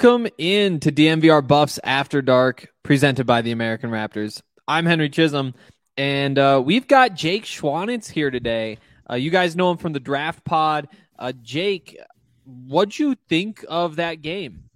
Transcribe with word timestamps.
Welcome 0.00 0.28
in 0.38 0.78
to 0.80 0.92
DNVR 0.92 1.44
Buffs 1.44 1.80
After 1.82 2.22
Dark, 2.22 2.72
presented 2.84 3.26
by 3.26 3.42
the 3.42 3.50
American 3.50 3.90
Raptors. 3.90 4.40
I'm 4.68 4.86
Henry 4.86 5.10
Chisholm, 5.10 5.54
and 5.96 6.38
uh, 6.38 6.62
we've 6.64 6.86
got 6.86 7.14
Jake 7.16 7.42
Schwanitz 7.42 8.08
here 8.08 8.30
today. 8.30 8.78
Uh, 9.10 9.16
you 9.16 9.32
guys 9.32 9.56
know 9.56 9.72
him 9.72 9.76
from 9.76 9.92
the 9.92 9.98
Draft 9.98 10.44
Pod. 10.44 10.86
Uh, 11.18 11.32
Jake, 11.42 11.98
what'd 12.44 12.96
you 12.96 13.16
think 13.28 13.64
of 13.68 13.96
that 13.96 14.22
game? 14.22 14.70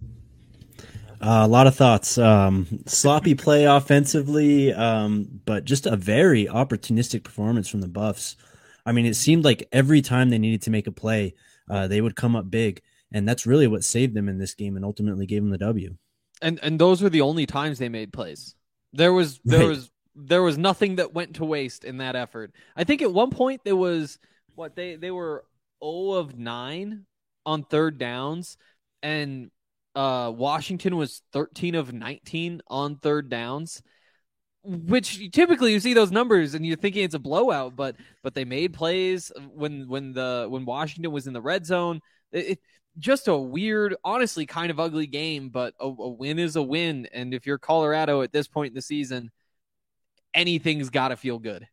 Uh, 1.21 1.43
a 1.43 1.47
lot 1.47 1.67
of 1.67 1.75
thoughts. 1.77 2.17
Um, 2.17 2.83
sloppy 2.85 3.33
play 3.33 3.63
offensively, 3.63 4.73
um, 4.73 5.39
but 5.45 5.63
just 5.63 5.85
a 5.85 5.95
very 5.95 6.47
opportunistic 6.47 7.23
performance 7.23 7.69
from 7.69 7.79
the 7.79 7.87
Buffs. 7.87 8.35
I 8.85 8.91
mean, 8.91 9.05
it 9.05 9.15
seemed 9.15 9.45
like 9.45 9.69
every 9.71 10.01
time 10.01 10.31
they 10.31 10.37
needed 10.37 10.63
to 10.63 10.69
make 10.69 10.85
a 10.85 10.91
play, 10.91 11.33
uh, 11.69 11.87
they 11.87 12.01
would 12.01 12.17
come 12.17 12.35
up 12.35 12.51
big 12.51 12.81
and 13.13 13.27
that's 13.27 13.45
really 13.45 13.67
what 13.67 13.83
saved 13.83 14.15
them 14.15 14.27
in 14.27 14.39
this 14.39 14.55
game 14.55 14.75
and 14.75 14.83
ultimately 14.83 15.25
gave 15.25 15.43
them 15.43 15.51
the 15.51 15.57
W. 15.59 15.95
And 16.41 16.59
and 16.63 16.79
those 16.79 17.01
were 17.01 17.09
the 17.09 17.21
only 17.21 17.45
times 17.45 17.79
they 17.79 17.89
made 17.89 18.11
plays. 18.11 18.55
There 18.91 19.13
was 19.13 19.39
there 19.45 19.59
right. 19.59 19.69
was 19.69 19.91
there 20.15 20.43
was 20.43 20.57
nothing 20.57 20.97
that 20.97 21.13
went 21.13 21.35
to 21.35 21.45
waste 21.45 21.85
in 21.85 21.97
that 21.97 22.15
effort. 22.15 22.53
I 22.75 22.83
think 22.83 23.01
at 23.01 23.13
one 23.13 23.29
point 23.29 23.61
there 23.63 23.75
was 23.75 24.19
what 24.55 24.75
they 24.75 24.95
they 24.95 25.11
were 25.11 25.45
0 25.83 26.11
of 26.13 26.37
9 26.37 27.05
on 27.45 27.63
third 27.63 27.97
downs 27.97 28.57
and 29.01 29.51
uh 29.95 30.31
Washington 30.33 30.95
was 30.95 31.21
13 31.33 31.75
of 31.75 31.93
19 31.93 32.61
on 32.67 32.97
third 32.97 33.29
downs 33.29 33.81
which 34.63 35.29
typically 35.31 35.73
you 35.73 35.79
see 35.79 35.93
those 35.93 36.11
numbers 36.11 36.53
and 36.53 36.65
you're 36.65 36.77
thinking 36.77 37.03
it's 37.03 37.15
a 37.15 37.19
blowout 37.19 37.75
but 37.75 37.97
but 38.21 38.33
they 38.33 38.45
made 38.45 38.73
plays 38.73 39.31
when 39.53 39.89
when 39.89 40.13
the 40.13 40.47
when 40.49 40.63
Washington 40.65 41.11
was 41.11 41.27
in 41.27 41.33
the 41.33 41.41
red 41.41 41.65
zone 41.65 41.99
it, 42.31 42.59
just 42.99 43.27
a 43.27 43.35
weird, 43.35 43.95
honestly, 44.03 44.45
kind 44.45 44.69
of 44.71 44.79
ugly 44.79 45.07
game, 45.07 45.49
but 45.49 45.73
a, 45.79 45.85
a 45.85 46.09
win 46.09 46.39
is 46.39 46.55
a 46.55 46.61
win. 46.61 47.07
And 47.11 47.33
if 47.33 47.45
you're 47.45 47.57
Colorado 47.57 48.21
at 48.21 48.31
this 48.31 48.47
point 48.47 48.69
in 48.69 48.75
the 48.75 48.81
season, 48.81 49.31
anything's 50.33 50.89
got 50.89 51.09
to 51.09 51.17
feel 51.17 51.39
good. 51.39 51.67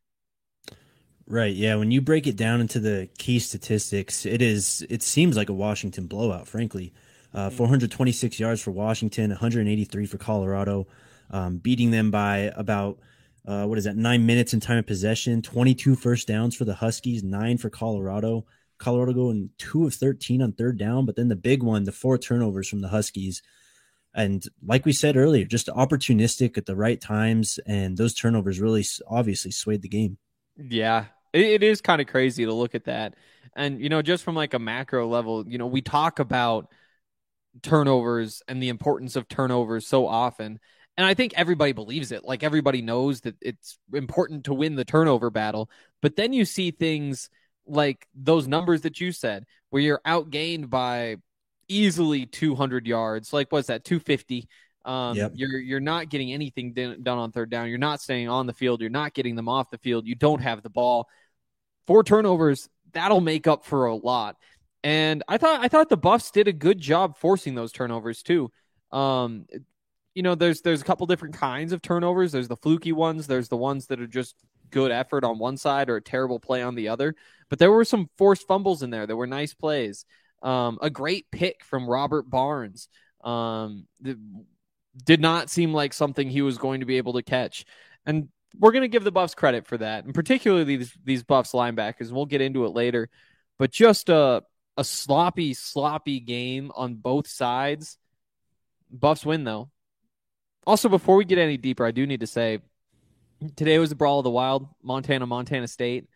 Right. 1.26 1.54
Yeah. 1.54 1.76
When 1.76 1.90
you 1.90 2.00
break 2.00 2.26
it 2.26 2.36
down 2.36 2.60
into 2.60 2.80
the 2.80 3.08
key 3.18 3.38
statistics, 3.38 4.26
it 4.26 4.42
is, 4.42 4.84
it 4.90 5.02
seems 5.02 5.36
like 5.36 5.48
a 5.48 5.54
Washington 5.54 6.06
blowout, 6.06 6.48
frankly. 6.48 6.92
Uh, 7.32 7.46
mm-hmm. 7.46 7.56
426 7.56 8.40
yards 8.40 8.60
for 8.60 8.72
Washington, 8.72 9.30
183 9.30 10.06
for 10.06 10.18
Colorado, 10.18 10.88
um, 11.30 11.58
beating 11.58 11.92
them 11.92 12.10
by 12.10 12.50
about, 12.56 12.98
uh, 13.46 13.64
what 13.66 13.78
is 13.78 13.84
that, 13.84 13.96
nine 13.96 14.26
minutes 14.26 14.52
in 14.52 14.58
time 14.58 14.78
of 14.78 14.86
possession, 14.86 15.40
22 15.40 15.94
first 15.94 16.26
downs 16.26 16.56
for 16.56 16.64
the 16.64 16.74
Huskies, 16.74 17.22
nine 17.22 17.56
for 17.56 17.70
Colorado. 17.70 18.44
Colorado 18.80 19.12
going 19.12 19.50
two 19.58 19.86
of 19.86 19.94
13 19.94 20.42
on 20.42 20.52
third 20.52 20.78
down, 20.78 21.04
but 21.04 21.14
then 21.14 21.28
the 21.28 21.36
big 21.36 21.62
one, 21.62 21.84
the 21.84 21.92
four 21.92 22.18
turnovers 22.18 22.68
from 22.68 22.80
the 22.80 22.88
Huskies. 22.88 23.42
And 24.14 24.42
like 24.66 24.84
we 24.84 24.92
said 24.92 25.16
earlier, 25.16 25.44
just 25.44 25.68
opportunistic 25.68 26.58
at 26.58 26.66
the 26.66 26.74
right 26.74 27.00
times. 27.00 27.60
And 27.66 27.96
those 27.96 28.14
turnovers 28.14 28.58
really 28.58 28.84
obviously 29.06 29.50
swayed 29.52 29.82
the 29.82 29.88
game. 29.88 30.18
Yeah, 30.56 31.04
it 31.32 31.62
is 31.62 31.80
kind 31.80 32.00
of 32.00 32.08
crazy 32.08 32.46
to 32.46 32.52
look 32.52 32.74
at 32.74 32.86
that. 32.86 33.14
And, 33.54 33.80
you 33.80 33.88
know, 33.88 34.02
just 34.02 34.24
from 34.24 34.34
like 34.34 34.54
a 34.54 34.58
macro 34.58 35.06
level, 35.06 35.44
you 35.46 35.58
know, 35.58 35.66
we 35.66 35.82
talk 35.82 36.18
about 36.18 36.72
turnovers 37.62 38.42
and 38.48 38.62
the 38.62 38.68
importance 38.70 39.14
of 39.14 39.28
turnovers 39.28 39.86
so 39.86 40.06
often. 40.06 40.58
And 40.96 41.06
I 41.06 41.14
think 41.14 41.34
everybody 41.36 41.72
believes 41.72 42.12
it. 42.12 42.24
Like 42.24 42.42
everybody 42.42 42.82
knows 42.82 43.20
that 43.22 43.36
it's 43.40 43.78
important 43.92 44.44
to 44.44 44.54
win 44.54 44.74
the 44.74 44.84
turnover 44.84 45.30
battle. 45.30 45.70
But 46.00 46.16
then 46.16 46.32
you 46.32 46.44
see 46.44 46.70
things 46.70 47.28
like 47.70 48.06
those 48.14 48.46
numbers 48.46 48.82
that 48.82 49.00
you 49.00 49.12
said, 49.12 49.44
where 49.70 49.82
you're 49.82 50.00
outgained 50.06 50.70
by 50.70 51.16
easily 51.68 52.26
200 52.26 52.86
yards. 52.86 53.32
Like 53.32 53.50
what's 53.50 53.68
that? 53.68 53.84
250. 53.84 54.48
Um, 54.84 55.16
yep. 55.16 55.32
You're 55.34 55.58
you're 55.58 55.80
not 55.80 56.08
getting 56.08 56.32
anything 56.32 56.72
done 56.72 57.06
on 57.06 57.32
third 57.32 57.50
down. 57.50 57.68
You're 57.68 57.78
not 57.78 58.00
staying 58.00 58.28
on 58.28 58.46
the 58.46 58.52
field. 58.52 58.80
You're 58.80 58.90
not 58.90 59.14
getting 59.14 59.36
them 59.36 59.48
off 59.48 59.70
the 59.70 59.78
field. 59.78 60.06
You 60.06 60.14
don't 60.14 60.40
have 60.40 60.62
the 60.62 60.70
ball. 60.70 61.08
Four 61.86 62.02
turnovers 62.02 62.68
that'll 62.92 63.20
make 63.20 63.46
up 63.46 63.64
for 63.64 63.86
a 63.86 63.94
lot. 63.94 64.36
And 64.82 65.22
I 65.28 65.38
thought 65.38 65.60
I 65.60 65.68
thought 65.68 65.88
the 65.88 65.96
Buffs 65.96 66.30
did 66.30 66.48
a 66.48 66.52
good 66.52 66.78
job 66.78 67.18
forcing 67.18 67.54
those 67.54 67.72
turnovers 67.72 68.22
too. 68.22 68.50
Um, 68.90 69.46
you 70.14 70.22
know, 70.22 70.34
there's 70.34 70.62
there's 70.62 70.80
a 70.80 70.84
couple 70.84 71.06
different 71.06 71.34
kinds 71.34 71.72
of 71.72 71.82
turnovers. 71.82 72.32
There's 72.32 72.48
the 72.48 72.56
fluky 72.56 72.92
ones. 72.92 73.26
There's 73.26 73.48
the 73.48 73.56
ones 73.56 73.86
that 73.88 74.00
are 74.00 74.06
just 74.06 74.34
good 74.70 74.90
effort 74.90 75.24
on 75.24 75.38
one 75.38 75.56
side 75.56 75.88
or 75.88 75.96
a 75.96 76.02
terrible 76.02 76.40
play 76.40 76.62
on 76.62 76.74
the 76.74 76.88
other. 76.88 77.14
But 77.48 77.58
there 77.58 77.70
were 77.70 77.84
some 77.84 78.08
forced 78.16 78.46
fumbles 78.46 78.82
in 78.82 78.90
there. 78.90 79.06
There 79.06 79.16
were 79.16 79.26
nice 79.26 79.54
plays. 79.54 80.04
Um, 80.42 80.78
a 80.80 80.90
great 80.90 81.30
pick 81.30 81.64
from 81.64 81.88
Robert 81.88 82.28
Barnes. 82.30 82.88
Um, 83.22 83.86
did 85.04 85.20
not 85.20 85.50
seem 85.50 85.72
like 85.72 85.92
something 85.92 86.28
he 86.28 86.42
was 86.42 86.58
going 86.58 86.80
to 86.80 86.86
be 86.86 86.96
able 86.96 87.14
to 87.14 87.22
catch. 87.22 87.64
And 88.06 88.28
we're 88.58 88.72
going 88.72 88.82
to 88.82 88.88
give 88.88 89.04
the 89.04 89.12
Buffs 89.12 89.34
credit 89.34 89.66
for 89.66 89.78
that, 89.78 90.04
and 90.04 90.14
particularly 90.14 90.64
these, 90.64 90.92
these 91.04 91.22
Buffs 91.22 91.52
linebackers. 91.52 92.08
And 92.08 92.12
we'll 92.12 92.26
get 92.26 92.40
into 92.40 92.64
it 92.64 92.70
later. 92.70 93.08
But 93.58 93.70
just 93.70 94.08
a 94.08 94.42
a 94.80 94.84
sloppy, 94.84 95.52
sloppy 95.52 96.20
game 96.20 96.72
on 96.74 96.94
both 96.94 97.28
sides. 97.28 97.98
Buffs 98.90 99.26
win 99.26 99.44
though. 99.44 99.70
Also, 100.66 100.88
before 100.88 101.16
we 101.16 101.26
get 101.26 101.38
any 101.38 101.58
deeper, 101.58 101.84
I 101.84 101.90
do 101.90 102.06
need 102.06 102.20
to 102.20 102.26
say 102.26 102.60
today 103.56 103.78
was 103.78 103.90
the 103.90 103.96
Brawl 103.96 104.20
of 104.20 104.24
the 104.24 104.30
Wild, 104.30 104.68
Montana, 104.82 105.26
Montana 105.26 105.68
State. 105.68 106.08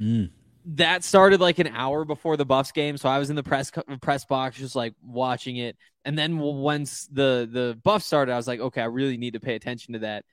Mm 0.00 0.30
that 0.66 1.04
started 1.04 1.40
like 1.40 1.58
an 1.58 1.68
hour 1.68 2.04
before 2.04 2.36
the 2.36 2.44
Buffs 2.44 2.72
game, 2.72 2.96
so 2.96 3.08
I 3.08 3.18
was 3.18 3.30
in 3.30 3.36
the 3.36 3.42
press 3.42 3.72
press 4.00 4.24
box 4.24 4.56
just 4.56 4.76
like 4.76 4.94
watching 5.02 5.56
it. 5.56 5.76
And 6.04 6.18
then 6.18 6.38
once 6.38 7.06
the 7.06 7.48
the 7.50 7.78
Buffs 7.82 8.06
started, 8.06 8.32
I 8.32 8.36
was 8.36 8.46
like, 8.46 8.60
okay, 8.60 8.80
I 8.82 8.86
really 8.86 9.16
need 9.16 9.34
to 9.34 9.40
pay 9.40 9.54
attention 9.54 9.94
to 9.94 10.00
that, 10.00 10.24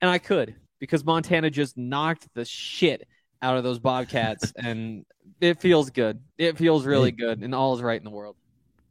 and 0.00 0.10
I 0.10 0.18
could 0.18 0.54
because 0.78 1.04
Montana 1.04 1.50
just 1.50 1.76
knocked 1.76 2.28
the 2.34 2.44
shit 2.44 3.06
out 3.40 3.56
of 3.56 3.64
those 3.64 3.78
Bobcats, 3.78 4.52
and 4.56 5.04
it 5.40 5.60
feels 5.60 5.90
good. 5.90 6.20
It 6.38 6.56
feels 6.56 6.84
really 6.84 7.12
good, 7.12 7.40
and 7.40 7.54
all 7.54 7.74
is 7.74 7.82
right 7.82 8.00
in 8.00 8.04
the 8.04 8.10
world. 8.10 8.36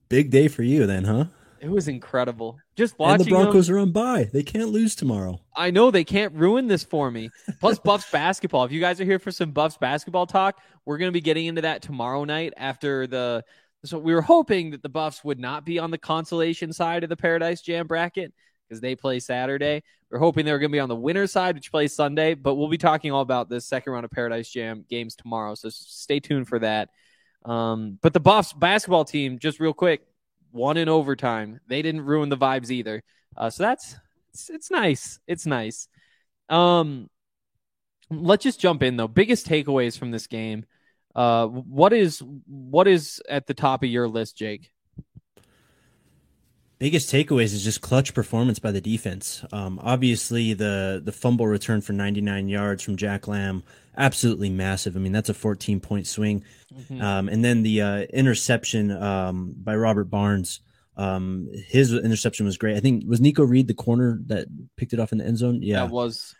Big 0.09 0.29
day 0.29 0.47
for 0.47 0.63
you, 0.63 0.85
then, 0.85 1.05
huh? 1.05 1.25
It 1.61 1.69
was 1.69 1.87
incredible. 1.87 2.57
Just 2.75 2.97
watching. 2.97 3.21
And 3.21 3.25
the 3.25 3.29
Broncos 3.29 3.67
them, 3.67 3.75
are 3.75 3.79
on 3.79 3.91
bye. 3.91 4.27
They 4.33 4.41
can't 4.41 4.69
lose 4.69 4.95
tomorrow. 4.95 5.41
I 5.55 5.69
know 5.69 5.91
they 5.91 6.03
can't 6.03 6.33
ruin 6.33 6.67
this 6.67 6.83
for 6.83 7.11
me. 7.11 7.29
Plus 7.59 7.77
Buffs 7.83 8.09
basketball. 8.09 8.65
If 8.65 8.71
you 8.71 8.79
guys 8.79 8.99
are 8.99 9.05
here 9.05 9.19
for 9.19 9.31
some 9.31 9.51
Buffs 9.51 9.77
basketball 9.77 10.25
talk, 10.25 10.59
we're 10.85 10.97
going 10.97 11.09
to 11.09 11.13
be 11.13 11.21
getting 11.21 11.45
into 11.45 11.61
that 11.61 11.83
tomorrow 11.83 12.23
night 12.23 12.53
after 12.57 13.05
the. 13.05 13.43
So 13.85 13.99
we 13.99 14.13
were 14.13 14.23
hoping 14.23 14.71
that 14.71 14.81
the 14.81 14.89
Buffs 14.89 15.23
would 15.23 15.39
not 15.39 15.63
be 15.63 15.77
on 15.77 15.91
the 15.91 15.99
consolation 15.99 16.73
side 16.73 17.03
of 17.03 17.09
the 17.09 17.17
Paradise 17.17 17.61
Jam 17.61 17.85
bracket 17.85 18.33
because 18.67 18.81
they 18.81 18.95
play 18.95 19.19
Saturday. 19.19 19.83
We're 20.09 20.19
hoping 20.19 20.45
they 20.45 20.51
were 20.51 20.59
going 20.59 20.71
to 20.71 20.75
be 20.75 20.79
on 20.79 20.89
the 20.89 20.95
winner 20.95 21.27
side, 21.27 21.55
which 21.55 21.71
plays 21.71 21.93
Sunday. 21.93 22.33
But 22.33 22.55
we'll 22.55 22.69
be 22.69 22.77
talking 22.79 23.11
all 23.11 23.21
about 23.21 23.49
this 23.49 23.65
second 23.65 23.93
round 23.93 24.05
of 24.05 24.11
Paradise 24.11 24.49
Jam 24.49 24.83
games 24.89 25.15
tomorrow. 25.15 25.53
So 25.53 25.69
stay 25.69 26.19
tuned 26.19 26.47
for 26.47 26.57
that. 26.59 26.89
Um, 27.45 27.99
but 28.01 28.13
the 28.13 28.19
Buffs 28.19 28.53
basketball 28.53 29.05
team, 29.05 29.37
just 29.39 29.59
real 29.59 29.73
quick, 29.73 30.01
won 30.53 30.77
in 30.77 30.89
overtime. 30.89 31.59
They 31.67 31.81
didn't 31.81 32.01
ruin 32.01 32.29
the 32.29 32.37
vibes 32.37 32.69
either. 32.69 33.03
Uh, 33.35 33.49
so 33.49 33.63
that's 33.63 33.95
it's, 34.29 34.49
it's 34.49 34.71
nice. 34.71 35.19
It's 35.27 35.45
nice. 35.45 35.87
Um, 36.49 37.09
let's 38.09 38.43
just 38.43 38.59
jump 38.59 38.83
in 38.83 38.97
though. 38.97 39.07
Biggest 39.07 39.47
takeaways 39.47 39.97
from 39.97 40.11
this 40.11 40.27
game. 40.27 40.65
Uh, 41.15 41.47
what 41.47 41.93
is 41.93 42.23
what 42.47 42.87
is 42.87 43.21
at 43.29 43.47
the 43.47 43.53
top 43.53 43.83
of 43.83 43.89
your 43.89 44.07
list, 44.07 44.37
Jake? 44.37 44.69
Biggest 46.79 47.11
takeaways 47.11 47.53
is 47.53 47.63
just 47.63 47.81
clutch 47.81 48.13
performance 48.13 48.57
by 48.57 48.71
the 48.71 48.81
defense. 48.81 49.45
Um, 49.51 49.79
obviously, 49.83 50.53
the 50.53 51.01
the 51.03 51.11
fumble 51.11 51.47
return 51.47 51.81
for 51.81 51.93
99 51.93 52.47
yards 52.47 52.81
from 52.81 52.95
Jack 52.95 53.27
Lamb, 53.27 53.63
absolutely 53.97 54.49
massive. 54.49 54.95
I 54.95 54.99
mean, 54.99 55.11
that's 55.11 55.29
a 55.29 55.33
14 55.33 55.79
point 55.79 56.07
swing. 56.07 56.43
Mm-hmm. 56.73 57.01
Um, 57.01 57.29
and 57.29 57.43
then 57.43 57.63
the 57.63 57.81
uh, 57.81 57.99
interception 58.13 58.91
um, 58.91 59.53
by 59.57 59.75
Robert 59.75 60.05
Barnes. 60.05 60.61
Um, 60.97 61.49
his 61.53 61.93
interception 61.93 62.45
was 62.45 62.57
great. 62.57 62.75
I 62.75 62.79
think 62.79 63.05
was 63.07 63.21
Nikko 63.21 63.43
Reed 63.43 63.67
the 63.67 63.73
corner 63.73 64.19
that 64.27 64.47
picked 64.75 64.93
it 64.93 64.99
off 64.99 65.11
in 65.11 65.19
the 65.19 65.25
end 65.25 65.37
zone. 65.37 65.59
Yeah, 65.61 65.85
that 65.85 65.89
was. 65.89 66.35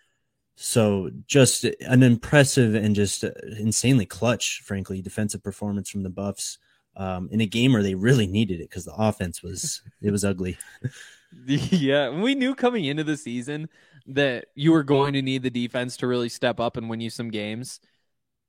So 0.56 1.09
just 1.25 1.63
an 1.63 2.03
impressive 2.03 2.75
and 2.75 2.94
just 2.94 3.24
insanely 3.24 4.06
clutch, 4.06 4.62
frankly, 4.63 5.01
defensive 5.01 5.42
performance 5.42 5.89
from 5.89 6.04
the 6.04 6.09
Buffs 6.09 6.59
um, 6.97 7.30
in 7.31 7.42
a 7.42 7.45
game 7.45 7.74
where 7.74 7.81
they 7.81 7.95
really 7.95 8.27
needed 8.27 8.59
it 8.59 8.69
because 8.69 8.86
the 8.86 8.94
offense 8.94 9.42
was 9.42 9.81
it 10.01 10.12
was 10.12 10.24
ugly. 10.24 10.57
yeah, 11.45 12.09
we 12.09 12.36
knew 12.36 12.54
coming 12.54 12.86
into 12.86 13.04
the 13.04 13.18
season 13.18 13.69
that 14.07 14.45
you 14.56 14.71
were 14.71 14.83
going 14.83 15.13
to 15.13 15.21
need 15.21 15.44
the 15.44 15.50
defense 15.50 15.98
to 15.98 16.07
really 16.07 16.30
step 16.30 16.59
up 16.59 16.77
and 16.77 16.89
win 16.89 17.01
you 17.01 17.09
some 17.09 17.30
games. 17.30 17.80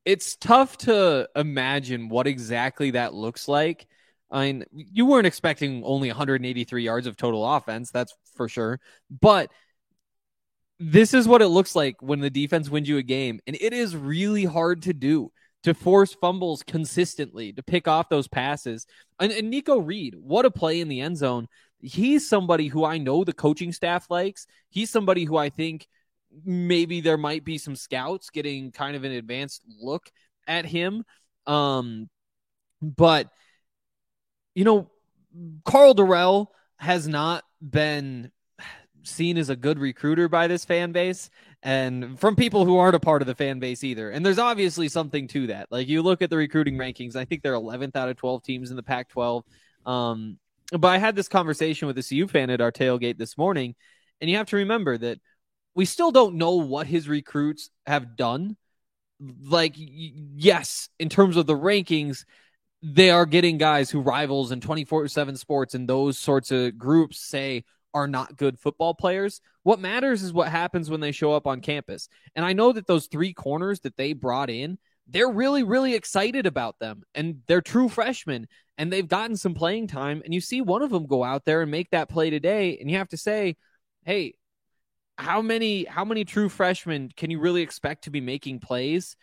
It's 0.05 0.37
tough 0.37 0.77
to 0.79 1.29
imagine 1.37 2.09
what 2.09 2.27
exactly 2.27 2.93
that 2.93 3.15
looks 3.15 3.49
like. 3.49 3.87
I 4.31 4.47
mean, 4.53 4.65
you 4.73 5.07
weren't 5.07 5.27
expecting 5.27 5.85
only 5.85 6.09
183 6.09 6.83
yards 6.83 7.07
of 7.07 7.17
total 7.17 7.47
offense, 7.55 7.91
that's 7.91 8.15
for 8.35 8.49
sure. 8.49 8.81
But 9.11 9.51
this 10.81 11.15
is 11.15 11.29
what 11.29 11.43
it 11.43 11.49
looks 11.49 11.77
like 11.77 11.97
when 12.01 12.21
the 12.21 12.31
defense 12.31 12.69
wins 12.69 12.89
you 12.89 12.99
a 12.99 13.03
game, 13.03 13.41
and 13.47 13.57
it 13.61 13.73
is 13.73 13.97
really 13.97 14.45
hard 14.45 14.83
to 14.83 14.93
do. 14.93 15.31
to 15.63 15.75
force 15.75 16.15
fumbles 16.15 16.63
consistently, 16.65 17.53
to 17.53 17.63
pick 17.63 17.87
off 17.87 18.09
those 18.09 18.29
passes. 18.29 18.87
And, 19.21 19.31
and 19.33 19.51
Nikko 19.51 19.79
Reed, 19.79 20.17
what 20.17 20.45
a 20.45 20.51
play 20.51 20.81
in 20.81 20.89
the 20.89 21.01
end 21.01 21.17
zone. 21.17 21.47
He's 21.83 22.29
somebody 22.29 22.69
who 22.69 22.85
I 22.85 22.99
know 22.99 23.25
the 23.25 23.33
coaching 23.33 23.73
staff 23.73 24.09
likes. 24.09 24.47
He's 24.71 24.91
somebody 24.91 25.25
who 25.25 25.37
I 25.37 25.51
think 25.51 25.89
maybe 26.45 27.01
there 27.01 27.19
might 27.19 27.45
be 27.45 27.59
some 27.59 27.77
scouts 27.77 28.31
getting 28.31 28.73
kind 28.73 28.97
of 28.97 29.05
an 29.05 29.13
advanced 29.13 29.63
look 29.81 30.11
at 30.47 30.65
him. 30.65 31.05
Um, 31.47 32.09
but 32.81 33.29
you 34.55 34.65
know, 34.65 34.91
Karl 35.65 35.95
Dorrell 35.95 36.49
has 36.77 37.09
not 37.09 37.45
been 37.61 38.31
seen 39.03 39.37
as 39.39 39.51
a 39.51 39.57
good 39.57 39.79
recruiter 39.79 40.29
by 40.29 40.47
this 40.47 40.65
fan 40.65 40.93
base 40.93 41.31
and 41.63 42.19
from 42.19 42.37
people 42.37 42.65
who 42.65 42.79
aren't 42.79 42.97
a 42.97 43.01
part 43.01 43.23
of 43.23 43.27
the 43.27 43.35
fan 43.35 43.59
base 43.59 43.85
either. 43.85 44.11
And 44.11 44.25
there's 44.25 44.39
obviously 44.39 44.89
something 44.89 45.29
to 45.29 45.49
that. 45.49 45.69
Like 45.71 45.89
you 45.89 46.03
look 46.03 46.23
at 46.23 46.31
the 46.31 46.37
recruiting 46.37 46.77
rankings, 46.77 47.17
I 47.17 47.25
think 47.25 47.43
they're 47.43 47.55
11th 47.55 47.97
out 47.97 48.09
of 48.09 48.17
12 48.17 48.43
teams 48.43 48.71
in 48.71 48.77
the 48.77 48.83
Pac 48.83 49.09
12. 49.09 49.45
Um, 49.87 50.39
but 50.79 50.89
I 50.89 50.99
had 50.99 51.17
this 51.17 51.29
conversation 51.29 51.87
with 51.87 51.99
a 51.99 52.03
CU 52.03 52.27
fan 52.27 52.51
at 52.51 52.61
our 52.61 52.73
tailgate 52.73 53.19
this 53.19 53.37
morning, 53.37 53.75
and 54.21 54.31
you 54.31 54.37
have 54.37 54.49
to 54.49 54.57
remember 54.57 54.97
that 54.99 55.19
we 55.75 55.85
still 55.85 56.11
don't 56.11 56.37
know 56.37 56.57
what 56.57 56.87
his 56.87 57.09
recruits 57.09 57.71
have 57.87 58.17
done. 58.17 58.57
Like, 59.21 59.75
yes, 59.77 60.89
in 60.99 61.09
terms 61.09 61.37
of 61.37 61.47
the 61.47 61.57
rankings, 61.57 62.25
they 62.83 63.11
are 63.11 63.27
getting 63.27 63.59
guys 63.59 63.91
who 63.91 64.01
rivals 64.01 64.51
in 64.51 64.61
24 64.61 65.09
7 65.09 65.37
sports 65.37 65.75
and 65.75 65.89
those 65.89 66.19
sorts 66.19 66.51
of 66.51 66.77
groups 66.77 67.21
say 67.21 67.65
are 67.95 68.09
not 68.09 68.37
good 68.37 68.59
football 68.59 68.95
players. 68.95 69.41
What 69.63 69.79
matters 69.79 70.23
is 70.23 70.33
what 70.33 70.49
happens 70.49 70.91
when 70.91 71.01
they 71.01 71.13
show 71.13 71.33
up 71.33 71.47
on 71.47 71.61
campus. 71.61 72.09
And 72.35 72.45
I 72.45 72.53
know 72.55 72.73
that 72.73 72.87
those 72.87 73.07
three 73.07 73.33
corners 73.33 73.81
that 73.81 73.97
they 73.97 74.13
brought 74.13 74.51
in, 74.51 74.79
they're 75.07 75.31
really, 75.31 75.63
really 75.63 75.95
excited 75.95 76.47
about 76.47 76.79
them. 76.79 77.03
And 77.15 77.43
they're 77.47 77.61
true 77.61 77.89
freshmen 77.89 78.49
and 78.79 78.93
they've 78.93 79.09
gotten 79.09 79.37
some 79.37 79.55
playing 79.55 79.87
time. 79.87 80.23
And 80.25 80.33
you 80.33 80.41
see 80.41 80.61
one 80.61 80.83
of 80.83 80.91
them 80.91 81.07
go 81.07 81.23
out 81.23 81.45
there 81.45 81.63
and 81.63 81.71
make 81.71 81.91
that 81.91 82.09
play 82.09 82.31
today. 82.31 82.79
And 82.79 82.91
you 82.91 82.99
have 82.99 83.09
to 83.11 83.17
say, 83.17 83.57
hey, 84.05 84.35
how 85.19 85.43
many 85.43 85.85
how 85.85 86.05
many 86.05 86.25
true 86.25 86.49
freshmen 86.49 87.11
can 87.17 87.31
you 87.31 87.39
really 87.39 87.63
expect 87.63 88.05
to 88.05 88.11
be 88.11 88.21
making 88.21 88.61
plays? 88.61 89.17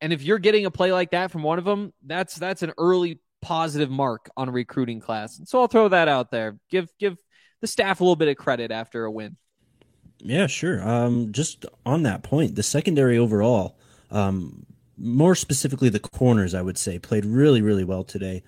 And 0.00 0.12
if 0.12 0.22
you're 0.22 0.38
getting 0.38 0.66
a 0.66 0.70
play 0.70 0.92
like 0.92 1.12
that 1.12 1.30
from 1.30 1.42
one 1.42 1.58
of 1.58 1.64
them, 1.64 1.92
that's 2.04 2.34
that's 2.34 2.62
an 2.62 2.72
early 2.76 3.20
positive 3.40 3.90
mark 3.90 4.28
on 4.36 4.48
a 4.48 4.52
recruiting 4.52 5.00
class. 5.00 5.38
And 5.38 5.48
so 5.48 5.60
I'll 5.60 5.68
throw 5.68 5.88
that 5.88 6.08
out 6.08 6.30
there. 6.30 6.58
Give 6.70 6.88
give 6.98 7.16
the 7.60 7.66
staff 7.66 8.00
a 8.00 8.04
little 8.04 8.16
bit 8.16 8.28
of 8.28 8.36
credit 8.36 8.70
after 8.70 9.04
a 9.04 9.10
win. 9.10 9.36
Yeah, 10.18 10.48
sure. 10.48 10.86
Um, 10.86 11.32
just 11.32 11.64
on 11.86 12.02
that 12.02 12.22
point, 12.22 12.56
the 12.56 12.62
secondary 12.62 13.18
overall, 13.18 13.78
um, 14.10 14.66
more 14.96 15.36
specifically 15.36 15.88
the 15.88 16.00
corners, 16.00 16.54
I 16.54 16.62
would 16.62 16.76
say, 16.76 16.98
played 16.98 17.24
really, 17.24 17.62
really 17.62 17.84
well 17.84 18.02
today. 18.02 18.42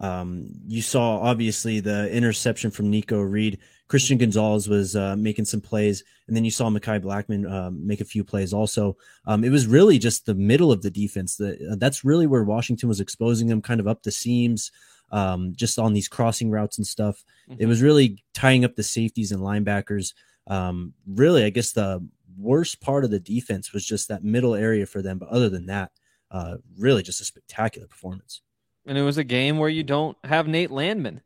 Um, 0.00 0.48
you 0.66 0.82
saw 0.82 1.18
obviously 1.18 1.80
the 1.80 2.10
interception 2.10 2.70
from 2.70 2.90
Nikko 2.90 3.20
Reed. 3.20 3.58
Christian 3.88 4.18
Gonzalez 4.18 4.68
was 4.68 4.94
uh, 4.94 5.16
making 5.16 5.44
some 5.44 5.60
plays, 5.60 6.04
and 6.28 6.36
then 6.36 6.44
you 6.44 6.50
saw 6.50 6.70
Mekhi 6.70 7.02
Blackman 7.02 7.44
uh, 7.44 7.70
make 7.72 8.00
a 8.00 8.04
few 8.04 8.22
plays 8.22 8.52
also. 8.52 8.96
Um, 9.26 9.42
it 9.42 9.50
was 9.50 9.66
really 9.66 9.98
just 9.98 10.26
the 10.26 10.34
middle 10.34 10.70
of 10.70 10.80
the 10.80 10.90
defense. 10.90 11.36
That 11.36 11.60
uh, 11.60 11.76
that's 11.76 12.04
really 12.04 12.26
where 12.26 12.44
Washington 12.44 12.88
was 12.88 13.00
exposing 13.00 13.48
them, 13.48 13.60
kind 13.60 13.80
of 13.80 13.88
up 13.88 14.02
the 14.02 14.12
seams, 14.12 14.70
um, 15.10 15.52
just 15.56 15.78
on 15.78 15.92
these 15.92 16.08
crossing 16.08 16.50
routes 16.50 16.78
and 16.78 16.86
stuff. 16.86 17.24
Mm-hmm. 17.50 17.62
It 17.62 17.66
was 17.66 17.82
really 17.82 18.22
tying 18.32 18.64
up 18.64 18.76
the 18.76 18.84
safeties 18.84 19.32
and 19.32 19.42
linebackers. 19.42 20.14
Um, 20.46 20.94
really, 21.06 21.44
I 21.44 21.50
guess 21.50 21.72
the 21.72 22.06
worst 22.38 22.80
part 22.80 23.04
of 23.04 23.10
the 23.10 23.20
defense 23.20 23.72
was 23.72 23.84
just 23.84 24.08
that 24.08 24.24
middle 24.24 24.54
area 24.54 24.86
for 24.86 25.02
them. 25.02 25.18
But 25.18 25.30
other 25.30 25.48
than 25.48 25.66
that, 25.66 25.90
uh, 26.30 26.58
really 26.78 27.02
just 27.02 27.20
a 27.20 27.24
spectacular 27.24 27.88
performance. 27.88 28.40
And 28.90 28.98
it 28.98 29.02
was 29.02 29.18
a 29.18 29.24
game 29.24 29.58
where 29.58 29.68
you 29.68 29.84
don't 29.84 30.16
have 30.24 30.48
Nate 30.48 30.72
Landman. 30.72 31.20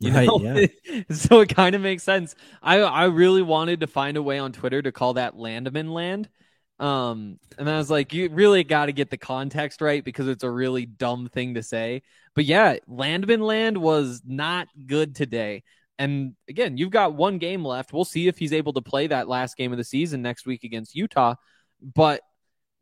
You 0.00 0.10
right, 0.10 0.26
know? 0.26 0.40
yeah. 0.40 1.02
so 1.14 1.40
it 1.40 1.54
kind 1.54 1.74
of 1.74 1.82
makes 1.82 2.02
sense. 2.02 2.34
I 2.62 2.78
I 2.78 3.04
really 3.04 3.42
wanted 3.42 3.80
to 3.80 3.86
find 3.86 4.16
a 4.16 4.22
way 4.22 4.38
on 4.38 4.52
Twitter 4.52 4.80
to 4.80 4.90
call 4.90 5.12
that 5.12 5.36
Landman 5.36 5.92
land. 5.92 6.30
Um, 6.78 7.38
and 7.58 7.68
I 7.68 7.76
was 7.76 7.90
like, 7.90 8.14
you 8.14 8.30
really 8.30 8.64
got 8.64 8.86
to 8.86 8.92
get 8.94 9.10
the 9.10 9.18
context 9.18 9.82
right 9.82 10.02
because 10.02 10.28
it's 10.28 10.44
a 10.44 10.50
really 10.50 10.86
dumb 10.86 11.28
thing 11.28 11.56
to 11.56 11.62
say. 11.62 12.04
But 12.34 12.46
yeah, 12.46 12.78
Landman 12.86 13.42
Land 13.42 13.76
was 13.76 14.22
not 14.24 14.68
good 14.86 15.14
today. 15.14 15.62
And 15.98 16.34
again, 16.48 16.78
you've 16.78 16.90
got 16.90 17.12
one 17.12 17.36
game 17.36 17.66
left. 17.66 17.92
We'll 17.92 18.06
see 18.06 18.28
if 18.28 18.38
he's 18.38 18.54
able 18.54 18.72
to 18.72 18.80
play 18.80 19.08
that 19.08 19.28
last 19.28 19.58
game 19.58 19.72
of 19.72 19.78
the 19.78 19.84
season 19.84 20.22
next 20.22 20.46
week 20.46 20.64
against 20.64 20.94
Utah. 20.94 21.34
But 21.82 22.22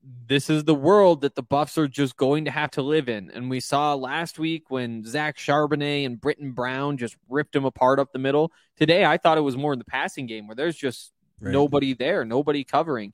this 0.02 0.50
is 0.50 0.64
the 0.64 0.74
world 0.74 1.20
that 1.20 1.34
the 1.34 1.42
Buffs 1.42 1.78
are 1.78 1.86
just 1.86 2.16
going 2.16 2.44
to 2.46 2.50
have 2.50 2.70
to 2.72 2.82
live 2.82 3.08
in. 3.08 3.30
And 3.30 3.48
we 3.48 3.60
saw 3.60 3.94
last 3.94 4.38
week 4.38 4.64
when 4.68 5.04
Zach 5.04 5.36
Charbonnet 5.36 6.04
and 6.06 6.20
Brittain 6.20 6.54
Brown 6.54 6.96
just 6.96 7.16
ripped 7.28 7.54
him 7.54 7.64
apart 7.64 8.00
up 8.00 8.12
the 8.12 8.18
middle. 8.18 8.50
Today, 8.76 9.04
I 9.04 9.16
thought 9.16 9.38
it 9.38 9.42
was 9.42 9.56
more 9.56 9.72
in 9.72 9.78
the 9.78 9.84
passing 9.84 10.26
game 10.26 10.48
where 10.48 10.56
there's 10.56 10.76
just 10.76 11.12
right. 11.40 11.52
nobody 11.52 11.94
there, 11.94 12.24
nobody 12.24 12.64
covering. 12.64 13.12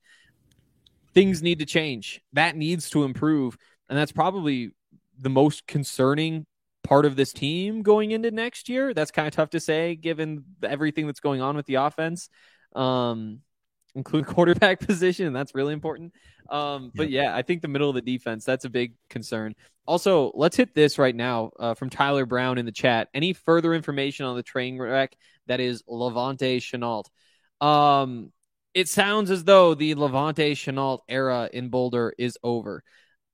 Things 1.13 1.43
need 1.43 1.59
to 1.59 1.67
change. 1.67 2.23
That 2.33 2.57
needs 2.57 2.89
to 2.91 3.05
improve. 3.05 3.59
And 3.89 3.99
that's 3.99 4.13
probably 4.13 4.73
the 5.19 5.31
most 5.31 5.67
concerning 5.67 6.47
part 6.85 7.05
of 7.05 7.17
this 7.17 7.33
team 7.33 7.83
going 7.83 8.13
into 8.13 8.31
next 8.31 8.69
year. 8.69 8.95
That's 8.95 9.11
kind 9.11 9.29
of 9.29 9.35
tough 9.35 9.51
to 9.51 9.61
say 9.61 9.95
given 9.95 10.45
everything 10.63 11.07
that's 11.07 11.21
going 11.21 11.43
on 11.43 11.55
with 11.57 11.67
the 11.67 11.75
offense, 11.75 12.31
um, 12.75 13.41
include 13.99 14.27
quarterback 14.27 14.81
position. 14.87 15.27
and 15.27 15.37
That's 15.37 15.55
really 15.55 15.75
important. 15.75 16.15
Um, 16.49 16.91
but 16.95 17.11
yeah, 17.11 17.37
I 17.37 17.43
think 17.43 17.61
the 17.61 17.69
middle 17.69 17.91
of 17.91 17.95
the 17.95 18.01
defense, 18.01 18.45
that's 18.45 18.65
a 18.65 18.71
big 18.71 18.95
concern. 19.11 19.55
Also, 19.87 20.33
let's 20.35 20.57
hit 20.57 20.75
this 20.75 20.99
right 20.99 21.15
now 21.15 21.51
uh, 21.59 21.75
from 21.75 21.91
Tyler 21.91 22.27
Brown 22.27 22.59
in 22.59 22.67
the 22.67 22.73
chat. 22.73 23.09
Any 23.13 23.33
further 23.33 23.75
information 23.75 24.25
on 24.27 24.37
the 24.37 24.43
train 24.43 24.79
wreck 24.79 25.17
that 25.47 25.61
is 25.61 25.83
La'Vontae 25.83 26.59
Shenault? 26.59 27.05
Um, 27.67 28.33
it 28.75 28.89
sounds 28.89 29.31
as 29.31 29.45
though 29.45 29.75
the 29.75 29.95
La'Vontae 29.95 30.53
Shenault 30.53 31.01
era 31.09 31.49
in 31.53 31.69
Boulder 31.69 32.15
is 32.17 32.39
over. 32.43 32.83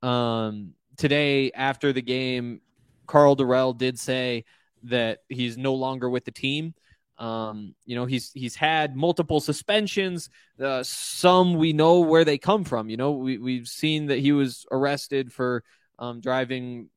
Um, 0.02 0.74
today 0.96 1.50
after 1.52 1.92
the 1.92 2.02
game, 2.02 2.60
Karl 3.06 3.36
Dorrell 3.36 3.76
did 3.76 3.98
say 3.98 4.44
that 4.84 5.20
he's 5.28 5.56
no 5.56 5.74
longer 5.74 6.08
with 6.08 6.24
the 6.24 6.30
team. 6.30 6.74
Um, 7.18 7.74
you 7.84 7.94
know, 7.94 8.06
he's 8.06 8.32
he's 8.32 8.56
had 8.56 8.96
multiple 8.96 9.40
suspensions. 9.40 10.30
Uh, 10.60 10.82
some 10.82 11.54
we 11.54 11.72
know 11.72 12.00
where 12.00 12.24
they 12.24 12.38
come 12.38 12.64
from. 12.64 12.90
You 12.90 12.96
know, 12.96 13.12
we 13.12 13.38
we've 13.38 13.68
seen 13.68 14.06
that 14.06 14.18
he 14.18 14.32
was 14.32 14.66
arrested 14.70 15.32
for 15.32 15.62
um, 15.98 16.20
driving 16.20 16.88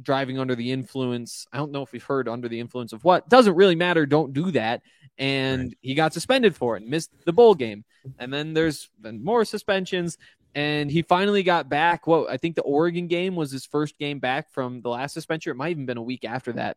driving 0.00 0.38
under 0.38 0.54
the 0.54 0.72
influence. 0.72 1.46
I 1.52 1.58
don't 1.58 1.72
know 1.72 1.82
if 1.82 1.92
we've 1.92 2.02
heard 2.02 2.28
under 2.28 2.48
the 2.48 2.60
influence 2.60 2.92
of 2.92 3.04
what. 3.04 3.28
Doesn't 3.28 3.54
really 3.54 3.74
matter. 3.74 4.06
Don't 4.06 4.32
do 4.32 4.50
that. 4.52 4.82
And 5.18 5.64
right. 5.64 5.78
he 5.80 5.94
got 5.94 6.14
suspended 6.14 6.56
for 6.56 6.76
it, 6.76 6.82
and 6.82 6.90
missed 6.90 7.10
the 7.24 7.32
bowl 7.32 7.54
game. 7.54 7.84
And 8.18 8.32
then 8.32 8.54
there's 8.54 8.90
been 9.00 9.22
more 9.22 9.44
suspensions 9.44 10.18
and 10.54 10.90
he 10.90 11.02
finally 11.02 11.42
got 11.42 11.68
back. 11.68 12.06
What 12.06 12.30
I 12.30 12.36
think 12.36 12.56
the 12.56 12.62
Oregon 12.62 13.06
game 13.06 13.36
was 13.36 13.50
his 13.50 13.64
first 13.64 13.98
game 13.98 14.18
back 14.18 14.50
from 14.50 14.82
the 14.82 14.90
last 14.90 15.14
suspension. 15.14 15.50
It 15.50 15.56
might 15.56 15.70
even 15.70 15.86
been 15.86 15.96
a 15.98 16.02
week 16.02 16.24
after 16.24 16.52
that. 16.52 16.76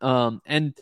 Um, 0.00 0.40
and 0.46 0.76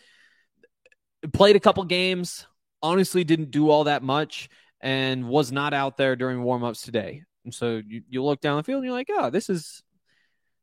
played 1.33 1.57
a 1.57 1.61
couple 1.61 1.85
games. 1.85 2.47
Honestly, 2.83 3.25
didn't 3.25 3.51
do 3.51 3.71
all 3.71 3.85
that 3.85 4.03
much, 4.03 4.49
and 4.81 5.29
was 5.29 5.53
not 5.53 5.75
out 5.75 5.97
there 5.97 6.17
during 6.17 6.39
warmups 6.39 6.85
today. 6.85 7.25
And 7.45 7.55
so 7.55 7.81
you, 7.87 8.03
you 8.09 8.23
look 8.25 8.41
down 8.41 8.57
the 8.57 8.63
field 8.63 8.79
and 8.79 8.87
you're 8.87 8.95
like, 8.95 9.11
oh, 9.11 9.31
this 9.31 9.51
is 9.51 9.83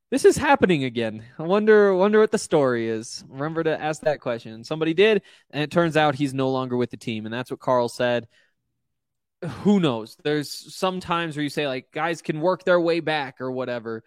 this 0.10 0.26
is 0.26 0.38
happening 0.38 0.84
again. 0.84 1.24
I 1.38 1.44
wonder 1.44 1.94
wonder 1.94 2.20
what 2.20 2.32
the 2.32 2.38
story 2.38 2.88
is. 2.90 3.24
Remember 3.28 3.64
to 3.64 3.82
ask 3.82 4.02
that 4.02 4.22
question. 4.22 4.64
Somebody 4.64 4.94
did, 4.94 5.22
and 5.52 5.64
it 5.64 5.72
turns 5.72 5.98
out 5.98 6.16
he's 6.16 6.34
no 6.34 6.50
longer 6.50 6.78
with 6.78 6.92
the 6.92 6.98
team, 6.98 7.26
and 7.26 7.34
that's 7.34 7.52
what 7.52 7.60
Karl 7.60 7.90
said 7.90 8.28
who 9.46 9.80
knows? 9.80 10.18
There's 10.24 10.76
some 10.76 11.00
times 11.00 11.36
where 11.36 11.44
you 11.44 11.50
say 11.50 11.68
like 11.68 11.92
guys 11.92 12.22
can 12.22 12.42
work 12.42 12.64
their 12.64 12.80
way 12.80 13.00
back 13.00 13.40
or 13.42 13.52
whatever. 13.52 14.04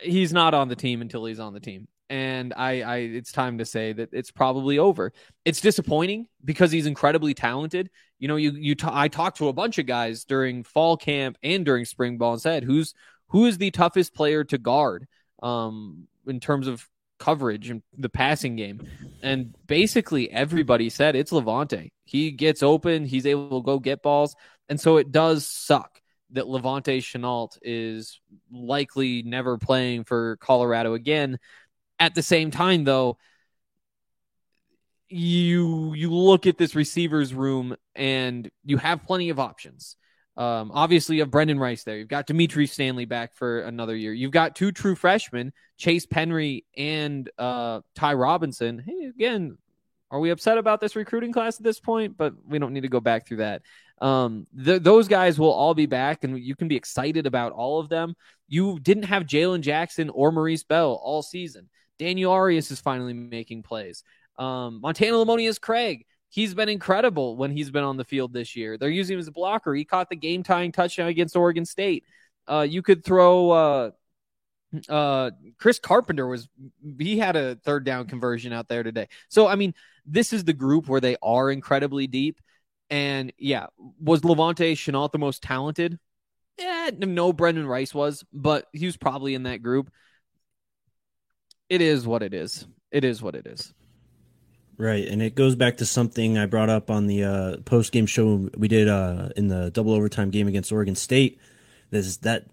He's 0.00 0.32
not 0.32 0.54
on 0.54 0.68
the 0.68 0.76
team 0.76 1.02
until 1.02 1.24
he's 1.24 1.40
on 1.40 1.52
the 1.52 1.60
team. 1.60 1.88
And 2.12 2.52
I, 2.54 2.82
I 2.82 2.96
it's 2.98 3.32
time 3.32 3.56
to 3.56 3.64
say 3.64 3.94
that 3.94 4.10
it's 4.12 4.30
probably 4.30 4.78
over. 4.78 5.14
It's 5.46 5.62
disappointing 5.62 6.28
because 6.44 6.70
he's 6.70 6.84
incredibly 6.84 7.32
talented. 7.32 7.88
You 8.18 8.28
know, 8.28 8.36
you 8.36 8.50
you 8.50 8.74
t- 8.74 8.86
I 8.86 9.08
talked 9.08 9.38
to 9.38 9.48
a 9.48 9.52
bunch 9.54 9.78
of 9.78 9.86
guys 9.86 10.26
during 10.26 10.62
fall 10.62 10.98
camp 10.98 11.38
and 11.42 11.64
during 11.64 11.86
spring 11.86 12.18
ball 12.18 12.34
and 12.34 12.42
said 12.42 12.64
who's 12.64 12.92
who 13.28 13.46
is 13.46 13.56
the 13.56 13.70
toughest 13.70 14.14
player 14.14 14.44
to 14.44 14.58
guard 14.58 15.06
um 15.42 16.06
in 16.26 16.38
terms 16.38 16.68
of 16.68 16.86
coverage 17.18 17.70
and 17.70 17.82
the 17.96 18.10
passing 18.10 18.56
game. 18.56 18.86
And 19.22 19.54
basically 19.66 20.30
everybody 20.30 20.90
said 20.90 21.16
it's 21.16 21.32
La'Vontae. 21.32 21.92
He 22.04 22.30
gets 22.32 22.62
open, 22.62 23.06
he's 23.06 23.24
able 23.24 23.62
to 23.62 23.64
go 23.64 23.78
get 23.78 24.02
balls. 24.02 24.36
And 24.68 24.78
so 24.78 24.98
it 24.98 25.10
does 25.12 25.46
suck 25.46 26.02
that 26.32 26.44
La'Vontae 26.44 26.98
Shenault 26.98 27.58
is 27.62 28.20
likely 28.50 29.22
never 29.22 29.56
playing 29.56 30.04
for 30.04 30.36
Colorado 30.38 30.94
again. 30.94 31.38
At 32.02 32.16
the 32.16 32.22
same 32.22 32.50
time, 32.50 32.82
though, 32.82 33.16
you 35.08 35.94
you 35.94 36.12
look 36.12 36.48
at 36.48 36.58
this 36.58 36.74
receivers 36.74 37.32
room 37.32 37.76
and 37.94 38.50
you 38.64 38.76
have 38.76 39.04
plenty 39.04 39.30
of 39.30 39.38
options. 39.38 39.94
Um, 40.36 40.72
obviously, 40.74 41.14
you 41.14 41.22
have 41.22 41.30
Brendan 41.30 41.60
Rice 41.60 41.84
there. 41.84 41.96
You've 41.96 42.08
got 42.08 42.26
Dimitri 42.26 42.66
Stanley 42.66 43.04
back 43.04 43.36
for 43.36 43.60
another 43.60 43.94
year. 43.94 44.12
You've 44.12 44.32
got 44.32 44.56
two 44.56 44.72
true 44.72 44.96
freshmen, 44.96 45.52
Chase 45.76 46.04
Penry 46.04 46.64
and 46.76 47.30
uh, 47.38 47.82
Ty 47.94 48.14
Robinson. 48.14 48.82
Hey, 48.84 49.04
again, 49.04 49.56
are 50.10 50.18
we 50.18 50.30
upset 50.30 50.58
about 50.58 50.80
this 50.80 50.96
recruiting 50.96 51.32
class 51.32 51.60
at 51.60 51.62
this 51.62 51.78
point? 51.78 52.16
But 52.16 52.34
we 52.48 52.58
don't 52.58 52.72
need 52.72 52.80
to 52.80 52.88
go 52.88 52.98
back 52.98 53.28
through 53.28 53.36
that. 53.36 53.62
Um, 54.00 54.48
th- 54.64 54.82
those 54.82 55.06
guys 55.06 55.38
will 55.38 55.52
all 55.52 55.74
be 55.74 55.86
back, 55.86 56.24
and 56.24 56.36
you 56.36 56.56
can 56.56 56.66
be 56.66 56.74
excited 56.74 57.28
about 57.28 57.52
all 57.52 57.78
of 57.78 57.88
them. 57.88 58.16
You 58.48 58.80
didn't 58.80 59.04
have 59.04 59.22
Jalen 59.22 59.60
Jackson 59.60 60.10
or 60.10 60.32
Maurice 60.32 60.64
Bell 60.64 61.00
all 61.00 61.22
season. 61.22 61.68
Daniel 61.98 62.32
Arias 62.32 62.70
is 62.70 62.80
finally 62.80 63.12
making 63.12 63.62
plays. 63.62 64.04
Um, 64.38 64.80
Montana 64.80 65.16
Lemonious 65.16 65.60
Craig 65.60 66.04
he's 66.32 66.54
been 66.54 66.70
incredible 66.70 67.36
when 67.36 67.50
he's 67.50 67.70
been 67.70 67.84
on 67.84 67.98
the 67.98 68.04
field 68.04 68.32
this 68.32 68.56
year. 68.56 68.78
They're 68.78 68.88
using 68.88 69.14
him 69.14 69.20
as 69.20 69.28
a 69.28 69.32
blocker. 69.32 69.74
He 69.74 69.84
caught 69.84 70.08
the 70.08 70.16
game 70.16 70.42
tying 70.42 70.72
touchdown 70.72 71.08
against 71.08 71.36
Oregon 71.36 71.66
State. 71.66 72.04
Uh, 72.48 72.66
you 72.68 72.80
could 72.80 73.04
throw 73.04 73.50
uh, 73.50 73.90
uh, 74.88 75.30
Chris 75.58 75.78
Carpenter 75.78 76.26
was 76.26 76.48
he 76.98 77.18
had 77.18 77.36
a 77.36 77.56
third 77.56 77.84
down 77.84 78.06
conversion 78.06 78.52
out 78.52 78.66
there 78.66 78.82
today. 78.82 79.08
So 79.28 79.46
I 79.46 79.56
mean, 79.56 79.74
this 80.06 80.32
is 80.32 80.44
the 80.44 80.54
group 80.54 80.88
where 80.88 81.02
they 81.02 81.16
are 81.22 81.50
incredibly 81.50 82.06
deep. 82.06 82.40
And 82.88 83.32
yeah, 83.38 83.66
was 84.00 84.22
La'Vontae 84.22 84.72
Shenault 84.72 85.12
the 85.12 85.18
most 85.18 85.42
talented? 85.42 85.98
Yeah, 86.58 86.90
no, 86.98 87.32
Brendan 87.32 87.66
Rice 87.66 87.94
was, 87.94 88.24
but 88.32 88.68
he 88.72 88.86
was 88.86 88.96
probably 88.96 89.34
in 89.34 89.44
that 89.44 89.62
group. 89.62 89.90
It 91.72 91.80
is 91.80 92.06
what 92.06 92.22
it 92.22 92.34
is. 92.34 92.66
It 92.90 93.02
is 93.02 93.22
what 93.22 93.34
it 93.34 93.46
is. 93.46 93.72
Right, 94.76 95.08
and 95.08 95.22
it 95.22 95.34
goes 95.34 95.56
back 95.56 95.78
to 95.78 95.86
something 95.86 96.36
I 96.36 96.44
brought 96.44 96.68
up 96.68 96.90
on 96.90 97.06
the 97.06 97.24
uh, 97.24 97.56
post 97.64 97.92
game 97.92 98.04
show 98.04 98.50
we 98.58 98.68
did 98.68 98.88
uh, 98.88 99.30
in 99.38 99.48
the 99.48 99.70
double 99.70 99.94
overtime 99.94 100.28
game 100.28 100.46
against 100.48 100.70
Oregon 100.70 100.94
State. 100.94 101.40
Is 101.90 102.18
that 102.18 102.44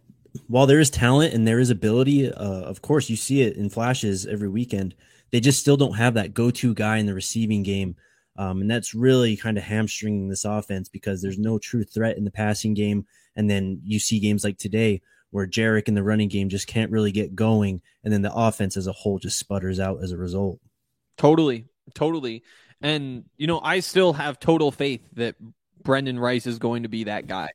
while 0.48 0.68
there 0.68 0.80
is 0.80 0.90
talent 0.90 1.34
and 1.34 1.46
there 1.46 1.60
is 1.60 1.70
ability, 1.70 2.32
uh, 2.32 2.62
of 2.62 2.82
course 2.82 3.10
you 3.10 3.18
see 3.18 3.42
it 3.42 3.58
in 3.58 3.70
flashes 3.70 4.26
every 4.26 4.48
weekend. 4.48 4.96
They 5.32 5.42
just 5.42 5.60
still 5.60 5.76
don't 5.76 5.98
have 5.98 6.14
that 6.14 6.34
go 6.34 6.50
to 6.52 6.74
guy 6.74 6.96
in 6.96 7.06
the 7.06 7.14
receiving 7.14 7.62
game, 7.62 7.98
um, 8.38 8.62
and 8.62 8.72
that's 8.72 8.96
really 8.96 9.36
kind 9.36 9.58
of 9.58 9.66
hamstringing 9.66 10.30
this 10.30 10.46
offense 10.46 10.88
because 10.88 11.22
there's 11.22 11.38
no 11.38 11.60
true 11.60 11.84
threat 11.84 12.16
in 12.16 12.24
the 12.24 12.32
passing 12.32 12.74
game. 12.74 13.06
And 13.36 13.50
then 13.50 13.82
you 13.84 14.00
see 14.00 14.22
games 14.22 14.46
like 14.46 14.58
today 14.58 15.02
where 15.32 15.48
Jarek 15.48 15.88
in 15.88 15.94
the 15.94 16.04
running 16.04 16.30
game 16.30 16.50
just 16.50 16.68
can't 16.68 16.92
really 16.92 17.12
get 17.12 17.36
going, 17.36 17.82
and 18.04 18.12
then 18.12 18.22
the 18.22 18.34
offense 18.34 18.78
as 18.78 18.88
a 18.88 18.92
whole 18.92 19.20
just 19.20 19.40
sputters 19.40 19.80
out 19.80 20.04
as 20.04 20.12
a 20.12 20.18
result. 20.18 20.60
Totally, 21.18 21.66
Totally. 21.94 22.44
And, 22.82 23.26
you 23.38 23.48
know, 23.48 23.60
I 23.60 23.82
still 23.82 24.14
have 24.14 24.40
total 24.40 24.72
faith 24.72 25.02
that 25.14 25.36
Brendan 25.84 26.20
Rice 26.20 26.48
is 26.48 26.60
going 26.60 26.84
to 26.84 26.90
be 26.90 27.06
that 27.06 27.28
guy. 27.28 27.50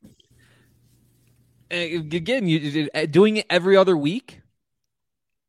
Again, 1.71 2.47
you 2.47 2.89
uh, 2.93 3.05
doing 3.07 3.37
it 3.37 3.47
every 3.49 3.75
other 3.75 3.97
week 3.97 4.41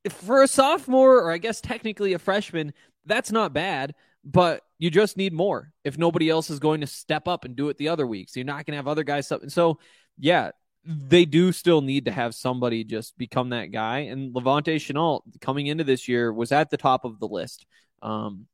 for 0.09 0.43
a 0.43 0.49
sophomore, 0.49 1.19
or 1.19 1.31
I 1.31 1.39
guess 1.39 1.61
technically 1.61 2.15
a 2.15 2.19
freshman, 2.19 2.73
that's 3.05 3.31
not 3.31 3.53
bad, 3.53 3.95
but 4.25 4.63
you 4.79 4.91
just 4.91 5.17
need 5.17 5.35
more 5.35 5.73
if 5.85 5.99
nobody 5.99 6.31
else 6.31 6.49
is 6.49 6.59
going 6.59 6.81
to 6.81 6.87
step 6.87 7.29
up 7.29 7.45
and 7.45 7.55
do 7.55 7.69
it 7.69 7.77
the 7.77 7.89
other 7.89 8.07
week. 8.07 8.31
So 8.31 8.41
you're 8.41 8.47
not 8.47 8.65
going 8.65 8.73
to 8.73 8.77
have 8.77 8.89
other 8.89 9.05
guys. 9.05 9.31
Up. 9.31 9.43
And 9.43 9.53
so, 9.53 9.79
yeah, 10.19 10.53
they 10.87 11.25
do 11.25 11.53
still 11.53 11.81
need 11.81 12.05
to 12.05 12.13
have 12.13 12.35
somebody 12.35 12.85
just 12.85 13.19
become 13.19 13.51
that 13.51 13.67
guy. 13.73 14.01
And 14.01 14.33
La'Vontae 14.35 14.77
Shenault 14.77 15.23
coming 15.41 15.67
into 15.67 15.85
this 15.85 16.07
year 16.07 16.33
was 16.33 16.53
at 16.53 16.71
the 16.71 16.77
top 16.77 17.05
of 17.05 17.19
the 17.19 17.27
list. 17.27 17.67
Um, 18.03 18.47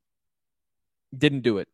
didn't 1.15 1.41
do 1.41 1.59
it. 1.59 1.67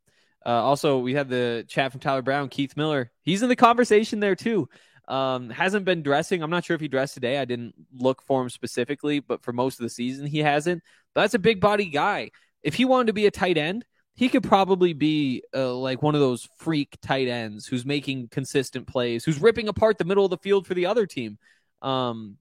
Uh, 0.46 0.50
also, 0.50 1.00
we 1.00 1.14
had 1.14 1.30
the 1.30 1.66
chat 1.68 1.92
from 1.92 2.02
Tyler 2.02 2.22
Brown, 2.22 2.50
Keith 2.50 2.76
Miller. 2.76 3.12
He's 3.22 3.42
in 3.42 3.50
the 3.50 3.56
conversation 3.56 4.20
there 4.20 4.36
too. 4.36 4.70
Um, 5.08 5.50
hasn't 5.50 5.86
been 5.86 6.04
dressing. 6.04 6.44
I'm 6.44 6.50
not 6.50 6.66
sure 6.66 6.76
if 6.76 6.82
he 6.82 6.88
dressed 6.88 7.16
today. 7.16 7.40
I 7.40 7.46
didn't 7.46 7.74
look 7.96 8.22
for 8.22 8.42
him 8.42 8.50
specifically, 8.50 9.20
but 9.20 9.42
for 9.42 9.54
most 9.54 9.80
of 9.80 9.84
the 9.84 9.90
season, 9.90 10.28
he 10.28 10.40
hasn't. 10.40 10.84
But 11.14 11.22
that's 11.22 11.34
a 11.34 11.40
big 11.40 11.60
body 11.60 11.86
guy. 11.86 12.32
If 12.64 12.76
he 12.76 12.86
wanted 12.86 13.08
to 13.08 13.14
be 13.14 13.26
a 13.26 13.32
tight 13.32 13.58
end, 13.58 13.86
he 14.20 14.28
could 14.28 14.44
probably 14.44 14.92
be 14.92 15.44
uh, 15.56 15.74
like 15.74 16.02
one 16.02 16.14
of 16.14 16.20
those 16.20 16.50
freak 16.58 16.98
tight 17.02 17.30
ends 17.30 17.66
who's 17.66 17.86
making 17.86 18.28
consistent 18.28 18.86
plays, 18.86 19.24
who's 19.24 19.40
ripping 19.40 19.70
apart 19.70 19.98
the 19.98 20.04
middle 20.04 20.26
of 20.26 20.30
the 20.30 20.38
field 20.38 20.68
for 20.68 20.74
the 20.74 20.88
other 20.88 21.06
team. 21.06 21.38
Um, 21.82 22.36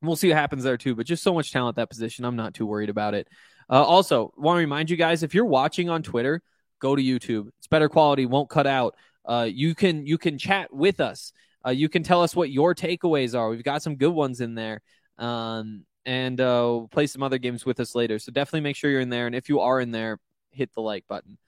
we'll 0.00 0.14
see 0.14 0.28
what 0.28 0.36
happens 0.36 0.62
there 0.62 0.76
too. 0.76 0.94
But 0.94 1.06
just 1.06 1.24
so 1.24 1.34
much 1.34 1.50
talent 1.50 1.76
at 1.76 1.82
that 1.82 1.90
position, 1.90 2.24
I'm 2.24 2.36
not 2.36 2.54
too 2.54 2.64
worried 2.64 2.90
about 2.90 3.14
it. 3.14 3.26
Uh, 3.68 3.82
also, 3.82 4.32
want 4.36 4.58
to 4.58 4.60
remind 4.60 4.88
you 4.88 4.96
guys 4.96 5.24
if 5.24 5.34
you're 5.34 5.44
watching 5.44 5.90
on 5.90 6.04
Twitter, 6.04 6.42
go 6.78 6.94
to 6.94 7.02
YouTube. 7.02 7.48
It's 7.58 7.66
better 7.66 7.88
quality, 7.88 8.24
won't 8.24 8.48
cut 8.48 8.68
out. 8.68 8.94
Uh, 9.24 9.48
you 9.52 9.74
can 9.74 10.06
you 10.06 10.16
can 10.16 10.38
chat 10.38 10.72
with 10.72 11.00
us. 11.00 11.32
Uh, 11.66 11.70
you 11.70 11.88
can 11.88 12.04
tell 12.04 12.22
us 12.22 12.36
what 12.36 12.52
your 12.52 12.72
takeaways 12.72 13.36
are. 13.36 13.50
We've 13.50 13.64
got 13.64 13.82
some 13.82 13.96
good 13.96 14.12
ones 14.12 14.40
in 14.40 14.54
there, 14.54 14.80
um, 15.18 15.84
and 16.06 16.40
uh, 16.40 16.82
play 16.92 17.08
some 17.08 17.24
other 17.24 17.38
games 17.38 17.66
with 17.66 17.80
us 17.80 17.96
later. 17.96 18.20
So 18.20 18.30
definitely 18.30 18.60
make 18.60 18.76
sure 18.76 18.92
you're 18.92 19.00
in 19.00 19.10
there. 19.10 19.26
And 19.26 19.34
if 19.34 19.48
you 19.48 19.58
are 19.58 19.80
in 19.80 19.90
there, 19.90 20.20
hit 20.50 20.72
the 20.74 20.82
like 20.82 21.06
button. 21.08 21.38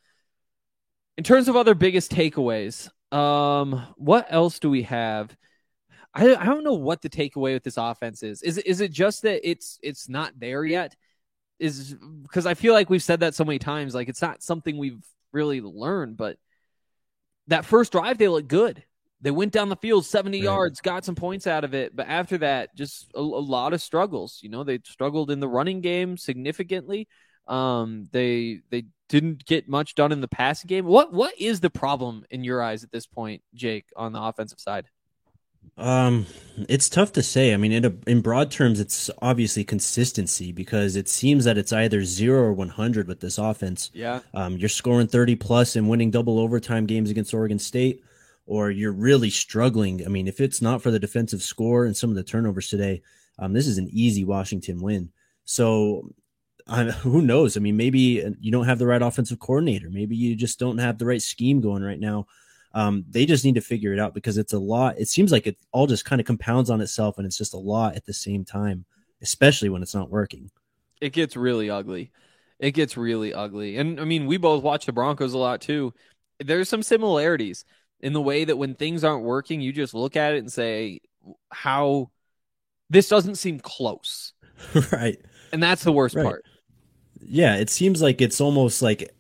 In 1.17 1.25
terms 1.25 1.49
of 1.49 1.57
other 1.57 1.75
biggest 1.75 2.11
takeaways, 2.11 2.89
um, 3.13 3.87
what 3.97 4.27
else 4.31 4.59
do 4.59 4.71
we 4.71 4.83
have? 4.83 5.37
I, 6.15 6.35
I 6.35 6.45
don't 6.47 6.65
know 6.65 6.75
what 6.75 7.03
the 7.03 7.11
takeaway 7.11 7.55
with 7.55 7.65
this 7.65 7.77
offense 7.77 8.23
is. 8.23 8.43
Is 8.43 8.59
is 8.59 8.81
it 8.81 8.93
just 8.93 9.23
that 9.23 9.49
it's 9.49 9.79
it's 9.83 10.09
not 10.09 10.33
there 10.39 10.65
yet? 10.65 10.95
is 11.63 11.95
because 12.23 12.45
I 12.45 12.55
feel 12.55 12.75
like 12.75 12.91
we've 12.91 13.03
said 13.03 13.21
that 13.21 13.37
so 13.37 13.45
many 13.45 13.61
times. 13.61 13.95
Like 13.95 14.09
it's 14.09 14.21
not 14.21 14.43
something 14.43 14.77
we've 14.77 15.05
really 15.31 15.61
learned, 15.61 16.17
but 16.17 16.37
that 17.47 17.65
first 17.65 17.93
drive 17.93 18.19
they 18.19 18.29
looked 18.29 18.49
good. 18.49 18.83
They 19.21 19.31
went 19.31 19.53
down 19.53 19.69
the 19.69 19.77
field 19.77 20.05
70 20.05 20.39
right. 20.39 20.45
yards, 20.45 20.81
got 20.81 21.05
some 21.05 21.15
points 21.15 21.47
out 21.47 21.63
of 21.63 21.73
it, 21.75 21.95
but 21.95 22.09
after 22.09 22.39
that, 22.39 22.75
just 22.75 23.13
a, 23.15 23.21
a, 23.21 23.21
lot 23.21 23.73
of 23.73 23.81
struggles. 23.81 24.41
You 24.43 24.49
know, 24.49 24.65
they 24.65 24.81
struggled 24.85 25.31
in 25.31 25.39
the 25.39 25.47
running 25.47 25.81
game 25.81 26.17
significantly. 26.17 27.07
Um, 27.47 28.09
they 28.13 28.61
they 28.71 28.85
didn't 29.09 29.45
get 29.45 29.69
much 29.69 29.95
done 29.95 30.13
in 30.13 30.21
the 30.21 30.29
passing 30.29 30.69
game. 30.69 30.87
What 30.87 31.13
what 31.13 31.39
is 31.39 31.61
the 31.61 31.71
problem 31.71 32.25
in 32.31 32.45
your 32.45 32.63
eyes 32.63 32.85
at 32.85 32.93
this 32.93 33.07
point, 33.07 33.43
Jake, 33.55 33.87
on 33.97 34.13
the 34.13 34.23
offensive 34.23 34.61
side? 34.61 34.87
Um, 35.77 36.27
it's 36.69 36.89
tough 36.89 37.13
to 37.13 37.23
say. 37.23 37.55
I 37.55 37.57
mean, 37.57 37.73
in 37.73 37.85
a, 37.85 37.93
in 38.07 38.21
broad 38.21 38.51
terms, 38.51 38.81
it's 38.81 39.11
obviously 39.21 39.65
consistency 39.65 40.53
because 40.53 40.97
it 40.97 41.09
seems 41.09 41.45
that 41.45 41.57
it's 41.57 41.73
either 41.73 42.05
zero 42.05 42.43
or 42.43 42.53
one 42.53 42.69
hundred 42.69 43.07
with 43.09 43.21
this 43.21 43.39
offense. 43.39 43.91
Yeah. 43.95 44.21
Um, 44.35 44.57
you're 44.57 44.69
scoring 44.69 45.07
thirty 45.07 45.37
plus 45.37 45.77
and 45.77 45.89
winning 45.89 46.11
double 46.11 46.39
overtime 46.39 46.87
games 46.87 47.11
against 47.11 47.33
Oregon 47.33 47.59
State, 47.59 48.03
or 48.47 48.71
you're 48.71 48.93
really 48.93 49.31
struggling. 49.31 50.05
I 50.05 50.09
mean, 50.09 50.29
if 50.29 50.41
it's 50.41 50.61
not 50.61 50.83
for 50.83 50.91
the 50.91 50.99
defensive 50.99 51.43
score 51.43 51.85
and 51.85 51.97
some 51.97 52.11
of 52.11 52.17
the 52.17 52.25
turnovers 52.25 52.69
today, 52.69 53.03
um, 53.39 53.53
this 53.53 53.67
is 53.67 53.79
an 53.79 53.89
easy 53.93 54.25
Washington 54.25 54.81
win. 54.81 55.11
So, 55.45 56.13
uh, 56.67 56.85
who 56.93 57.23
knows? 57.23 57.57
I 57.57 57.61
mean, 57.61 57.77
maybe 57.77 58.35
you 58.41 58.53
don't 58.53 58.67
have 58.67 58.79
the 58.79 58.87
right 58.87 59.03
offensive 59.03 59.39
coordinator. 59.39 59.91
Maybe 59.91 60.17
you 60.17 60.35
just 60.35 60.59
don't 60.59 60.79
have 60.79 60.99
the 60.99 61.07
right 61.07 61.23
scheme 61.23 61.61
going 61.61 61.83
right 61.83 62.01
now. 62.01 62.27
Um, 62.75 63.05
they 63.09 63.27
just 63.27 63.45
need 63.45 63.57
to 63.57 63.61
figure 63.61 63.93
it 63.93 63.99
out 63.99 64.15
because 64.15 64.39
it's 64.39 64.53
a 64.53 64.59
lot. 64.59 64.99
It 64.99 65.09
seems 65.09 65.31
like 65.31 65.47
it 65.47 65.59
all 65.73 65.87
just 65.87 66.05
kind 66.05 66.21
of 66.21 66.27
compounds 66.27 66.71
on 66.71 66.81
itself 66.81 67.19
and 67.19 67.27
it's 67.27 67.37
just 67.37 67.55
a 67.55 67.59
lot 67.59 67.97
at 67.97 68.07
the 68.07 68.15
same 68.15 68.45
time, 68.45 68.87
especially 69.21 69.69
when 69.69 69.83
it's 69.83 69.95
not 69.95 70.11
working. 70.11 70.51
It 71.01 71.13
gets 71.13 71.37
really 71.37 71.69
ugly. 71.69 72.13
It 72.59 72.71
gets 72.73 72.97
really 72.97 73.35
ugly. 73.35 73.77
And 73.77 74.01
I 74.01 74.05
mean, 74.05 74.27
we 74.27 74.39
both 74.39 74.63
watch 74.63 74.87
the 74.87 74.93
Broncos 74.93 75.35
a 75.35 75.39
lot 75.39 75.61
too. 75.61 75.93
There's 76.39 76.69
some 76.69 76.83
similarities 76.83 77.65
in 78.01 78.15
the 78.15 78.23
way 78.23 78.45
that 78.45 78.57
when 78.57 78.75
things 78.75 79.05
aren't 79.05 79.25
working, 79.25 79.61
you 79.61 79.73
just 79.73 79.95
look 79.95 80.17
at 80.17 80.35
it 80.35 80.39
and 80.39 80.51
say, 80.51 81.01
how 81.51 82.11
this 82.89 83.09
doesn't 83.09 83.37
seem 83.37 83.61
close. 83.61 84.33
right. 84.93 85.19
And 85.53 85.63
that's 85.63 85.85
the 85.85 85.93
worst 85.93 86.15
right. 86.15 86.25
part. 86.25 86.45
Yeah, 87.25 87.57
it 87.57 87.71
seems 87.71 88.03
like 88.03 88.21
it's 88.21 88.41
almost 88.41 88.83
like 88.83 89.15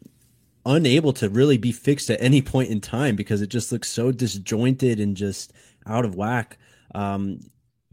unable 0.65 1.13
to 1.15 1.29
really 1.29 1.59
be 1.59 1.73
fixed 1.73 2.11
at 2.11 2.23
any 2.23 2.43
point 2.43 2.71
in 2.71 2.81
time 2.81 3.17
because 3.17 3.43
it 3.43 3.49
just 3.49 3.73
looks 3.73 3.89
so 3.89 4.13
disjointed 4.13 5.01
and 5.01 5.17
just 5.17 5.53
out 5.87 6.05
of 6.05 6.15
whack. 6.15 6.59
Um, 6.95 7.41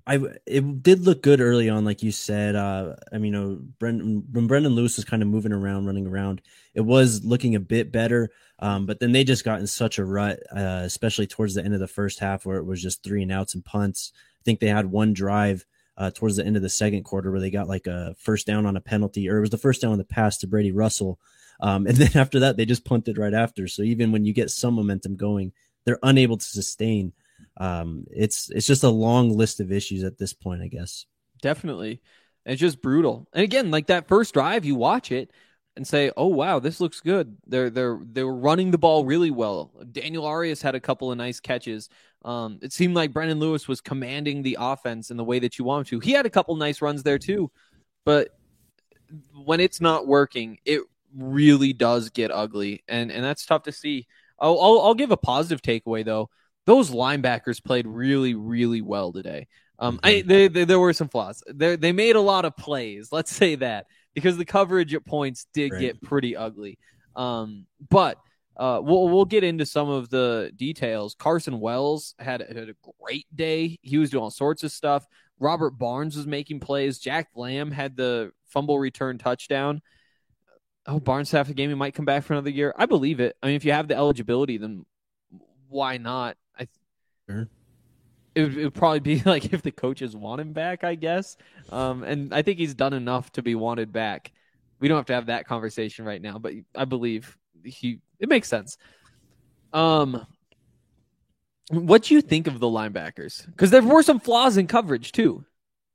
I 0.08 0.20
it 0.48 0.82
did 0.82 1.02
look 1.02 1.22
good 1.22 1.40
early 1.40 1.70
on, 1.70 1.86
like 1.86 2.02
you 2.02 2.12
said. 2.12 2.56
Uh, 2.56 2.96
I 3.14 3.20
mean, 3.20 3.34
you 3.34 3.40
know, 3.40 3.60
Brendan, 3.78 4.24
when 4.32 4.48
Brendan 4.48 4.74
Lewis 4.74 4.96
was 4.96 5.06
kind 5.06 5.22
of 5.22 5.30
moving 5.30 5.52
around, 5.52 5.86
running 5.86 6.08
around, 6.08 6.42
it 6.74 6.82
was 6.82 7.24
looking 7.24 7.54
a 7.56 7.60
bit 7.60 7.92
better. 7.92 8.32
Um, 8.58 8.86
but 8.88 9.00
then 9.00 9.12
they 9.12 9.24
just 9.24 9.46
got 9.46 9.60
in 9.60 9.68
such 9.68 10.00
a 10.00 10.06
rut, 10.06 10.40
uh, 10.52 10.82
especially 10.84 11.28
towards 11.28 11.54
the 11.54 11.64
end 11.64 11.76
of 11.76 11.80
the 11.80 11.88
first 11.88 12.20
half, 12.20 12.46
where 12.46 12.58
it 12.58 12.66
was 12.66 12.82
just 12.82 13.04
three 13.04 13.22
and 13.22 13.32
outs 13.32 13.54
and 13.54 13.64
punts. 13.64 14.12
I 14.16 14.44
think 14.44 14.60
they 14.60 14.68
had 14.68 14.88
one 14.88 15.14
drive 15.14 15.66
uh, 16.00 16.10
towards 16.10 16.38
the 16.38 16.46
end 16.46 16.56
of 16.56 16.62
the 16.62 16.70
second 16.70 17.04
quarter 17.04 17.30
where 17.30 17.42
they 17.42 17.52
got 17.52 17.68
like 17.68 17.86
a 17.86 18.16
first 18.18 18.48
down 18.48 18.66
on 18.66 18.78
a 18.78 18.82
penalty, 18.82 19.30
or 19.30 19.38
it 19.38 19.42
was 19.42 19.50
the 19.50 19.58
first 19.58 19.82
down 19.82 19.92
on 19.92 19.98
the 19.98 20.06
pass 20.06 20.38
to 20.38 20.48
Brady 20.48 20.72
Russell. 20.72 21.20
Um, 21.60 21.86
and 21.86 21.98
then 21.98 22.16
after 22.16 22.40
that, 22.40 22.56
they 22.58 22.66
just 22.66 22.86
punted 22.86 23.18
right 23.18 23.34
after. 23.34 23.68
So 23.68 23.82
even 23.84 24.12
when 24.12 24.26
you 24.26 24.34
get 24.34 24.50
some 24.50 24.76
momentum 24.76 25.18
going, 25.18 25.52
they're 25.86 26.00
unable 26.02 26.38
to 26.38 26.46
sustain. 26.46 27.12
Um, 27.58 28.06
it's 28.12 28.50
it's 28.50 28.68
just 28.68 28.84
a 28.84 28.90
long 28.90 29.36
list 29.36 29.60
of 29.60 29.72
issues 29.72 30.04
at 30.04 30.18
this 30.18 30.34
point, 30.34 30.62
I 30.62 30.68
guess. 30.68 31.06
Definitely, 31.42 32.02
it's 32.46 32.62
just 32.62 32.82
brutal. 32.82 33.28
And 33.34 33.44
again, 33.44 33.70
like 33.70 33.88
that 33.88 34.08
first 34.08 34.34
drive, 34.34 34.66
you 34.66 34.76
watch 34.76 35.12
it 35.12 35.32
and 35.76 35.86
say, 35.86 36.12
"Oh 36.16 36.28
wow, 36.28 36.60
this 36.60 36.80
looks 36.80 37.02
good." 37.02 37.38
They're 37.46 37.70
they're 37.70 38.00
they're 38.02 38.28
running 38.28 38.72
the 38.72 38.78
ball 38.78 39.04
really 39.04 39.32
well. 39.32 39.72
Daniel 39.92 40.26
Arias 40.26 40.62
had 40.62 40.76
a 40.76 40.80
couple 40.80 41.12
of 41.12 41.18
nice 41.18 41.40
catches. 41.40 41.90
Um, 42.26 42.60
it 42.62 42.74
seemed 42.74 42.96
like 42.96 43.14
Brendan 43.14 43.40
Lewis 43.40 43.68
was 43.68 43.82
commanding 43.82 44.42
the 44.42 44.58
offense 44.60 45.10
in 45.10 45.18
the 45.18 45.24
way 45.24 45.40
that 45.40 45.58
you 45.58 45.66
want 45.66 45.92
him 45.92 46.00
to. 46.00 46.06
He 46.06 46.12
had 46.12 46.26
a 46.26 46.30
couple 46.30 46.56
nice 46.56 46.82
runs 46.82 47.04
there 47.04 47.18
too, 47.18 47.50
but 48.06 48.38
when 49.44 49.60
it's 49.60 49.80
not 49.80 50.06
working, 50.06 50.58
it 50.66 50.82
really 51.16 51.74
does 51.74 52.10
get 52.10 52.32
ugly, 52.32 52.84
and 52.88 53.12
and 53.12 53.24
that's 53.24 53.46
tough 53.46 53.64
to 53.64 53.72
see. 53.72 54.08
I'll, 54.38 54.60
I'll, 54.60 54.82
I'll 54.82 54.96
give 54.96 55.12
a 55.12 55.18
positive 55.18 55.62
takeaway 55.62 56.04
though. 56.04 56.30
Those 56.66 56.92
linebackers 56.92 57.64
played 57.64 57.88
really 57.88 58.36
really 58.36 58.82
well 58.82 59.12
today. 59.12 59.48
Um, 59.80 59.98
mm-hmm. 59.98 60.06
I, 60.06 60.22
they, 60.26 60.48
they, 60.50 60.66
there 60.66 60.80
were 60.80 60.94
some 60.94 61.08
flaws. 61.08 61.42
They, 61.48 61.78
they 61.78 61.94
made 61.94 62.16
a 62.16 62.22
lot 62.22 62.46
of 62.46 62.56
plays. 62.58 63.12
Let's 63.12 63.34
say 63.34 63.56
that 63.56 63.88
because 64.14 64.38
the 64.38 64.46
coverage 64.46 64.94
at 64.94 65.06
points 65.06 65.48
did 65.54 65.72
right. 65.72 65.82
get 65.82 66.02
pretty 66.02 66.36
ugly. 66.36 66.78
Um, 67.16 67.66
but 67.90 68.18
uh, 68.60 68.82
we'll 68.84 69.08
we'll 69.08 69.24
get 69.24 69.46
into 69.46 69.66
some 69.66 69.90
of 69.90 70.10
the 70.10 70.52
details. 70.54 71.16
Carson 71.18 71.62
Wells 71.62 72.14
had, 72.20 72.42
had 72.42 72.70
a 72.70 72.76
great 73.02 73.26
day. 73.34 73.80
He 73.82 73.98
was 73.98 74.10
doing 74.10 74.22
all 74.22 74.30
sorts 74.30 74.64
of 74.66 74.72
stuff. 74.72 75.08
Robert 75.40 75.72
Barnes 75.72 76.18
was 76.18 76.28
making 76.28 76.60
plays. 76.60 77.00
Jack 77.00 77.30
Lamb 77.36 77.72
had 77.72 77.96
the 77.96 78.32
fumble 78.48 78.78
return 78.78 79.18
touchdown. 79.18 79.82
Oh, 80.86 81.00
Barnes 81.00 81.32
half 81.32 81.48
the 81.48 81.54
game. 81.54 81.70
He 81.70 81.76
might 81.76 81.94
come 81.94 82.04
back 82.04 82.24
for 82.24 82.34
another 82.34 82.50
year. 82.50 82.74
I 82.78 82.86
believe 82.86 83.22
it. 83.22 83.38
I 83.42 83.48
mean, 83.48 83.56
if 83.56 83.64
you 83.64 83.72
have 83.72 83.88
the 83.88 83.96
eligibility, 83.96 84.58
then 84.58 84.86
why 85.70 85.98
not? 85.98 86.36
I 86.60 86.68
sure. 87.30 87.48
it, 88.36 88.42
would, 88.42 88.58
it 88.58 88.64
would 88.66 88.74
probably 88.74 89.00
be 89.00 89.22
like 89.26 89.54
if 89.54 89.62
the 89.62 89.72
coaches 89.72 90.18
want 90.18 90.42
him 90.42 90.52
back, 90.52 90.84
I 90.84 90.96
guess. 90.96 91.38
Um, 91.70 92.04
and 92.04 92.34
I 92.34 92.42
think 92.42 92.60
he's 92.60 92.74
done 92.74 92.92
enough 92.92 93.32
to 93.34 93.42
be 93.42 93.56
wanted 93.56 93.94
back. 93.94 94.34
We 94.82 94.90
don't 94.90 94.98
have 94.98 95.06
to 95.06 95.14
have 95.14 95.28
that 95.28 95.48
conversation 95.48 96.04
right 96.04 96.22
now, 96.22 96.40
but 96.40 96.54
I 96.76 96.84
believe 96.84 97.38
he. 97.64 98.02
It 98.20 98.30
makes 98.30 98.48
sense. 98.48 98.78
Um, 99.74 100.26
what 101.70 102.04
do 102.04 102.16
you 102.16 102.22
think 102.22 102.48
of 102.48 102.60
the 102.60 102.68
linebackers? 102.68 103.46
Because 103.46 103.72
there 103.72 103.82
were 103.82 104.04
some 104.04 104.20
flaws 104.20 104.58
in 104.58 104.68
coverage 104.68 105.12
too. 105.12 105.46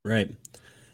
Right. 0.05 0.31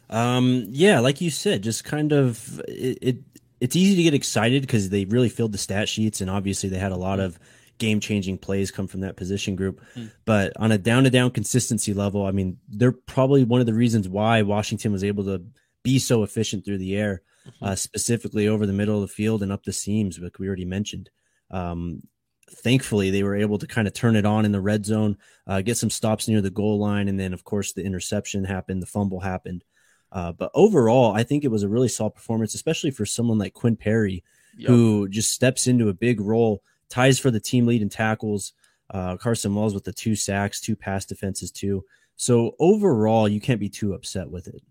Um, 0.09 0.65
yeah, 0.69 0.99
like 0.99 1.21
you 1.21 1.29
said, 1.29 1.61
just 1.61 1.85
kind 1.85 2.11
of 2.11 2.59
it, 2.67 2.97
it 3.01 3.17
it's 3.59 3.75
easy 3.75 3.95
to 3.95 4.03
get 4.03 4.13
excited 4.13 4.63
because 4.63 4.89
they 4.89 5.05
really 5.05 5.29
filled 5.29 5.51
the 5.51 5.57
stat 5.57 5.87
sheets 5.87 6.19
and 6.19 6.29
obviously 6.29 6.67
they 6.67 6.79
had 6.79 6.91
a 6.91 6.97
lot 6.97 7.19
of 7.19 7.39
game 7.77 7.99
changing 7.99 8.37
plays 8.37 8.71
come 8.71 8.87
from 8.87 9.01
that 9.01 9.17
position 9.17 9.55
group. 9.55 9.81
Mm. 9.95 10.11
But 10.25 10.53
on 10.57 10.71
a 10.71 10.77
down 10.77 11.03
to 11.03 11.09
down 11.09 11.31
consistency 11.31 11.93
level, 11.93 12.25
I 12.25 12.31
mean, 12.31 12.57
they're 12.67 12.91
probably 12.91 13.43
one 13.43 13.59
of 13.59 13.67
the 13.67 13.73
reasons 13.73 14.09
why 14.09 14.41
Washington 14.41 14.91
was 14.91 15.03
able 15.03 15.25
to 15.25 15.43
be 15.83 15.99
so 15.99 16.23
efficient 16.23 16.65
through 16.65 16.79
the 16.79 16.95
air, 16.95 17.21
mm-hmm. 17.47 17.65
uh, 17.65 17.75
specifically 17.75 18.47
over 18.47 18.65
the 18.65 18.73
middle 18.73 18.95
of 18.95 19.01
the 19.01 19.13
field 19.13 19.43
and 19.43 19.51
up 19.51 19.63
the 19.63 19.73
seams, 19.73 20.19
like 20.19 20.39
we 20.39 20.47
already 20.47 20.65
mentioned. 20.65 21.09
Um, 21.51 22.01
thankfully, 22.49 23.11
they 23.11 23.23
were 23.23 23.35
able 23.35 23.57
to 23.59 23.67
kind 23.67 23.87
of 23.87 23.93
turn 23.93 24.15
it 24.15 24.25
on 24.25 24.45
in 24.45 24.51
the 24.51 24.61
red 24.61 24.85
zone, 24.85 25.17
uh, 25.47 25.61
get 25.61 25.77
some 25.77 25.89
stops 25.89 26.27
near 26.27 26.41
the 26.41 26.49
goal 26.49 26.79
line, 26.79 27.07
and 27.07 27.19
then, 27.19 27.33
of 27.33 27.43
course, 27.43 27.73
the 27.73 27.83
interception 27.83 28.43
happened, 28.43 28.81
the 28.81 28.87
fumble 28.87 29.19
happened. 29.19 29.63
Uh, 30.11 30.31
but 30.31 30.51
overall, 30.53 31.13
I 31.13 31.23
think 31.23 31.43
it 31.43 31.51
was 31.51 31.63
a 31.63 31.69
really 31.69 31.87
solid 31.87 32.15
performance, 32.15 32.53
especially 32.53 32.91
for 32.91 33.05
someone 33.05 33.37
like 33.37 33.53
Quinn 33.53 33.77
Perry, 33.77 34.23
yep. 34.57 34.69
who 34.69 35.07
just 35.07 35.31
steps 35.31 35.67
into 35.67 35.89
a 35.89 35.93
big 35.93 36.19
role, 36.19 36.63
ties 36.89 37.19
for 37.19 37.31
the 37.31 37.39
team 37.39 37.65
lead 37.65 37.81
in 37.81 37.89
tackles. 37.89 38.53
Uh, 38.89 39.15
Carson 39.15 39.55
Wells 39.55 39.73
with 39.73 39.85
the 39.85 39.93
two 39.93 40.15
sacks, 40.15 40.59
two 40.59 40.75
pass 40.75 41.05
defenses, 41.05 41.51
too. 41.51 41.85
So 42.17 42.55
overall, 42.59 43.29
you 43.29 43.39
can't 43.39 43.59
be 43.59 43.69
too 43.69 43.93
upset 43.93 44.29
with 44.29 44.47
it. 44.47 44.61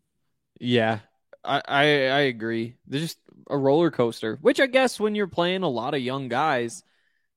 Yeah, 0.61 0.99
I, 1.44 1.62
I, 1.66 1.83
I 1.83 2.20
agree. 2.20 2.76
There's 2.87 3.03
just 3.03 3.18
a 3.48 3.57
roller 3.57 3.90
coaster, 3.90 4.38
which 4.40 4.61
I 4.61 4.66
guess 4.66 5.00
when 5.00 5.14
you're 5.14 5.26
playing 5.26 5.62
a 5.62 5.68
lot 5.68 5.94
of 5.94 6.00
young 6.00 6.29
guys, 6.29 6.83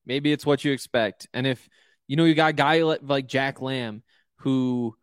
maybe 0.06 0.32
it's 0.32 0.46
what 0.46 0.64
you 0.64 0.72
expect. 0.72 1.26
And 1.32 1.46
if 1.46 1.68
you 2.06 2.16
know 2.16 2.24
you 2.24 2.34
got 2.34 2.50
a 2.50 2.54
guy 2.54 2.82
like 2.82 3.26
Jack 3.26 3.60
Lamb 3.60 4.02
who 4.38 4.94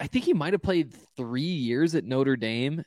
I 0.00 0.06
think 0.06 0.24
he 0.24 0.34
might 0.34 0.52
have 0.52 0.62
played 0.62 0.94
three 1.16 1.42
years 1.42 1.94
at 1.94 2.04
Notre 2.04 2.36
Dame. 2.36 2.84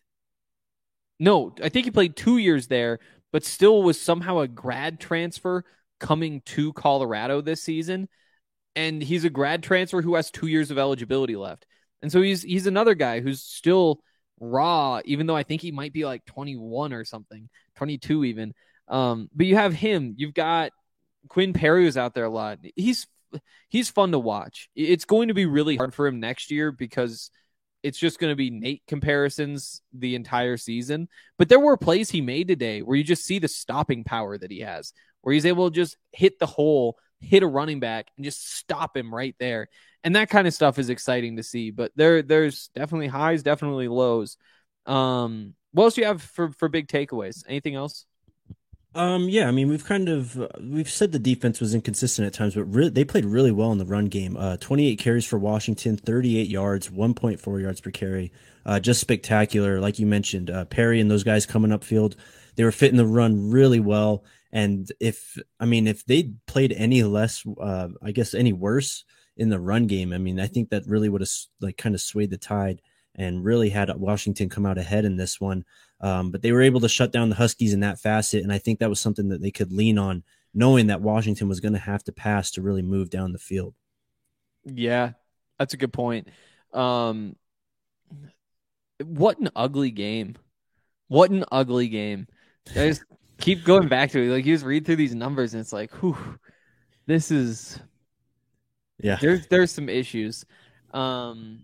No, 1.20 1.54
I 1.62 1.70
think 1.70 1.86
he 1.86 1.92
played 1.92 2.16
two 2.16 2.38
years 2.38 2.68
there, 2.68 3.00
but 3.32 3.44
still 3.44 3.84
was 3.84 4.00
somehow 4.00 4.40
a 4.40 4.48
grad 4.48 5.00
transfer 5.00 5.66
coming 6.00 6.42
to 6.42 6.74
Colorado 6.74 7.42
this 7.42 7.64
season. 7.64 8.08
And 8.76 9.02
he's 9.02 9.26
a 9.26 9.30
grad 9.30 9.64
transfer 9.64 10.02
who 10.02 10.16
has 10.16 10.30
two 10.30 10.48
years 10.48 10.70
of 10.72 10.78
eligibility 10.78 11.36
left. 11.36 11.66
And 12.02 12.12
so 12.12 12.22
he's 12.22 12.44
he's 12.44 12.68
another 12.68 12.94
guy 12.94 13.22
who's 13.22 13.42
still 13.42 14.02
raw, 14.40 15.02
even 15.06 15.28
though 15.28 15.36
I 15.36 15.44
think 15.44 15.62
he 15.62 15.72
might 15.72 15.94
be 15.94 16.06
like 16.06 16.26
21 16.26 16.94
or 16.94 17.04
something, 17.06 17.50
22 17.76 18.26
even. 18.26 18.54
Um, 18.88 19.30
but 19.36 19.46
you 19.46 19.56
have 19.56 19.74
him. 19.74 20.16
You've 20.18 20.34
got 20.34 20.72
Quinn 21.28 21.54
Perry 21.54 21.86
was 21.86 21.98
out 21.98 22.14
there 22.14 22.26
a 22.26 22.30
lot. 22.30 22.60
He's 22.76 23.08
he's 23.70 23.90
fun 23.90 24.12
to 24.12 24.20
watch. 24.20 24.70
It's 24.76 25.06
going 25.06 25.28
to 25.28 25.34
be 25.34 25.46
really 25.46 25.76
hard 25.76 25.94
for 25.94 26.08
him 26.08 26.20
next 26.20 26.52
year 26.52 26.72
because 26.72 27.32
it's 27.84 28.00
just 28.00 28.20
going 28.20 28.32
to 28.32 28.36
be 28.36 28.50
Nate 28.50 28.84
comparisons 28.88 29.82
the 29.94 30.16
entire 30.16 30.58
season. 30.58 31.08
But 31.38 31.50
there 31.50 31.60
were 31.60 31.78
plays 31.78 32.10
he 32.10 32.22
made 32.22 32.48
today 32.48 32.82
where 32.82 32.98
you 32.98 33.04
just 33.04 33.26
see 33.26 33.40
the 33.40 33.48
stopping 33.48 34.04
power 34.04 34.38
that 34.38 34.52
he 34.52 34.62
has, 34.62 34.94
where 35.22 35.34
he's 35.34 35.46
able 35.46 35.70
to 35.70 35.76
just 35.76 35.98
hit 36.12 36.40
the 36.40 36.46
hole, 36.46 36.98
hit 37.20 37.44
a 37.44 37.48
running 37.48 37.80
back, 37.80 38.08
and 38.16 38.26
just 38.26 38.56
stop 38.56 38.96
him 38.96 39.14
right 39.14 39.36
there. 39.40 39.70
And 40.04 40.16
that 40.16 40.30
kind 40.30 40.48
of 40.48 40.54
stuff 40.54 40.80
is 40.80 40.90
exciting 40.90 41.38
to 41.38 41.44
see. 41.44 41.72
But 41.72 41.92
there, 41.96 42.22
there's 42.22 42.70
definitely 42.76 43.08
highs, 43.08 43.44
definitely 43.44 43.88
lows. 43.88 44.38
Um, 44.86 45.54
what 45.72 45.86
else 45.86 45.96
do 45.96 46.02
you 46.02 46.08
have 46.08 46.22
for 46.22 46.52
for 46.52 46.70
big 46.70 46.88
takeaways? 46.88 47.44
Anything 47.48 47.76
else? 47.76 48.06
Um, 48.96 49.30
yeah, 49.30 49.48
I 49.48 49.52
mean, 49.52 49.70
we've 49.70 49.86
kind 49.86 50.10
of 50.10 50.44
we've 50.60 50.90
said 50.90 51.12
the 51.12 51.20
defense 51.20 51.60
was 51.60 51.76
inconsistent 51.76 52.26
at 52.26 52.34
times, 52.34 52.56
but 52.56 52.64
re- 52.64 52.90
they 52.90 53.06
played 53.06 53.26
really 53.26 53.52
well 53.52 53.72
in 53.72 53.78
the 53.78 53.86
run 53.86 54.06
game. 54.06 54.36
Uh, 54.36 54.58
28 54.58 54.98
carries 54.98 55.26
for 55.26 55.38
Washington, 55.38 55.98
38 55.98 56.48
yards, 56.48 56.90
1.4 56.90 57.62
yards 57.62 57.80
per 57.80 57.92
carry. 57.92 58.32
Uh, 58.66 58.80
just 58.80 59.00
spectacular, 59.00 59.80
like 59.80 60.00
you 60.00 60.08
mentioned. 60.08 60.50
Uh, 60.50 60.66
Perry 60.66 61.00
and 61.00 61.12
those 61.12 61.24
guys 61.24 61.46
coming 61.46 61.72
up 61.72 61.84
field, 61.84 62.16
they 62.56 62.64
were 62.64 62.72
fitting 62.72 62.98
the 62.98 63.06
run 63.06 63.52
really 63.52 63.80
well. 63.80 64.24
And 64.52 64.92
if 65.00 65.38
I 65.60 65.66
mean, 65.66 65.86
if 65.86 66.04
they 66.06 66.32
played 66.48 66.72
any 66.72 67.04
less, 67.04 67.44
uh, 67.62 67.90
I 68.02 68.12
guess 68.12 68.34
any 68.34 68.54
worse 68.54 69.04
in 69.38 69.50
the 69.50 69.60
run 69.60 69.88
game, 69.88 70.12
I 70.14 70.18
mean, 70.18 70.40
I 70.40 70.48
think 70.48 70.70
that 70.70 70.88
really 70.88 71.10
would 71.10 71.22
have 71.22 71.30
like 71.62 71.78
kind 71.78 71.96
of 71.96 72.02
swayed 72.02 72.32
the 72.32 72.38
tide 72.38 72.82
and 73.16 73.44
really 73.44 73.70
had 73.70 73.96
Washington 73.96 74.50
come 74.50 74.66
out 74.66 74.78
ahead 74.78 75.06
in 75.06 75.18
this 75.18 75.42
one. 75.42 75.66
Um, 76.02 76.32
but 76.32 76.42
they 76.42 76.52
were 76.52 76.62
able 76.62 76.80
to 76.82 76.90
shut 76.90 77.12
down 77.12 77.30
the 77.30 77.36
Huskies 77.36 77.74
in 77.74 77.80
that 77.80 78.00
facet, 78.00 78.44
and 78.44 78.54
I 78.54 78.60
think 78.60 78.80
that 78.80 78.90
was 78.90 79.00
something 79.00 79.30
that 79.30 79.42
they 79.42 79.50
could 79.50 79.72
lean 79.72 79.98
on, 79.98 80.24
knowing 80.54 80.88
that 80.88 81.02
Washington 81.02 81.48
was 81.48 81.60
going 81.60 81.74
to 81.74 81.80
have 81.80 82.04
to 82.04 82.12
pass 82.12 82.52
to 82.52 82.62
really 82.62 82.84
move 82.84 83.10
down 83.10 83.32
the 83.32 83.40
field. 83.40 83.74
Yeah, 84.64 85.14
that's 85.58 85.74
a 85.74 85.78
good 85.78 85.94
point. 85.94 86.28
Um, 86.72 87.36
what 89.04 89.40
an 89.40 89.50
ugly 89.56 89.90
game! 89.90 90.36
What 91.08 91.32
an 91.32 91.46
ugly 91.52 91.88
game! 91.88 92.28
I 92.72 92.90
just 92.90 93.04
keep 93.40 93.64
going 93.64 93.88
back 93.88 94.12
to 94.12 94.22
it. 94.22 94.30
Like 94.30 94.46
you 94.46 94.54
just 94.54 94.66
read 94.66 94.86
through 94.86 94.98
these 94.98 95.16
numbers, 95.16 95.56
and 95.56 95.62
it's 95.62 95.74
like, 95.74 95.92
whew, 95.96 96.38
this 97.08 97.32
is 97.32 97.80
yeah. 99.00 99.18
There's 99.22 99.48
there's 99.48 99.72
some 99.72 99.90
issues. 99.90 100.46
Um, 100.94 101.64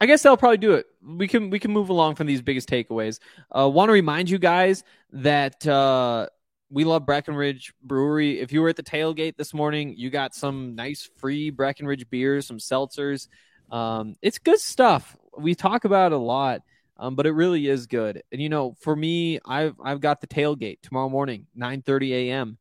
I 0.00 0.06
guess 0.06 0.22
they'll 0.22 0.36
probably 0.36 0.58
do 0.58 0.72
it. 0.72 0.86
We 1.02 1.28
can 1.28 1.50
we 1.50 1.58
can 1.58 1.72
move 1.72 1.88
along 1.88 2.16
from 2.16 2.26
these 2.26 2.42
biggest 2.42 2.68
takeaways. 2.68 3.18
Uh, 3.50 3.68
Want 3.68 3.88
to 3.88 3.92
remind 3.92 4.28
you 4.28 4.38
guys 4.38 4.84
that 5.12 5.66
uh, 5.66 6.26
we 6.70 6.84
love 6.84 7.06
Breckenridge 7.06 7.72
Brewery. 7.82 8.40
If 8.40 8.52
you 8.52 8.60
were 8.60 8.68
at 8.68 8.76
the 8.76 8.82
tailgate 8.82 9.36
this 9.36 9.54
morning, 9.54 9.94
you 9.96 10.10
got 10.10 10.34
some 10.34 10.74
nice 10.74 11.08
free 11.16 11.50
Breckenridge 11.50 12.08
beers, 12.10 12.46
some 12.46 12.58
seltzers. 12.58 13.28
Um, 13.70 14.16
it's 14.20 14.38
good 14.38 14.60
stuff. 14.60 15.16
We 15.38 15.54
talk 15.54 15.84
about 15.84 16.12
a 16.12 16.18
lot, 16.18 16.62
um, 16.98 17.14
but 17.14 17.26
it 17.26 17.32
really 17.32 17.66
is 17.66 17.86
good. 17.86 18.22
And 18.32 18.42
you 18.42 18.48
know, 18.48 18.76
for 18.80 18.94
me, 18.94 19.38
I've 19.46 19.76
I've 19.82 20.00
got 20.00 20.20
the 20.20 20.26
tailgate 20.26 20.82
tomorrow 20.82 21.08
morning, 21.08 21.46
nine 21.54 21.82
thirty 21.82 22.30
a.m. 22.30 22.58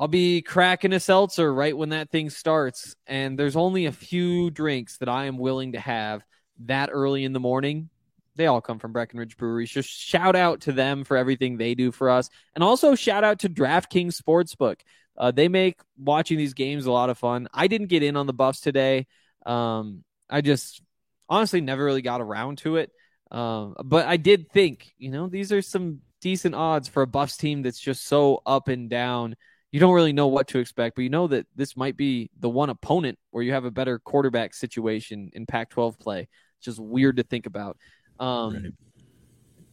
I'll 0.00 0.08
be 0.08 0.40
cracking 0.40 0.94
a 0.94 0.98
seltzer 0.98 1.52
right 1.52 1.76
when 1.76 1.90
that 1.90 2.10
thing 2.10 2.30
starts. 2.30 2.96
And 3.06 3.38
there's 3.38 3.54
only 3.54 3.84
a 3.84 3.92
few 3.92 4.50
drinks 4.50 4.96
that 4.96 5.10
I 5.10 5.26
am 5.26 5.36
willing 5.36 5.72
to 5.72 5.78
have 5.78 6.24
that 6.60 6.88
early 6.90 7.22
in 7.22 7.34
the 7.34 7.38
morning. 7.38 7.90
They 8.34 8.46
all 8.46 8.62
come 8.62 8.78
from 8.78 8.92
Breckenridge 8.94 9.36
Brewery. 9.36 9.66
Just 9.66 9.90
shout 9.90 10.36
out 10.36 10.62
to 10.62 10.72
them 10.72 11.04
for 11.04 11.18
everything 11.18 11.58
they 11.58 11.74
do 11.74 11.92
for 11.92 12.08
us. 12.08 12.30
And 12.54 12.64
also 12.64 12.94
shout 12.94 13.24
out 13.24 13.40
to 13.40 13.50
DraftKings 13.50 14.18
Sportsbook. 14.18 14.76
Uh, 15.18 15.32
they 15.32 15.48
make 15.48 15.78
watching 15.98 16.38
these 16.38 16.54
games 16.54 16.86
a 16.86 16.92
lot 16.92 17.10
of 17.10 17.18
fun. 17.18 17.48
I 17.52 17.66
didn't 17.66 17.88
get 17.88 18.02
in 18.02 18.16
on 18.16 18.26
the 18.26 18.32
Buffs 18.32 18.62
today. 18.62 19.06
Um, 19.44 20.02
I 20.30 20.40
just 20.40 20.80
honestly 21.28 21.60
never 21.60 21.84
really 21.84 22.00
got 22.00 22.22
around 22.22 22.56
to 22.58 22.76
it. 22.76 22.90
Um, 23.30 23.76
but 23.84 24.06
I 24.06 24.16
did 24.16 24.50
think, 24.50 24.94
you 24.96 25.10
know, 25.10 25.28
these 25.28 25.52
are 25.52 25.60
some 25.60 26.00
decent 26.22 26.54
odds 26.54 26.88
for 26.88 27.02
a 27.02 27.06
Buffs 27.06 27.36
team 27.36 27.60
that's 27.60 27.78
just 27.78 28.06
so 28.06 28.40
up 28.46 28.68
and 28.68 28.88
down 28.88 29.36
you 29.72 29.80
don't 29.80 29.94
really 29.94 30.12
know 30.12 30.26
what 30.26 30.48
to 30.48 30.58
expect, 30.58 30.96
but 30.96 31.02
you 31.02 31.10
know 31.10 31.28
that 31.28 31.46
this 31.54 31.76
might 31.76 31.96
be 31.96 32.30
the 32.38 32.48
one 32.48 32.70
opponent 32.70 33.18
where 33.30 33.44
you 33.44 33.52
have 33.52 33.64
a 33.64 33.70
better 33.70 33.98
quarterback 33.98 34.54
situation 34.54 35.30
in 35.32 35.46
Pac 35.46 35.70
12 35.70 35.98
play. 35.98 36.28
It's 36.58 36.64
just 36.64 36.80
weird 36.80 37.16
to 37.16 37.22
think 37.22 37.46
about. 37.46 37.76
Um, 38.18 38.54
right. 38.54 38.72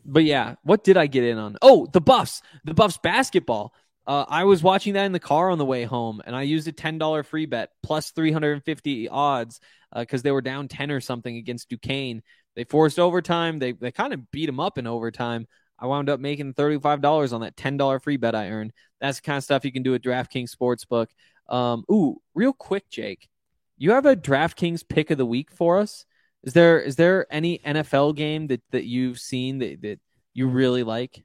But 0.06 0.24
yeah, 0.24 0.56
what 0.64 0.84
did 0.84 0.98
I 0.98 1.08
get 1.08 1.24
in 1.24 1.38
on? 1.38 1.58
Oh, 1.62 1.88
the 1.92 2.00
Buffs, 2.00 2.42
the 2.64 2.74
Buffs 2.74 2.98
basketball. 2.98 3.74
Uh, 4.06 4.24
I 4.28 4.46
was 4.46 4.64
watching 4.64 4.94
that 4.94 5.04
in 5.04 5.12
the 5.12 5.20
car 5.20 5.50
on 5.50 5.58
the 5.58 5.66
way 5.66 5.84
home, 5.84 6.22
and 6.26 6.34
I 6.34 6.44
used 6.44 6.66
a 6.70 6.72
ten 6.72 6.98
dollar 6.98 7.24
free 7.24 7.46
bet 7.46 7.72
plus 7.84 8.12
three 8.12 8.32
hundred 8.32 8.54
and 8.54 8.64
fifty 8.64 9.10
odds 9.10 9.60
because 9.94 10.22
uh, 10.22 10.24
they 10.24 10.32
were 10.32 10.42
down 10.42 10.70
ten 10.70 10.92
or 10.92 11.02
something 11.02 11.36
against 11.36 11.68
Duquesne. 11.68 12.22
They 12.56 12.64
forced 12.64 13.00
overtime. 13.00 13.60
They 13.60 13.74
they 13.74 13.92
kind 13.92 14.14
of 14.14 14.32
beat 14.32 14.46
them 14.46 14.62
up 14.62 14.78
in 14.78 14.88
overtime. 14.88 15.46
I 15.80 15.88
wound 15.88 16.10
up 16.10 16.20
making 16.20 16.54
thirty 16.54 16.80
five 16.80 17.02
dollars 17.02 17.34
on 17.34 17.42
that 17.42 17.56
ten 17.58 17.78
dollar 17.78 18.00
free 18.00 18.18
bet 18.18 18.36
I 18.36 18.50
earned. 18.50 18.74
That's 19.00 19.20
the 19.20 19.24
kind 19.24 19.38
of 19.38 19.44
stuff 19.44 19.66
you 19.66 19.72
can 19.72 19.84
do 19.84 19.96
at 19.96 20.02
DraftKings 20.02 20.54
Sportsbook. 20.56 21.08
Um, 21.50 21.84
ooh, 21.92 22.22
real 22.34 22.54
quick, 22.54 22.90
Jake, 22.90 23.30
you 23.78 23.92
have 23.92 24.06
a 24.06 24.16
DraftKings 24.16 24.88
pick 24.88 25.12
of 25.12 25.18
the 25.18 25.26
week 25.26 25.52
for 25.52 25.78
us. 25.78 26.06
Is 26.44 26.54
there 26.54 26.80
is 26.80 26.96
there 26.96 27.28
any 27.30 27.60
NFL 27.60 28.16
game 28.16 28.48
that 28.48 28.62
that 28.72 28.86
you've 28.86 29.20
seen 29.20 29.60
that 29.60 29.82
that 29.82 30.00
you 30.34 30.48
really 30.48 30.84
like? 30.84 31.24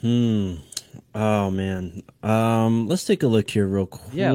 Hmm. 0.00 0.56
Oh 1.14 1.50
man. 1.50 2.02
Um, 2.22 2.88
let's 2.88 3.04
take 3.04 3.22
a 3.22 3.26
look 3.28 3.50
here 3.50 3.66
real 3.66 3.86
quick. 3.86 4.14
Yeah, 4.14 4.32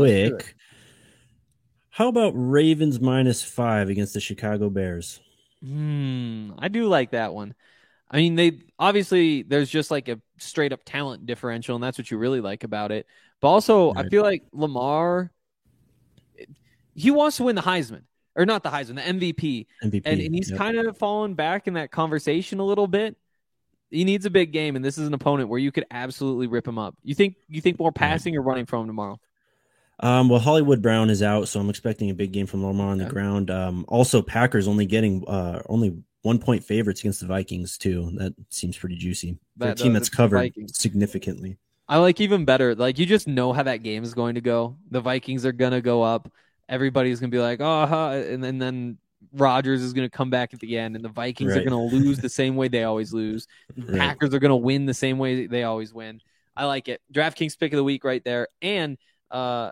How 1.89 2.07
about 2.07 2.33
Ravens 2.35 2.99
minus 2.99 3.43
five 3.43 3.89
against 3.89 4.13
the 4.13 4.19
Chicago 4.19 4.69
Bears? 4.69 5.19
Hmm. 5.61 6.51
I 6.59 6.67
do 6.67 6.87
like 6.87 7.11
that 7.11 7.33
one. 7.33 7.55
I 8.15 8.19
mean, 8.19 8.35
they 8.35 8.59
obviously 8.79 9.43
there's 9.43 9.69
just 9.69 9.91
like 9.91 10.07
a 10.07 10.21
straight 10.37 10.71
up 10.71 10.81
talent 10.85 11.25
differential, 11.25 11.75
and 11.75 11.83
that's 11.83 11.97
what 11.97 12.09
you 12.09 12.17
really 12.17 12.39
like 12.39 12.63
about 12.63 12.91
it. 12.91 13.07
But 13.41 13.49
also, 13.49 13.93
right. 13.93 14.05
I 14.05 14.09
feel 14.09 14.23
like 14.23 14.43
Lamar, 14.53 15.31
he 16.93 17.11
wants 17.11 17.37
to 17.37 17.43
win 17.43 17.55
the 17.55 17.61
Heisman 17.61 18.03
or 18.35 18.45
not 18.45 18.63
the 18.63 18.69
Heisman, 18.69 18.95
the 18.95 19.01
MVP, 19.01 19.67
MVP 19.83 20.01
and, 20.05 20.21
and 20.21 20.35
he's 20.35 20.49
yep. 20.49 20.57
kind 20.57 20.77
of 20.77 20.97
fallen 20.97 21.33
back 21.33 21.67
in 21.67 21.73
that 21.73 21.91
conversation 21.91 22.59
a 22.59 22.65
little 22.65 22.87
bit 22.87 23.17
he 23.89 24.03
needs 24.03 24.25
a 24.25 24.29
big 24.29 24.51
game, 24.51 24.75
and 24.75 24.83
this 24.83 24.97
is 24.97 25.07
an 25.07 25.13
opponent 25.13 25.49
where 25.49 25.59
you 25.59 25.71
could 25.71 25.85
absolutely 25.91 26.47
rip 26.47 26.67
him 26.67 26.77
up. 26.77 26.95
You 27.03 27.15
think 27.15 27.35
you 27.47 27.61
think 27.61 27.79
more 27.79 27.91
passing 27.91 28.35
or 28.35 28.41
running 28.41 28.65
from 28.65 28.81
him 28.81 28.87
tomorrow? 28.87 29.19
Um, 29.99 30.27
well, 30.27 30.39
Hollywood 30.39 30.81
Brown 30.81 31.09
is 31.09 31.23
out, 31.23 31.47
so 31.47 31.59
I'm 31.59 31.69
expecting 31.69 32.09
a 32.09 32.13
big 32.13 32.33
game 32.33 32.47
from 32.47 32.65
Lamar 32.65 32.89
on 32.89 32.97
the 32.97 33.05
ground. 33.05 33.49
Um, 33.49 33.85
also, 33.87 34.21
Packers 34.21 34.67
only 34.67 34.85
getting 34.85 35.25
uh, 35.27 35.61
only 35.69 35.97
one 36.25 36.39
point 36.39 36.63
favorites 36.63 37.01
against 37.01 37.21
the 37.21 37.27
Vikings 37.27 37.77
too. 37.77 38.11
That 38.15 38.33
seems 38.49 38.77
pretty 38.77 38.95
juicy 38.95 39.37
for 39.57 39.65
that, 39.65 39.79
a 39.79 39.83
team 39.83 39.93
that's 39.93 40.09
covered 40.09 40.51
significantly. 40.71 41.57
I 41.87 41.97
like 41.97 42.19
even 42.19 42.45
better. 42.45 42.73
Like 42.73 42.97
you 42.97 43.05
just 43.05 43.27
know 43.27 43.53
how 43.53 43.63
that 43.63 43.83
game 43.83 44.03
is 44.03 44.13
going 44.13 44.35
to 44.35 44.41
go. 44.41 44.77
The 44.89 45.01
Vikings 45.01 45.45
are 45.45 45.51
gonna 45.51 45.81
go 45.81 46.01
up. 46.01 46.31
Everybody's 46.67 47.19
gonna 47.19 47.29
be 47.29 47.39
like, 47.39 47.61
oh, 47.61 47.85
huh, 47.85 48.09
and, 48.09 48.43
and 48.43 48.59
then 48.59 48.97
Rodgers 49.33 49.81
is 49.81 49.93
going 49.93 50.09
to 50.09 50.15
come 50.15 50.29
back 50.29 50.53
at 50.53 50.59
the 50.59 50.77
end, 50.77 50.95
and 50.95 51.03
the 51.03 51.09
Vikings 51.09 51.51
right. 51.51 51.59
are 51.59 51.69
going 51.69 51.89
to 51.89 51.95
lose 51.95 52.19
the 52.19 52.29
same 52.29 52.55
way 52.55 52.67
they 52.67 52.83
always 52.83 53.13
lose. 53.13 53.47
Right. 53.77 53.99
Packers 53.99 54.33
are 54.33 54.39
going 54.39 54.49
to 54.49 54.55
win 54.55 54.85
the 54.85 54.93
same 54.93 55.17
way 55.17 55.47
they 55.47 55.63
always 55.63 55.93
win. 55.93 56.21
I 56.55 56.65
like 56.65 56.87
it. 56.87 57.01
DraftKings 57.13 57.59
pick 57.59 57.73
of 57.73 57.77
the 57.77 57.83
week 57.83 58.05
right 58.05 58.23
there, 58.23 58.47
and 58.61 58.97
uh, 59.29 59.71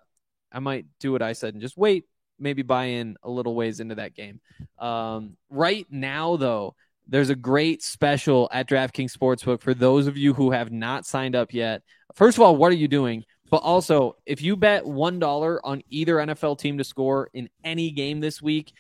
I 0.51 0.59
might 0.59 0.85
do 0.99 1.11
what 1.11 1.21
I 1.21 1.33
said 1.33 1.53
and 1.53 1.61
just 1.61 1.77
wait, 1.77 2.05
maybe 2.39 2.61
buy 2.61 2.85
in 2.85 3.15
a 3.23 3.29
little 3.29 3.55
ways 3.55 3.79
into 3.79 3.95
that 3.95 4.15
game. 4.15 4.39
Um, 4.79 5.37
right 5.49 5.85
now, 5.89 6.35
though, 6.35 6.75
there's 7.07 7.29
a 7.29 7.35
great 7.35 7.83
special 7.83 8.49
at 8.51 8.67
DraftKings 8.67 9.15
Sportsbook 9.15 9.61
for 9.61 9.73
those 9.73 10.07
of 10.07 10.17
you 10.17 10.33
who 10.33 10.51
have 10.51 10.71
not 10.71 11.05
signed 11.05 11.35
up 11.35 11.53
yet. 11.53 11.81
First 12.13 12.37
of 12.37 12.43
all, 12.43 12.55
what 12.55 12.71
are 12.71 12.75
you 12.75 12.87
doing? 12.87 13.25
But 13.49 13.57
also, 13.57 14.15
if 14.25 14.41
you 14.41 14.55
bet 14.55 14.83
$1 14.83 15.59
on 15.63 15.83
either 15.89 16.15
NFL 16.15 16.57
team 16.57 16.77
to 16.77 16.83
score 16.83 17.29
in 17.33 17.49
any 17.63 17.91
game 17.91 18.19
this 18.19 18.41
week, 18.41 18.73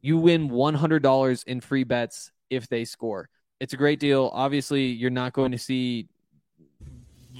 you 0.00 0.18
win 0.18 0.48
$100 0.48 1.44
in 1.46 1.60
free 1.60 1.84
bets 1.84 2.32
if 2.50 2.68
they 2.68 2.84
score. 2.84 3.28
It's 3.60 3.74
a 3.74 3.76
great 3.76 4.00
deal. 4.00 4.30
Obviously, 4.32 4.86
you're 4.86 5.10
not 5.10 5.32
going 5.32 5.52
to 5.52 5.58
see 5.58 6.08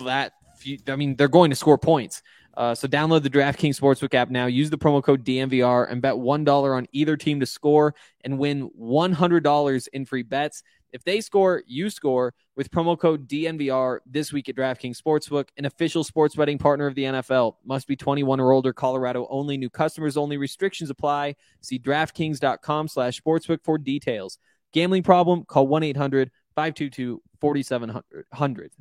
that. 0.05 0.33
Few, 0.59 0.79
I 0.89 0.97
mean, 0.97 1.17
they're 1.17 1.29
going 1.29 1.51
to 1.51 1.57
score 1.57 1.79
points. 1.79 2.23
Uh, 2.57 2.75
so 2.75 2.89
download 2.89 3.23
the 3.23 3.31
DraftKings 3.31 3.79
Sportsbook 3.79 4.15
app 4.15 4.31
now. 4.31 4.47
Use 4.47 4.71
the 4.71 4.79
promo 4.79 5.03
code 5.03 5.25
DNVR 5.25 5.91
and 5.91 6.01
bet 6.01 6.15
$1 6.15 6.77
on 6.77 6.87
either 6.93 7.17
team 7.17 7.41
to 7.41 7.47
score 7.47 7.95
and 8.25 8.39
win 8.39 8.71
$100 8.71 9.89
in 9.93 10.07
free 10.07 10.23
bets. 10.23 10.63
If 10.93 11.05
they 11.05 11.21
score, 11.21 11.63
you 11.67 11.91
score 11.91 12.33
with 12.57 12.71
promo 12.71 12.99
code 12.99 13.29
DNVR 13.29 13.99
this 14.07 14.33
week 14.33 14.49
at 14.49 14.57
DraftKings 14.57 15.01
Sportsbook, 15.01 15.49
an 15.59 15.67
official 15.67 16.03
sports 16.03 16.35
betting 16.35 16.57
partner 16.57 16.87
of 16.87 16.95
the 16.95 17.05
NFL. 17.05 17.57
Must 17.65 17.87
be 17.87 17.97
21 17.97 18.41
or 18.41 18.53
older, 18.53 18.73
Colorado 18.73 19.27
only, 19.29 19.59
new 19.59 19.69
customers 19.69 20.17
only, 20.17 20.39
restrictions 20.39 20.89
apply. 20.89 21.37
See 21.61 21.79
DraftKings.com 21.79 22.89
slash 22.89 23.21
sportsbook 23.21 23.59
for 23.63 23.77
details. 23.77 24.39
Gambling 24.73 25.03
problem? 25.03 25.45
Call 25.45 25.67
1 25.67 25.83
800 25.83 26.31
522 26.55 27.23
4700. 27.41 28.73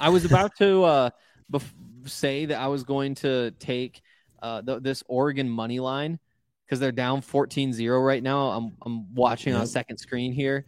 I 0.00 0.08
was 0.08 0.24
about 0.24 0.56
to 0.58 0.82
uh, 0.82 1.10
bef- 1.52 1.62
say 2.04 2.46
that 2.46 2.58
I 2.58 2.68
was 2.68 2.82
going 2.84 3.14
to 3.16 3.50
take 3.52 4.00
uh, 4.42 4.62
th- 4.62 4.82
this 4.82 5.02
Oregon 5.06 5.48
money 5.48 5.80
line 5.80 6.18
because 6.64 6.80
they're 6.80 6.92
down 6.92 7.22
14-0 7.22 8.04
right 8.04 8.22
now. 8.22 8.50
I'm 8.50 8.72
I'm 8.82 9.14
watching 9.14 9.52
yep. 9.52 9.62
on 9.62 9.66
second 9.66 9.98
screen 9.98 10.32
here 10.32 10.64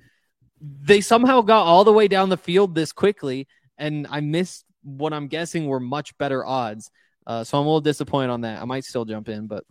they 0.60 1.00
somehow 1.00 1.40
got 1.40 1.64
all 1.64 1.84
the 1.84 1.92
way 1.92 2.08
down 2.08 2.28
the 2.28 2.36
field 2.36 2.74
this 2.74 2.92
quickly, 2.92 3.48
and 3.78 4.06
I 4.10 4.20
missed 4.20 4.64
what 4.82 5.12
I'm 5.12 5.28
guessing 5.28 5.66
were 5.66 5.80
much 5.80 6.16
better 6.18 6.44
odds. 6.44 6.90
Uh, 7.26 7.44
so 7.44 7.58
I'm 7.58 7.64
a 7.64 7.68
little 7.68 7.80
disappointed 7.80 8.30
on 8.30 8.42
that. 8.42 8.60
I 8.60 8.64
might 8.64 8.84
still 8.84 9.04
jump 9.04 9.28
in, 9.28 9.46
but 9.46 9.64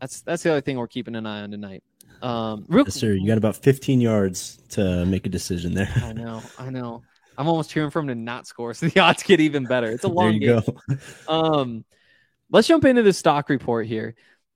that's 0.00 0.20
that's 0.22 0.42
the 0.42 0.50
other 0.50 0.60
thing 0.60 0.76
we're 0.76 0.88
keeping 0.88 1.14
an 1.14 1.26
eye 1.26 1.42
on 1.42 1.50
tonight. 1.50 1.82
Um, 2.20 2.66
real, 2.68 2.84
yes, 2.84 2.94
sir. 2.94 3.12
You 3.12 3.26
got 3.26 3.38
about 3.38 3.56
15 3.56 4.00
yards 4.00 4.58
to 4.70 5.04
make 5.06 5.26
a 5.26 5.28
decision 5.28 5.74
there. 5.74 5.92
I 5.96 6.12
know, 6.12 6.42
I 6.58 6.70
know. 6.70 7.02
I'm 7.36 7.48
almost 7.48 7.70
cheering 7.70 7.90
for 7.90 8.00
him 8.00 8.08
to 8.08 8.14
not 8.14 8.46
score, 8.46 8.74
so 8.74 8.88
the 8.88 9.00
odds 9.00 9.22
get 9.22 9.40
even 9.40 9.64
better. 9.64 9.90
It's 9.90 10.04
a 10.04 10.08
long 10.08 10.38
game. 10.38 10.60
Go. 10.60 10.96
Um, 11.28 11.84
let's 12.50 12.68
jump 12.68 12.84
into 12.84 13.02
the 13.02 13.12
stock 13.12 13.48
report 13.48 13.86
here. 13.86 14.14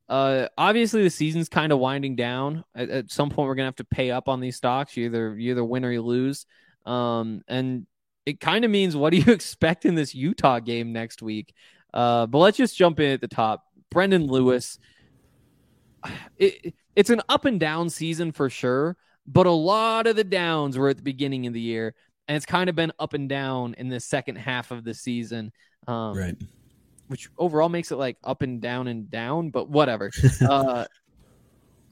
Uh, 0.08 0.46
obviously 0.56 1.02
the 1.02 1.10
season's 1.10 1.48
kind 1.48 1.72
of 1.72 1.78
winding 1.78 2.14
down. 2.14 2.64
At, 2.74 2.90
at, 2.90 3.10
some 3.10 3.30
point, 3.30 3.48
we're 3.48 3.54
gonna 3.56 3.66
have 3.66 3.76
to 3.76 3.84
pay 3.84 4.10
up 4.10 4.28
on 4.28 4.40
these 4.40 4.56
stocks. 4.56 4.96
You 4.96 5.06
either 5.06 5.36
you 5.36 5.50
either 5.50 5.64
win 5.64 5.84
or 5.84 5.90
you 5.90 6.02
lose. 6.02 6.46
Um, 6.84 7.42
and 7.48 7.86
it 8.24 8.40
kind 8.40 8.64
of 8.64 8.70
means 8.70 8.96
what 8.96 9.10
do 9.10 9.18
you 9.18 9.32
expect 9.32 9.84
in 9.84 9.94
this 9.94 10.14
Utah 10.14 10.60
game 10.60 10.92
next 10.92 11.22
week? 11.22 11.54
Uh, 11.92 12.26
but 12.26 12.38
let's 12.38 12.56
just 12.56 12.76
jump 12.76 13.00
in 13.00 13.10
at 13.10 13.20
the 13.20 13.28
top. 13.28 13.64
Brendan 13.90 14.26
Lewis. 14.26 14.78
It, 16.38 16.74
it's 16.94 17.10
an 17.10 17.20
up 17.28 17.44
and 17.44 17.58
down 17.58 17.90
season 17.90 18.30
for 18.30 18.48
sure, 18.48 18.96
but 19.26 19.46
a 19.46 19.50
lot 19.50 20.06
of 20.06 20.16
the 20.16 20.24
downs 20.24 20.78
were 20.78 20.88
at 20.88 20.96
the 20.96 21.02
beginning 21.02 21.46
of 21.46 21.52
the 21.52 21.60
year, 21.60 21.94
and 22.28 22.36
it's 22.36 22.46
kind 22.46 22.68
of 22.68 22.76
been 22.76 22.92
up 22.98 23.14
and 23.14 23.28
down 23.28 23.74
in 23.78 23.88
the 23.88 24.00
second 24.00 24.36
half 24.36 24.70
of 24.70 24.84
the 24.84 24.94
season. 24.94 25.52
Um, 25.86 26.16
right 26.16 26.36
which 27.08 27.28
overall 27.38 27.68
makes 27.68 27.90
it 27.90 27.96
like 27.96 28.16
up 28.24 28.42
and 28.42 28.60
down 28.60 28.88
and 28.88 29.10
down, 29.10 29.50
but 29.50 29.68
whatever. 29.68 30.10
uh, 30.48 30.84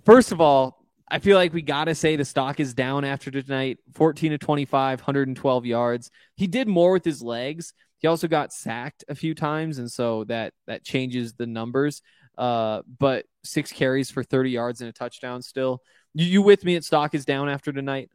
first 0.05 0.33
of 0.33 0.41
all, 0.41 0.85
I 1.09 1.19
feel 1.19 1.37
like 1.37 1.53
we 1.53 1.63
got 1.63 1.85
to 1.85 1.95
say 1.95 2.17
the 2.17 2.25
stock 2.25 2.61
is 2.61 2.75
down 2.75 3.05
after 3.05 3.31
tonight 3.31 3.79
14 3.95 4.33
to 4.33 4.39
25, 4.39 5.01
112 5.01 5.67
yards. 5.67 6.11
He 6.35 6.47
did 6.47 6.67
more 6.67 6.93
with 6.93 7.05
his 7.05 7.23
legs. 7.23 7.73
He 7.99 8.09
also 8.09 8.29
got 8.29 8.53
sacked 8.53 9.05
a 9.09 9.15
few 9.15 9.35
times, 9.35 9.79
and 9.79 9.91
so 9.91 10.25
that 10.25 10.53
that 10.67 10.85
changes 10.85 11.35
the 11.35 11.47
numbers. 11.47 12.03
Uh, 12.37 12.83
but 12.99 13.27
six 13.45 13.71
carries 13.71 14.11
for 14.11 14.25
30 14.25 14.51
yards 14.51 14.81
and 14.81 14.91
a 14.91 14.93
touchdown 14.93 15.41
still. 15.41 15.81
You, 16.15 16.27
you 16.27 16.43
with 16.43 16.65
me 16.65 16.77
at 16.77 16.85
stock 16.85 17.15
is 17.15 17.25
down 17.25 17.49
after 17.49 17.73
tonight? 17.73 18.11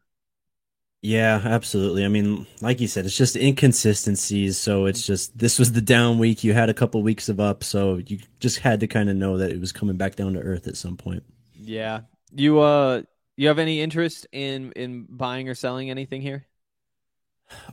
Yeah, 1.01 1.41
absolutely. 1.45 2.03
I 2.03 2.09
mean, 2.09 2.45
like 2.61 2.81
you 2.81 2.87
said, 2.87 3.05
it's 3.05 3.15
just 3.15 3.37
inconsistencies. 3.37 4.57
So 4.57 4.85
it's 4.85 5.05
just 5.05 5.37
this 5.37 5.57
was 5.57 5.71
the 5.71 5.81
down 5.81 6.19
week. 6.19 6.43
You 6.43 6.53
had 6.53 6.69
a 6.69 6.73
couple 6.73 7.01
weeks 7.01 7.29
of 7.29 7.39
up, 7.39 7.63
so 7.63 7.97
you 8.05 8.19
just 8.39 8.59
had 8.59 8.81
to 8.81 8.87
kind 8.87 9.09
of 9.09 9.15
know 9.15 9.37
that 9.37 9.51
it 9.51 9.59
was 9.61 9.71
coming 9.71 9.95
back 9.95 10.15
down 10.15 10.33
to 10.33 10.41
earth 10.41 10.67
at 10.67 10.75
some 10.77 10.97
point. 10.97 11.23
Yeah. 11.55 12.01
You 12.31 12.59
uh 12.59 13.03
you 13.37 13.47
have 13.47 13.59
any 13.59 13.81
interest 13.81 14.27
in 14.31 14.71
in 14.73 15.05
buying 15.09 15.47
or 15.49 15.55
selling 15.55 15.89
anything 15.89 16.21
here? 16.21 16.45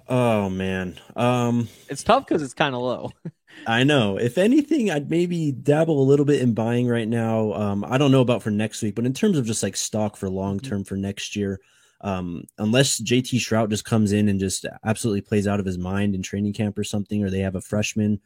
Oh 0.09 0.49
man. 0.49 0.99
Um 1.17 1.69
It's 1.89 2.03
tough 2.05 2.27
cuz 2.27 2.43
it's 2.43 2.55
kind 2.55 2.75
of 2.75 2.83
low. 2.83 3.11
I 3.67 3.85
know. 3.85 4.19
If 4.19 4.39
anything, 4.39 4.91
I'd 4.91 5.11
maybe 5.11 5.51
dabble 5.51 6.01
a 6.01 6.05
little 6.05 6.25
bit 6.27 6.41
in 6.43 6.55
buying 6.55 6.89
right 6.89 7.09
now. 7.09 7.53
Um 7.53 7.85
I 7.85 7.99
don't 7.99 8.13
know 8.13 8.21
about 8.21 8.43
for 8.43 8.51
next 8.51 8.83
week, 8.83 8.95
but 8.95 9.07
in 9.07 9.13
terms 9.15 9.39
of 9.39 9.47
just 9.47 9.63
like 9.63 9.77
stock 9.77 10.17
for 10.17 10.29
long 10.29 10.61
term 10.61 10.81
mm-hmm. 10.81 10.89
for 10.89 10.97
next 10.97 11.37
year, 11.37 11.61
um, 12.01 12.45
unless 12.59 13.01
JT 13.01 13.39
Shrout 13.39 13.71
just 13.71 13.85
comes 13.85 14.13
in 14.13 14.29
and 14.29 14.39
just 14.39 14.67
absolutely 14.85 15.23
plays 15.23 15.47
out 15.47 15.61
of 15.61 15.67
his 15.67 15.79
mind 15.79 16.15
in 16.15 16.23
training 16.23 16.53
camp 16.53 16.79
or 16.79 16.85
something, 16.85 17.25
or 17.25 17.31
they 17.31 17.41
have 17.41 17.55
a 17.55 17.61
freshman, 17.61 18.21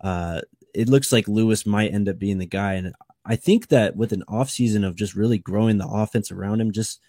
uh, 0.00 0.40
it 0.74 0.88
looks 0.88 1.12
like 1.12 1.26
Lewis 1.28 1.66
might 1.66 1.92
end 1.92 2.08
up 2.08 2.18
being 2.18 2.38
the 2.38 2.46
guy. 2.46 2.74
And 2.74 2.94
I 3.24 3.36
think 3.36 3.68
that 3.68 3.96
with 3.96 4.12
an 4.12 4.24
offseason 4.28 4.86
of 4.86 4.96
just 4.96 5.14
really 5.14 5.38
growing 5.38 5.78
the 5.78 5.88
offense 5.88 6.30
around 6.30 6.60
him, 6.60 6.72
just 6.72 7.00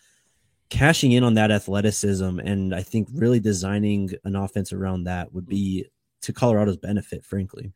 cashing 0.70 1.12
in 1.12 1.24
on 1.24 1.36
that 1.36 1.52
athleticism, 1.52 2.40
and 2.40 2.74
I 2.74 2.84
think 2.84 3.08
really 3.14 3.40
designing 3.40 4.12
an 4.24 4.36
offense 4.36 4.74
around 4.74 5.04
that 5.04 5.34
would 5.34 5.48
be 5.48 5.86
to 6.22 6.34
Colorado's 6.34 6.78
benefit, 6.78 7.24
frankly. 7.26 7.72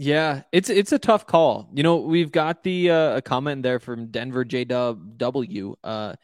Yeah, 0.00 0.42
it's 0.52 0.70
it's 0.70 0.92
a 0.92 0.98
tough 0.98 1.26
call. 1.26 1.70
You 1.74 1.82
know, 1.82 1.96
we've 1.96 2.30
got 2.30 2.62
the 2.62 2.90
uh, 2.90 3.16
a 3.16 3.22
comment 3.22 3.64
there 3.64 3.80
from 3.80 4.06
Denver 4.12 4.44
JW. 4.44 5.74
Uh, 5.82 6.14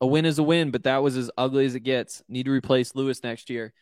a 0.00 0.06
win 0.06 0.24
is 0.26 0.38
a 0.38 0.42
win, 0.42 0.70
but 0.70 0.84
that 0.84 1.02
was 1.02 1.16
as 1.16 1.30
ugly 1.36 1.66
as 1.66 1.74
it 1.74 1.80
gets. 1.80 2.22
Need 2.28 2.44
to 2.46 2.52
replace 2.52 2.94
Lewis 2.94 3.22
next 3.22 3.50
year. 3.50 3.72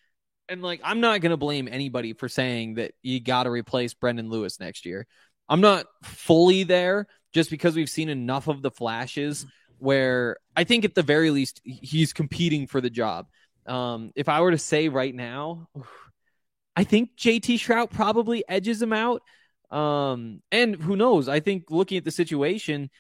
and 0.49 0.63
like 0.63 0.81
I'm 0.85 1.01
not 1.01 1.21
gonna 1.21 1.37
blame 1.37 1.69
anybody 1.71 2.13
for 2.13 2.29
saying 2.29 2.75
that 2.75 2.93
you 3.03 3.21
got 3.21 3.45
to 3.45 3.51
replace 3.51 3.95
Brendan 3.95 4.31
Lewis 4.31 4.61
next 4.61 4.87
year. 4.87 5.07
I'm 5.49 5.61
not 5.61 5.87
fully 6.03 6.65
there 6.65 7.07
just 7.33 7.51
because 7.51 7.77
we've 7.77 7.91
seen 7.91 8.09
enough 8.09 8.49
of 8.49 8.63
the 8.63 8.71
flashes 8.71 9.47
where 9.79 10.39
I 10.57 10.65
think 10.65 10.85
at 10.85 10.95
the 10.95 11.03
very 11.03 11.31
least 11.31 11.61
he's 11.65 12.13
competing 12.13 12.67
for 12.67 12.81
the 12.81 12.91
job. 12.91 13.29
Um, 13.67 14.13
if 14.17 14.29
I 14.29 14.41
were 14.41 14.53
to 14.53 14.59
say 14.59 14.89
right 14.89 15.15
now, 15.15 15.69
I 16.77 16.85
think 16.85 17.11
JT 17.17 17.57
Shrout 17.57 17.91
probably 17.91 18.45
edges 18.49 18.81
him 18.81 18.93
out. 18.93 19.23
Um, 19.71 20.43
and 20.53 20.77
who 20.77 20.97
knows? 20.97 21.29
I 21.29 21.41
think 21.41 21.65
looking 21.71 21.99
at 21.99 22.05
the 22.05 22.11
situation, 22.11 22.91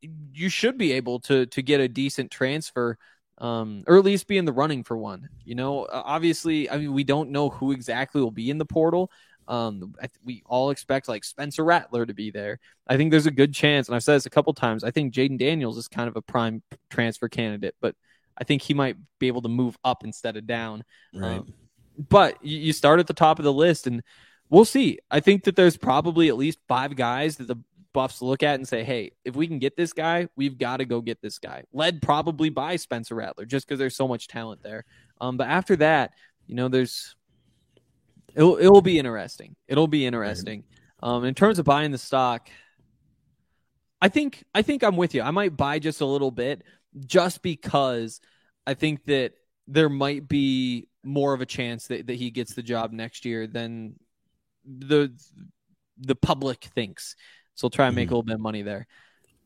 you 0.00 0.48
should 0.48 0.78
be 0.78 0.92
able 0.92 1.20
to 1.20 1.46
to 1.46 1.62
get 1.62 1.80
a 1.80 1.88
decent 1.88 2.30
transfer 2.30 2.98
um, 3.40 3.84
or 3.86 3.96
at 3.96 4.04
least 4.04 4.26
be 4.26 4.38
in 4.38 4.44
the 4.44 4.52
running 4.52 4.84
for 4.84 4.96
one. 4.96 5.28
You 5.44 5.54
know, 5.54 5.86
obviously, 5.90 6.70
I 6.70 6.76
mean, 6.76 6.92
we 6.92 7.04
don't 7.04 7.30
know 7.30 7.48
who 7.48 7.72
exactly 7.72 8.20
will 8.20 8.30
be 8.30 8.50
in 8.50 8.58
the 8.58 8.66
portal. 8.66 9.10
Um, 9.48 9.94
we 10.24 10.42
all 10.46 10.70
expect 10.70 11.08
like 11.08 11.24
Spencer 11.24 11.64
Rattler 11.64 12.06
to 12.06 12.14
be 12.14 12.30
there. 12.30 12.60
I 12.86 12.96
think 12.96 13.10
there's 13.10 13.26
a 13.26 13.32
good 13.32 13.52
chance, 13.52 13.88
and 13.88 13.96
I've 13.96 14.04
said 14.04 14.14
this 14.14 14.26
a 14.26 14.30
couple 14.30 14.52
times. 14.54 14.84
I 14.84 14.90
think 14.90 15.12
Jayden 15.12 15.38
Daniels 15.38 15.76
is 15.76 15.88
kind 15.88 16.08
of 16.08 16.16
a 16.16 16.22
prime 16.22 16.62
transfer 16.90 17.28
candidate, 17.28 17.74
but 17.80 17.96
I 18.38 18.44
think 18.44 18.62
he 18.62 18.74
might 18.74 18.96
be 19.18 19.26
able 19.26 19.42
to 19.42 19.48
move 19.48 19.76
up 19.82 20.04
instead 20.04 20.36
of 20.36 20.46
down. 20.46 20.84
Right. 21.12 21.38
Um, 21.38 21.52
but 21.98 22.44
you, 22.44 22.58
you 22.58 22.72
start 22.72 23.00
at 23.00 23.06
the 23.06 23.14
top 23.14 23.38
of 23.38 23.44
the 23.44 23.52
list, 23.52 23.86
and 23.86 24.02
we'll 24.50 24.64
see. 24.64 24.98
I 25.10 25.20
think 25.20 25.44
that 25.44 25.56
there's 25.56 25.76
probably 25.76 26.28
at 26.28 26.36
least 26.36 26.58
five 26.68 26.94
guys 26.94 27.36
that 27.36 27.48
the 27.48 27.56
Buffs 27.92 28.22
look 28.22 28.42
at 28.42 28.54
and 28.54 28.66
say, 28.66 28.84
hey, 28.84 29.12
if 29.24 29.34
we 29.34 29.46
can 29.46 29.58
get 29.58 29.76
this 29.76 29.92
guy, 29.92 30.28
we've 30.36 30.58
got 30.58 30.78
to 30.78 30.84
go 30.84 31.00
get 31.00 31.20
this 31.20 31.38
guy. 31.38 31.64
Led 31.72 32.02
probably 32.02 32.48
by 32.50 32.76
Spencer 32.76 33.14
Rattler, 33.14 33.44
just 33.44 33.66
because 33.66 33.78
there's 33.78 33.96
so 33.96 34.08
much 34.08 34.28
talent 34.28 34.62
there. 34.62 34.84
Um, 35.20 35.36
but 35.36 35.48
after 35.48 35.76
that, 35.76 36.12
you 36.46 36.54
know, 36.54 36.68
there's 36.68 37.14
it'll 38.34 38.56
it'll 38.58 38.82
be 38.82 38.98
interesting. 38.98 39.56
It'll 39.68 39.88
be 39.88 40.06
interesting. 40.06 40.64
Um, 41.02 41.24
in 41.24 41.34
terms 41.34 41.58
of 41.58 41.64
buying 41.64 41.90
the 41.90 41.98
stock, 41.98 42.48
I 44.00 44.08
think 44.08 44.44
I 44.54 44.62
think 44.62 44.82
I'm 44.82 44.96
with 44.96 45.14
you. 45.14 45.22
I 45.22 45.30
might 45.30 45.56
buy 45.56 45.78
just 45.78 46.00
a 46.00 46.06
little 46.06 46.30
bit, 46.30 46.62
just 47.06 47.42
because 47.42 48.20
I 48.66 48.74
think 48.74 49.04
that 49.04 49.32
there 49.66 49.88
might 49.88 50.28
be 50.28 50.88
more 51.02 51.32
of 51.32 51.40
a 51.40 51.46
chance 51.46 51.86
that, 51.86 52.06
that 52.06 52.16
he 52.16 52.30
gets 52.30 52.54
the 52.54 52.62
job 52.62 52.92
next 52.92 53.24
year 53.24 53.46
than 53.46 53.94
the 54.64 55.12
the 55.98 56.14
public 56.14 56.64
thinks. 56.64 57.16
So 57.60 57.66
we'll 57.66 57.70
try 57.70 57.88
and 57.88 57.94
make 57.94 58.06
mm-hmm. 58.06 58.14
a 58.14 58.16
little 58.16 58.22
bit 58.22 58.34
of 58.36 58.40
money 58.40 58.62
there. 58.62 58.86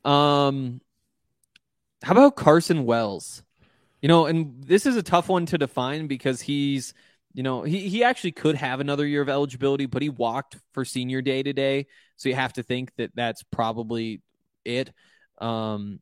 Um, 0.04 0.80
how 2.00 2.12
about 2.12 2.36
Carson 2.36 2.84
Wells? 2.84 3.42
You 4.00 4.08
know, 4.08 4.26
and 4.26 4.62
this 4.62 4.86
is 4.86 4.96
a 4.96 5.02
tough 5.02 5.28
one 5.28 5.46
to 5.46 5.58
define 5.58 6.06
because 6.06 6.40
he's, 6.40 6.94
you 7.32 7.42
know, 7.42 7.62
he, 7.62 7.88
he 7.88 8.04
actually 8.04 8.30
could 8.30 8.54
have 8.54 8.78
another 8.78 9.04
year 9.04 9.20
of 9.20 9.28
eligibility, 9.28 9.86
but 9.86 10.00
he 10.00 10.10
walked 10.10 10.56
for 10.72 10.84
senior 10.84 11.22
day 11.22 11.42
today. 11.42 11.86
So 12.14 12.28
you 12.28 12.36
have 12.36 12.52
to 12.52 12.62
think 12.62 12.94
that 12.98 13.10
that's 13.16 13.42
probably 13.42 14.22
it. 14.64 14.92
Um, 15.38 15.98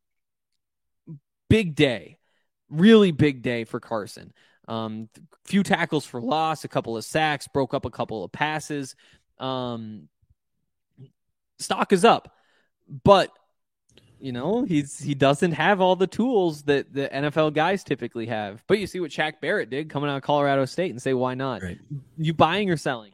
big 1.48 1.74
day, 1.74 2.18
really 2.68 3.10
big 3.10 3.40
day 3.40 3.64
for 3.64 3.80
Carson. 3.80 4.34
Um, 4.68 5.08
few 5.46 5.62
tackles 5.62 6.04
for 6.04 6.20
loss, 6.20 6.64
a 6.64 6.68
couple 6.68 6.98
of 6.98 7.06
sacks, 7.06 7.48
broke 7.48 7.72
up 7.72 7.86
a 7.86 7.90
couple 7.90 8.22
of 8.22 8.32
passes. 8.32 8.96
Um, 9.38 10.08
stock 11.62 11.92
is 11.92 12.04
up, 12.04 12.34
but 13.04 13.30
you 14.18 14.32
know 14.32 14.62
he's 14.62 14.98
he 14.98 15.14
doesn't 15.14 15.52
have 15.52 15.80
all 15.80 15.96
the 15.96 16.06
tools 16.06 16.62
that 16.64 16.92
the 16.92 17.08
NFL 17.08 17.54
guys 17.54 17.82
typically 17.84 18.26
have. 18.26 18.62
But 18.66 18.78
you 18.78 18.86
see 18.86 19.00
what 19.00 19.10
Shaq 19.10 19.40
Barrett 19.40 19.70
did 19.70 19.90
coming 19.90 20.10
out 20.10 20.16
of 20.16 20.22
Colorado 20.22 20.64
State 20.64 20.90
and 20.90 21.00
say 21.00 21.14
why 21.14 21.34
not? 21.34 21.62
Right. 21.62 21.78
You 22.16 22.34
buying 22.34 22.70
or 22.70 22.76
selling? 22.76 23.12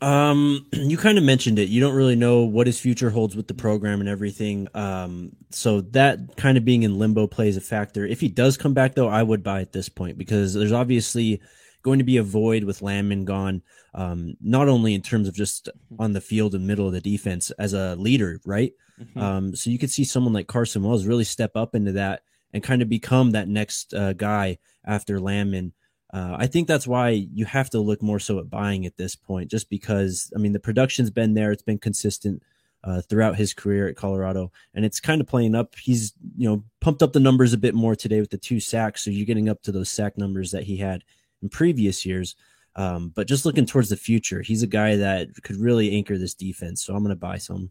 Um, 0.00 0.66
you 0.72 0.96
kind 0.96 1.18
of 1.18 1.24
mentioned 1.24 1.58
it. 1.58 1.68
You 1.68 1.80
don't 1.80 1.94
really 1.94 2.16
know 2.16 2.42
what 2.42 2.66
his 2.66 2.78
future 2.78 3.10
holds 3.10 3.36
with 3.36 3.48
the 3.48 3.54
program 3.54 4.00
and 4.00 4.08
everything. 4.08 4.68
Um, 4.74 5.32
so 5.50 5.80
that 5.80 6.36
kind 6.36 6.58
of 6.58 6.64
being 6.64 6.82
in 6.82 6.98
limbo 6.98 7.26
plays 7.26 7.56
a 7.56 7.60
factor. 7.60 8.06
If 8.06 8.20
he 8.20 8.28
does 8.28 8.56
come 8.56 8.74
back, 8.74 8.94
though, 8.94 9.08
I 9.08 9.22
would 9.22 9.42
buy 9.42 9.60
at 9.60 9.72
this 9.72 9.88
point 9.88 10.18
because 10.18 10.54
there's 10.54 10.72
obviously 10.72 11.40
going 11.86 12.00
to 12.00 12.04
be 12.04 12.16
a 12.16 12.22
void 12.24 12.64
with 12.64 12.82
Landman 12.82 13.24
gone. 13.24 13.62
Um, 13.94 14.34
not 14.40 14.68
only 14.68 14.92
in 14.92 15.02
terms 15.02 15.28
of 15.28 15.34
just 15.34 15.66
mm-hmm. 15.66 16.02
on 16.02 16.12
the 16.14 16.20
field 16.20 16.52
and 16.56 16.66
middle 16.66 16.88
of 16.88 16.92
the 16.92 17.00
defense 17.00 17.52
as 17.52 17.74
a 17.74 17.94
leader, 17.94 18.40
right? 18.44 18.72
Mm-hmm. 19.00 19.18
Um, 19.20 19.54
so 19.54 19.70
you 19.70 19.78
could 19.78 19.92
see 19.92 20.04
someone 20.04 20.32
like 20.32 20.48
Carson 20.48 20.82
Wells 20.82 21.06
really 21.06 21.22
step 21.22 21.52
up 21.54 21.76
into 21.76 21.92
that 21.92 22.22
and 22.52 22.60
kind 22.60 22.82
of 22.82 22.88
become 22.88 23.30
that 23.30 23.46
next 23.46 23.94
uh, 23.94 24.14
guy 24.14 24.58
after 24.84 25.20
Landman. 25.20 25.72
Uh, 26.12 26.34
I 26.36 26.48
think 26.48 26.66
that's 26.66 26.88
why 26.88 27.10
you 27.10 27.44
have 27.44 27.70
to 27.70 27.78
look 27.78 28.02
more 28.02 28.18
so 28.18 28.40
at 28.40 28.50
buying 28.50 28.84
at 28.84 28.96
this 28.96 29.14
point, 29.14 29.48
just 29.48 29.70
because 29.70 30.32
I 30.34 30.40
mean 30.40 30.52
the 30.52 30.58
production's 30.58 31.10
been 31.10 31.34
there, 31.34 31.52
it's 31.52 31.62
been 31.62 31.78
consistent 31.78 32.42
uh, 32.82 33.00
throughout 33.02 33.36
his 33.36 33.54
career 33.54 33.86
at 33.86 33.96
Colorado, 33.96 34.50
and 34.74 34.84
it's 34.84 35.00
kind 35.00 35.20
of 35.20 35.28
playing 35.28 35.54
up. 35.54 35.76
He's 35.76 36.14
you 36.36 36.48
know 36.48 36.64
pumped 36.80 37.02
up 37.02 37.12
the 37.12 37.20
numbers 37.20 37.52
a 37.52 37.58
bit 37.58 37.74
more 37.74 37.94
today 37.94 38.20
with 38.20 38.30
the 38.30 38.38
two 38.38 38.58
sacks, 38.58 39.04
so 39.04 39.10
you're 39.10 39.26
getting 39.26 39.48
up 39.48 39.62
to 39.62 39.72
those 39.72 39.90
sack 39.90 40.18
numbers 40.18 40.50
that 40.50 40.64
he 40.64 40.76
had 40.76 41.02
in 41.42 41.48
previous 41.48 42.04
years. 42.06 42.36
Um, 42.74 43.10
but 43.14 43.26
just 43.26 43.46
looking 43.46 43.64
towards 43.64 43.88
the 43.88 43.96
future, 43.96 44.42
he's 44.42 44.62
a 44.62 44.66
guy 44.66 44.96
that 44.96 45.28
could 45.42 45.56
really 45.56 45.96
anchor 45.96 46.18
this 46.18 46.34
defense. 46.34 46.84
So 46.84 46.94
I'm 46.94 47.02
going 47.02 47.10
to 47.10 47.16
buy 47.16 47.38
some. 47.38 47.70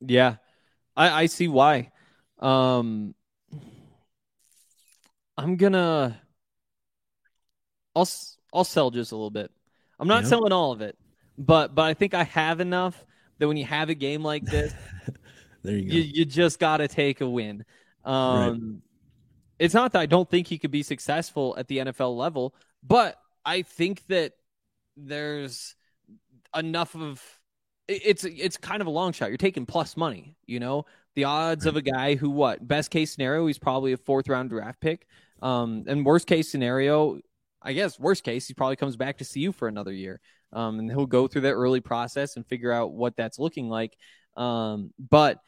Yeah, 0.00 0.36
I, 0.96 1.22
I 1.22 1.26
see 1.26 1.48
why. 1.48 1.90
Um, 2.38 3.14
I'm 5.36 5.56
gonna 5.56 6.20
I'll 7.94 8.08
I'll 8.52 8.64
sell 8.64 8.90
just 8.90 9.12
a 9.12 9.16
little 9.16 9.30
bit. 9.30 9.50
I'm 9.98 10.08
not 10.08 10.24
yeah. 10.24 10.30
selling 10.30 10.52
all 10.52 10.72
of 10.72 10.80
it, 10.80 10.96
but 11.38 11.74
but 11.74 11.82
I 11.82 11.94
think 11.94 12.14
I 12.14 12.24
have 12.24 12.60
enough 12.60 13.04
that 13.38 13.48
when 13.48 13.56
you 13.56 13.64
have 13.64 13.88
a 13.88 13.94
game 13.94 14.22
like 14.22 14.44
this, 14.44 14.72
there 15.62 15.76
you 15.76 15.88
go. 15.88 15.96
You, 15.96 16.02
you 16.02 16.24
just 16.24 16.58
got 16.58 16.78
to 16.78 16.88
take 16.88 17.20
a 17.20 17.28
win. 17.28 17.64
Um, 18.04 18.12
right. 18.44 18.80
It's 19.58 19.74
not 19.74 19.92
that 19.92 20.00
I 20.00 20.06
don't 20.06 20.28
think 20.28 20.48
he 20.48 20.58
could 20.58 20.70
be 20.70 20.82
successful 20.82 21.54
at 21.56 21.68
the 21.68 21.78
NFL 21.78 22.16
level, 22.16 22.54
but 22.82 23.16
I 23.44 23.62
think 23.62 24.06
that 24.06 24.32
there's 24.96 25.74
enough 26.54 26.94
of 26.94 27.22
it's 27.88 28.24
it's 28.24 28.56
kind 28.56 28.80
of 28.80 28.86
a 28.86 28.90
long 28.90 29.12
shot. 29.12 29.28
You're 29.28 29.36
taking 29.36 29.66
plus 29.66 29.96
money, 29.96 30.34
you 30.46 30.60
know. 30.60 30.86
The 31.14 31.24
odds 31.24 31.66
of 31.66 31.76
a 31.76 31.82
guy 31.82 32.14
who 32.14 32.30
what 32.30 32.66
best 32.66 32.90
case 32.90 33.12
scenario 33.12 33.46
he's 33.46 33.58
probably 33.58 33.92
a 33.92 33.96
fourth 33.96 34.28
round 34.28 34.50
draft 34.50 34.80
pick. 34.80 35.06
Um, 35.42 35.84
and 35.86 36.06
worst 36.06 36.26
case 36.26 36.50
scenario, 36.50 37.20
I 37.60 37.72
guess 37.72 37.98
worst 37.98 38.24
case, 38.24 38.46
he 38.46 38.54
probably 38.54 38.76
comes 38.76 38.96
back 38.96 39.18
to 39.18 39.24
CU 39.24 39.52
for 39.52 39.68
another 39.68 39.92
year. 39.92 40.20
Um, 40.52 40.78
and 40.78 40.90
he'll 40.90 41.06
go 41.06 41.26
through 41.26 41.42
that 41.42 41.52
early 41.52 41.80
process 41.80 42.36
and 42.36 42.46
figure 42.46 42.72
out 42.72 42.92
what 42.92 43.16
that's 43.16 43.38
looking 43.38 43.68
like. 43.68 43.96
Um, 44.36 44.92
but 44.98 45.38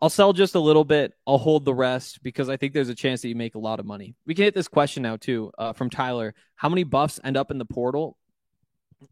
I'll 0.00 0.10
sell 0.10 0.32
just 0.32 0.54
a 0.54 0.60
little 0.60 0.84
bit. 0.84 1.12
I'll 1.26 1.38
hold 1.38 1.64
the 1.64 1.74
rest 1.74 2.22
because 2.22 2.48
I 2.48 2.56
think 2.56 2.72
there's 2.72 2.88
a 2.88 2.94
chance 2.94 3.22
that 3.22 3.28
you 3.28 3.34
make 3.34 3.56
a 3.56 3.58
lot 3.58 3.80
of 3.80 3.86
money. 3.86 4.14
We 4.26 4.34
can 4.34 4.44
hit 4.44 4.54
this 4.54 4.68
question 4.68 5.02
now 5.02 5.16
too 5.16 5.50
uh, 5.58 5.72
from 5.72 5.90
Tyler. 5.90 6.34
How 6.56 6.68
many 6.68 6.84
buffs 6.84 7.18
end 7.24 7.36
up 7.36 7.50
in 7.50 7.58
the 7.58 7.64
portal? 7.64 8.16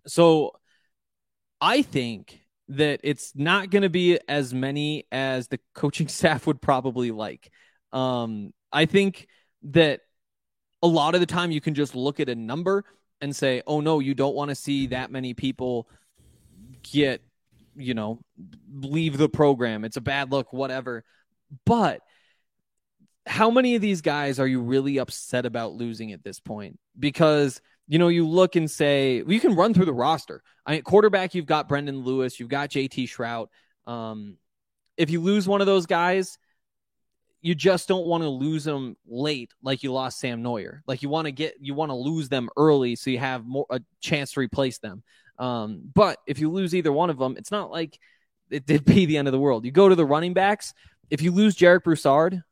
So 0.06 0.52
I 1.60 1.82
think 1.82 2.40
that 2.68 3.00
it's 3.02 3.32
not 3.34 3.70
going 3.70 3.82
to 3.82 3.88
be 3.88 4.18
as 4.28 4.52
many 4.52 5.04
as 5.10 5.48
the 5.48 5.60
coaching 5.74 6.08
staff 6.08 6.46
would 6.46 6.60
probably 6.60 7.10
like. 7.10 7.50
Um, 7.92 8.52
I 8.72 8.86
think 8.86 9.26
that 9.64 10.00
a 10.82 10.86
lot 10.86 11.14
of 11.14 11.20
the 11.20 11.26
time 11.26 11.50
you 11.50 11.60
can 11.60 11.74
just 11.74 11.94
look 11.94 12.20
at 12.20 12.28
a 12.28 12.34
number 12.34 12.84
and 13.20 13.34
say, 13.34 13.62
oh 13.66 13.80
no, 13.80 14.00
you 14.00 14.14
don't 14.14 14.34
want 14.34 14.50
to 14.50 14.54
see 14.54 14.88
that 14.88 15.10
many 15.10 15.34
people 15.34 15.88
get, 16.82 17.22
you 17.76 17.94
know, 17.94 18.20
leave 18.72 19.18
the 19.18 19.28
program. 19.28 19.84
It's 19.84 19.96
a 19.96 20.02
bad 20.02 20.30
look, 20.30 20.52
whatever. 20.52 21.04
But 21.64 22.00
how 23.26 23.50
many 23.50 23.74
of 23.74 23.82
these 23.82 24.02
guys 24.02 24.38
are 24.38 24.46
you 24.46 24.60
really 24.60 24.98
upset 24.98 25.46
about 25.46 25.72
losing 25.72 26.12
at 26.12 26.22
this 26.22 26.40
point? 26.40 26.78
Because 26.98 27.60
you 27.88 28.00
know, 28.00 28.08
you 28.08 28.26
look 28.26 28.56
and 28.56 28.70
say 28.70 29.22
well, 29.22 29.32
you 29.32 29.40
can 29.40 29.54
run 29.54 29.72
through 29.72 29.84
the 29.84 29.92
roster. 29.92 30.42
I 30.64 30.72
mean, 30.72 30.82
quarterback, 30.82 31.34
you've 31.34 31.46
got 31.46 31.68
Brendan 31.68 32.00
Lewis, 32.00 32.40
you've 32.40 32.48
got 32.48 32.70
JT 32.70 33.04
Shrout. 33.04 33.48
Um, 33.86 34.38
if 34.96 35.10
you 35.10 35.20
lose 35.20 35.46
one 35.46 35.60
of 35.60 35.66
those 35.66 35.86
guys, 35.86 36.38
you 37.42 37.54
just 37.54 37.86
don't 37.86 38.06
want 38.06 38.24
to 38.24 38.28
lose 38.28 38.64
them 38.64 38.96
late 39.06 39.52
like 39.62 39.84
you 39.84 39.92
lost 39.92 40.18
Sam 40.18 40.42
Noyer. 40.42 40.80
Like 40.86 41.02
you 41.02 41.08
want 41.08 41.26
to 41.26 41.32
get 41.32 41.54
you 41.60 41.74
want 41.74 41.90
to 41.90 41.94
lose 41.94 42.28
them 42.28 42.48
early 42.56 42.96
so 42.96 43.10
you 43.10 43.18
have 43.18 43.46
more 43.46 43.66
a 43.70 43.80
chance 44.00 44.32
to 44.32 44.40
replace 44.40 44.78
them. 44.78 45.04
Um, 45.38 45.82
but 45.94 46.18
if 46.26 46.38
you 46.38 46.50
lose 46.50 46.74
either 46.74 46.92
one 46.92 47.10
of 47.10 47.18
them, 47.18 47.36
it's 47.36 47.50
not 47.50 47.70
like 47.70 47.98
it 48.50 48.66
did 48.66 48.84
be 48.86 49.06
the 49.06 49.18
end 49.18 49.28
of 49.28 49.32
the 49.32 49.38
world. 49.38 49.64
You 49.64 49.70
go 49.70 49.88
to 49.88 49.94
the 49.94 50.06
running 50.06 50.34
backs. 50.34 50.72
If 51.10 51.22
you 51.22 51.32
lose 51.32 51.56
Jarek 51.56 51.84
Broussard, 51.84 52.42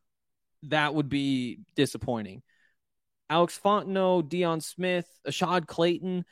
that 0.64 0.94
would 0.94 1.08
be 1.08 1.60
disappointing. 1.74 2.42
Alex 3.30 3.58
Fontenot, 3.62 4.28
Deion 4.28 4.62
Smith, 4.62 5.08
Ashaad 5.26 5.66
Clayton, 5.66 6.24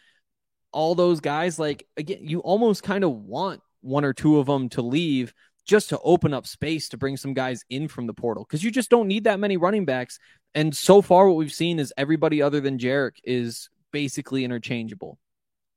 all 0.73 0.95
those 0.95 1.21
guys, 1.21 1.59
like 1.59 1.87
again, 1.97 2.21
you 2.23 2.41
almost 2.41 2.83
kind 2.83 3.05
of 3.05 3.13
want 3.13 3.61
one 3.81 4.05
or 4.05 4.13
two 4.13 4.39
of 4.39 4.47
them 4.47 4.69
to 4.71 4.83
leave 4.83 5.35
just 5.65 5.91
to 5.91 5.99
open 6.01 6.35
up 6.35 6.47
space 6.47 6.89
to 6.89 6.97
bring 6.97 7.17
some 7.17 7.35
guys 7.35 7.65
in 7.71 7.89
from 7.89 8.07
the 8.07 8.15
portal 8.15 8.45
because 8.45 8.65
you 8.65 8.71
just 8.71 8.91
don't 8.91 9.09
need 9.09 9.25
that 9.25 9.41
many 9.41 9.57
running 9.57 9.85
backs. 9.85 10.19
And 10.55 10.75
so 10.77 11.03
far, 11.03 11.29
what 11.29 11.37
we've 11.37 11.53
seen 11.53 11.79
is 11.79 11.93
everybody 11.97 12.43
other 12.43 12.61
than 12.61 12.79
Jarek 12.79 13.17
is 13.25 13.71
basically 13.93 14.45
interchangeable. 14.45 15.19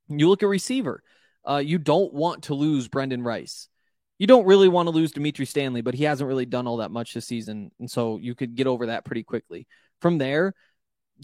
You 0.09 0.29
look 0.29 0.43
at 0.43 0.49
receiver, 0.49 1.03
uh, 1.47 1.57
you 1.57 1.77
don't 1.77 2.13
want 2.13 2.43
to 2.43 2.53
lose 2.53 2.87
Brenden 2.87 3.23
Rice. 3.23 3.69
You 4.17 4.27
don't 4.27 4.45
really 4.45 4.69
want 4.69 4.87
to 4.87 4.91
lose 4.91 5.11
Dimitri 5.11 5.45
Stanley, 5.45 5.81
but 5.81 5.93
he 5.93 6.05
hasn't 6.05 6.27
really 6.27 6.45
done 6.45 6.67
all 6.67 6.77
that 6.77 6.91
much 6.91 7.13
this 7.13 7.27
season. 7.27 7.71
And 7.79 7.89
so 7.89 8.17
you 8.17 8.33
could 8.33 8.55
get 8.55 8.67
over 8.67 8.87
that 8.87 9.03
pretty 9.03 9.23
quickly. 9.23 9.67
From 9.99 10.17
there, 10.17 10.53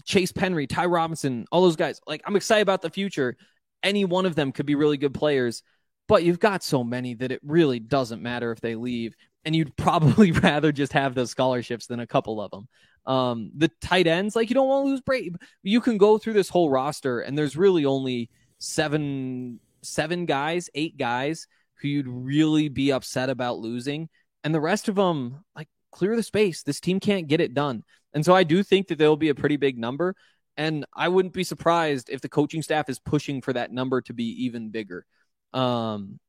Chase 0.04 0.32
Penry, 0.32 0.68
Ty 0.68 0.86
Robinson, 0.86 1.46
all 1.50 1.62
those 1.62 1.76
guys. 1.76 2.00
Like, 2.06 2.22
I'm 2.26 2.36
excited 2.36 2.62
about 2.62 2.82
the 2.82 2.90
future. 2.90 3.36
Any 3.82 4.04
one 4.04 4.26
of 4.26 4.34
them 4.34 4.52
could 4.52 4.66
be 4.66 4.74
really 4.74 4.98
good 4.98 5.14
players, 5.14 5.62
but 6.06 6.22
you've 6.22 6.38
got 6.38 6.62
so 6.62 6.84
many 6.84 7.14
that 7.14 7.32
it 7.32 7.40
really 7.42 7.80
doesn't 7.80 8.22
matter 8.22 8.52
if 8.52 8.60
they 8.60 8.74
leave. 8.74 9.14
And 9.44 9.56
you'd 9.56 9.76
probably 9.76 10.32
rather 10.32 10.70
just 10.70 10.92
have 10.92 11.14
those 11.14 11.30
scholarships 11.30 11.86
than 11.86 12.00
a 12.00 12.06
couple 12.06 12.40
of 12.40 12.50
them. 12.50 12.68
Um, 13.04 13.50
the 13.56 13.70
tight 13.80 14.06
ends, 14.06 14.36
like, 14.36 14.50
you 14.50 14.54
don't 14.54 14.68
want 14.68 14.84
to 14.84 14.90
lose 14.90 15.00
Brady. 15.00 15.32
You 15.62 15.80
can 15.80 15.98
go 15.98 16.18
through 16.18 16.34
this 16.34 16.48
whole 16.48 16.70
roster, 16.70 17.20
and 17.20 17.36
there's 17.36 17.56
really 17.56 17.84
only 17.84 18.30
seven, 18.62 19.58
seven 19.82 20.24
guys, 20.24 20.70
eight 20.74 20.96
guys 20.96 21.48
who 21.74 21.88
you'd 21.88 22.06
really 22.06 22.68
be 22.68 22.92
upset 22.92 23.28
about 23.28 23.58
losing. 23.58 24.08
And 24.44 24.54
the 24.54 24.60
rest 24.60 24.88
of 24.88 24.94
them, 24.94 25.44
like, 25.56 25.68
clear 25.90 26.14
the 26.14 26.22
space. 26.22 26.62
This 26.62 26.78
team 26.78 27.00
can't 27.00 27.26
get 27.26 27.40
it 27.40 27.54
done. 27.54 27.82
And 28.14 28.24
so 28.24 28.34
I 28.34 28.44
do 28.44 28.62
think 28.62 28.88
that 28.88 28.98
there'll 28.98 29.16
be 29.16 29.30
a 29.30 29.34
pretty 29.34 29.56
big 29.56 29.78
number. 29.78 30.14
And 30.56 30.86
I 30.94 31.08
wouldn't 31.08 31.34
be 31.34 31.44
surprised 31.44 32.08
if 32.08 32.20
the 32.20 32.28
coaching 32.28 32.62
staff 32.62 32.88
is 32.88 33.00
pushing 33.00 33.40
for 33.40 33.52
that 33.52 33.72
number 33.72 34.00
to 34.02 34.12
be 34.12 34.44
even 34.44 34.70
bigger. 34.70 35.06
Um, 35.52 36.20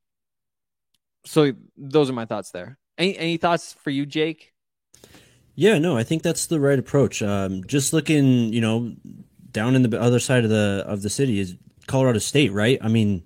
so 1.26 1.54
those 1.78 2.10
are 2.10 2.14
my 2.14 2.26
thoughts 2.26 2.50
there. 2.52 2.80
Any, 2.98 3.18
any 3.18 3.38
thoughts 3.38 3.74
for 3.84 3.92
you, 3.92 4.06
Jake? 4.06 4.54
Yeah, 5.56 5.78
no, 5.78 5.96
I 5.96 6.04
think 6.04 6.24
that's 6.24 6.48
the 6.48 6.60
right 6.60 6.80
approach. 6.80 7.22
Um, 7.22 7.64
just 7.66 7.94
looking, 7.94 8.52
you 8.52 8.62
know, 8.62 8.96
down 9.52 9.76
in 9.76 9.84
the 9.84 10.02
other 10.02 10.20
side 10.20 10.44
of 10.44 10.50
the 10.50 10.84
of 10.88 11.04
the 11.04 11.12
city 11.12 11.40
is 11.40 11.56
Colorado 11.88 12.20
State, 12.20 12.52
right? 12.52 12.78
I 12.82 12.88
mean, 12.88 13.24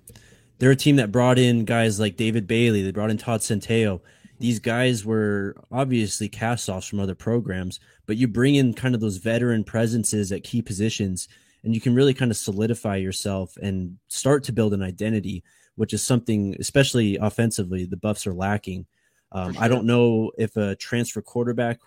they're 0.58 0.70
a 0.70 0.76
team 0.76 0.96
that 0.96 1.12
brought 1.12 1.38
in 1.38 1.64
guys 1.64 2.00
like 2.00 2.16
David 2.16 2.46
Bailey. 2.46 2.82
They 2.82 2.90
brought 2.90 3.10
in 3.10 3.18
Todd 3.18 3.40
Centeio. 3.40 4.00
These 4.40 4.58
guys 4.60 5.04
were 5.04 5.56
obviously 5.70 6.28
cast 6.28 6.68
offs 6.68 6.86
from 6.86 7.00
other 7.00 7.14
programs, 7.14 7.80
but 8.06 8.16
you 8.16 8.28
bring 8.28 8.54
in 8.54 8.74
kind 8.74 8.94
of 8.94 9.00
those 9.00 9.16
veteran 9.16 9.64
presences 9.64 10.30
at 10.30 10.44
key 10.44 10.62
positions, 10.62 11.28
and 11.64 11.74
you 11.74 11.80
can 11.80 11.94
really 11.94 12.14
kind 12.14 12.30
of 12.30 12.36
solidify 12.36 12.96
yourself 12.96 13.56
and 13.56 13.98
start 14.06 14.44
to 14.44 14.52
build 14.52 14.74
an 14.74 14.82
identity, 14.82 15.42
which 15.74 15.92
is 15.92 16.04
something, 16.04 16.54
especially 16.60 17.16
offensively, 17.16 17.84
the 17.84 17.96
Buffs 17.96 18.26
are 18.26 18.34
lacking. 18.34 18.86
Um, 19.32 19.54
sure. 19.54 19.62
I 19.62 19.68
don't 19.68 19.86
know 19.86 20.30
if 20.38 20.56
a 20.56 20.76
transfer 20.76 21.20
quarterback 21.20 21.80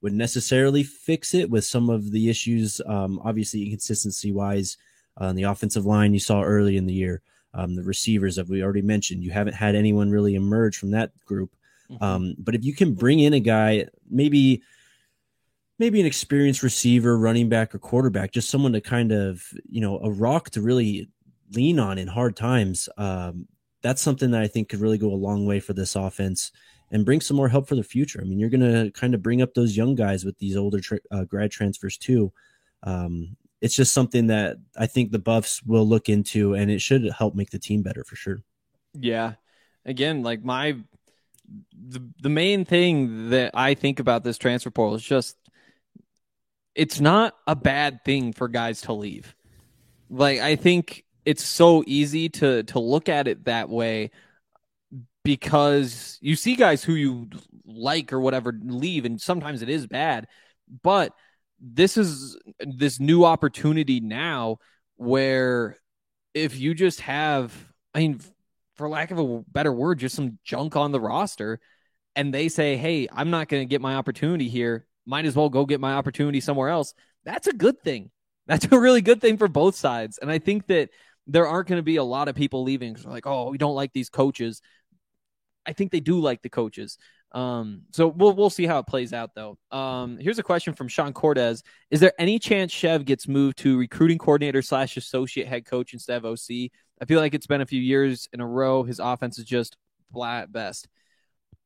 would 0.00 0.14
necessarily 0.14 0.82
fix 0.82 1.34
it 1.34 1.50
with 1.50 1.64
some 1.64 1.90
of 1.90 2.10
the 2.10 2.30
issues, 2.30 2.80
um, 2.86 3.20
obviously 3.22 3.64
inconsistency 3.64 4.32
wise 4.32 4.78
on 5.18 5.34
the 5.34 5.44
offensive 5.44 5.86
line 5.86 6.14
you 6.14 6.20
saw 6.20 6.42
early 6.42 6.76
in 6.76 6.86
the 6.86 6.94
year. 6.94 7.22
Um, 7.54 7.74
the 7.74 7.82
receivers 7.82 8.36
that 8.36 8.48
we 8.48 8.62
already 8.62 8.82
mentioned, 8.82 9.24
you 9.24 9.30
haven't 9.30 9.54
had 9.54 9.74
anyone 9.74 10.10
really 10.10 10.34
emerge 10.34 10.76
from 10.76 10.90
that 10.92 11.12
group. 11.24 11.54
Mm-hmm. 11.90 12.04
Um, 12.04 12.34
but 12.38 12.54
if 12.54 12.64
you 12.64 12.74
can 12.74 12.94
bring 12.94 13.20
in 13.20 13.32
a 13.32 13.40
guy, 13.40 13.86
maybe 14.08 14.62
maybe 15.78 16.00
an 16.00 16.06
experienced 16.06 16.62
receiver, 16.62 17.16
running 17.16 17.48
back, 17.48 17.74
or 17.74 17.78
quarterback, 17.78 18.32
just 18.32 18.50
someone 18.50 18.72
to 18.72 18.80
kind 18.80 19.12
of 19.12 19.42
you 19.68 19.80
know 19.80 19.98
a 20.00 20.10
rock 20.10 20.50
to 20.50 20.60
really 20.60 21.08
lean 21.52 21.78
on 21.78 21.98
in 21.98 22.08
hard 22.08 22.36
times. 22.36 22.88
Um, 22.98 23.46
that's 23.82 24.02
something 24.02 24.30
that 24.32 24.42
I 24.42 24.48
think 24.48 24.68
could 24.68 24.80
really 24.80 24.98
go 24.98 25.12
a 25.12 25.14
long 25.14 25.46
way 25.46 25.60
for 25.60 25.72
this 25.72 25.96
offense 25.96 26.52
and 26.90 27.04
bring 27.04 27.20
some 27.20 27.36
more 27.36 27.48
help 27.48 27.68
for 27.68 27.76
the 27.76 27.82
future. 27.82 28.20
I 28.20 28.24
mean, 28.24 28.38
you're 28.38 28.50
going 28.50 28.60
to 28.60 28.90
kind 28.92 29.14
of 29.14 29.22
bring 29.22 29.42
up 29.42 29.54
those 29.54 29.76
young 29.76 29.94
guys 29.94 30.24
with 30.24 30.38
these 30.38 30.56
older 30.56 30.80
tra- 30.80 31.00
uh, 31.10 31.24
grad 31.24 31.50
transfers 31.50 31.96
too. 31.96 32.32
Um, 32.82 33.36
it's 33.60 33.74
just 33.74 33.92
something 33.92 34.28
that 34.28 34.58
I 34.76 34.86
think 34.86 35.10
the 35.10 35.18
Buffs 35.18 35.62
will 35.62 35.86
look 35.86 36.08
into, 36.08 36.54
and 36.54 36.70
it 36.70 36.80
should 36.80 37.04
help 37.10 37.34
make 37.34 37.50
the 37.50 37.58
team 37.58 37.82
better 37.82 38.04
for 38.04 38.16
sure. 38.16 38.42
Yeah. 38.94 39.34
Again, 39.84 40.22
like 40.22 40.44
my 40.44 40.76
the 41.72 42.06
the 42.20 42.28
main 42.28 42.64
thing 42.64 43.30
that 43.30 43.52
I 43.54 43.74
think 43.74 44.00
about 44.00 44.24
this 44.24 44.38
transfer 44.38 44.70
portal 44.70 44.96
is 44.96 45.02
just 45.02 45.36
it's 46.74 47.00
not 47.00 47.34
a 47.46 47.56
bad 47.56 48.04
thing 48.04 48.32
for 48.32 48.48
guys 48.48 48.82
to 48.82 48.92
leave. 48.92 49.34
Like 50.10 50.40
I 50.40 50.56
think 50.56 51.04
it's 51.24 51.44
so 51.44 51.82
easy 51.86 52.28
to 52.28 52.62
to 52.64 52.78
look 52.78 53.08
at 53.08 53.28
it 53.28 53.44
that 53.46 53.68
way 53.68 54.10
because 55.24 56.18
you 56.22 56.36
see 56.36 56.54
guys 56.56 56.82
who 56.82 56.94
you 56.94 57.28
like 57.66 58.12
or 58.12 58.20
whatever 58.20 58.58
leave 58.62 59.04
and 59.04 59.20
sometimes 59.20 59.60
it 59.60 59.68
is 59.68 59.86
bad 59.86 60.26
but 60.82 61.12
this 61.60 61.96
is 61.96 62.36
this 62.60 63.00
new 63.00 63.24
opportunity 63.24 64.00
now 64.00 64.58
where 64.96 65.76
if 66.34 66.58
you 66.58 66.74
just 66.74 67.00
have 67.00 67.52
i 67.94 68.00
mean 68.00 68.20
for 68.76 68.88
lack 68.88 69.10
of 69.10 69.18
a 69.18 69.42
better 69.48 69.72
word 69.72 69.98
just 69.98 70.14
some 70.14 70.38
junk 70.44 70.76
on 70.76 70.92
the 70.92 71.00
roster 71.00 71.60
and 72.16 72.32
they 72.32 72.48
say 72.48 72.76
hey 72.76 73.08
i'm 73.12 73.30
not 73.30 73.48
going 73.48 73.62
to 73.62 73.70
get 73.70 73.80
my 73.80 73.94
opportunity 73.94 74.48
here. 74.48 74.86
Might 75.06 75.24
as 75.24 75.34
well 75.34 75.48
go 75.48 75.64
get 75.64 75.80
my 75.80 75.94
opportunity 75.94 76.38
somewhere 76.40 76.68
else. 76.68 76.92
That's 77.24 77.46
a 77.46 77.52
good 77.52 77.80
thing. 77.80 78.10
That's 78.46 78.66
a 78.70 78.78
really 78.78 79.00
good 79.00 79.20
thing 79.22 79.38
for 79.38 79.48
both 79.48 79.74
sides. 79.74 80.18
And 80.18 80.30
i 80.30 80.38
think 80.38 80.66
that 80.68 80.90
there 81.26 81.46
aren't 81.46 81.68
going 81.68 81.78
to 81.78 81.82
be 81.82 81.96
a 81.96 82.04
lot 82.04 82.28
of 82.28 82.34
people 82.34 82.62
leaving 82.62 82.96
like 83.04 83.26
oh 83.26 83.50
we 83.50 83.58
don't 83.58 83.74
like 83.74 83.92
these 83.92 84.10
coaches. 84.10 84.62
I 85.66 85.72
think 85.74 85.92
they 85.92 86.00
do 86.00 86.20
like 86.20 86.42
the 86.42 86.48
coaches 86.48 86.98
um, 87.32 87.82
so 87.90 88.08
we'll 88.08 88.32
we'll 88.32 88.50
see 88.50 88.66
how 88.66 88.78
it 88.78 88.86
plays 88.86 89.12
out 89.12 89.34
though. 89.34 89.58
Um, 89.70 90.16
here's 90.18 90.38
a 90.38 90.42
question 90.42 90.74
from 90.74 90.88
Sean 90.88 91.12
Cortez: 91.12 91.62
Is 91.90 92.00
there 92.00 92.12
any 92.18 92.38
chance 92.38 92.72
Chev 92.72 93.04
gets 93.04 93.28
moved 93.28 93.58
to 93.58 93.78
recruiting 93.78 94.18
coordinator 94.18 94.62
slash 94.62 94.96
associate 94.96 95.46
head 95.46 95.66
coach 95.66 95.92
instead 95.92 96.16
of 96.16 96.24
OC? 96.24 96.70
I 97.00 97.04
feel 97.06 97.20
like 97.20 97.34
it's 97.34 97.46
been 97.46 97.60
a 97.60 97.66
few 97.66 97.80
years 97.80 98.28
in 98.32 98.40
a 98.40 98.46
row. 98.46 98.82
His 98.82 98.98
offense 98.98 99.38
is 99.38 99.44
just 99.44 99.76
flat 100.12 100.50
best. 100.50 100.88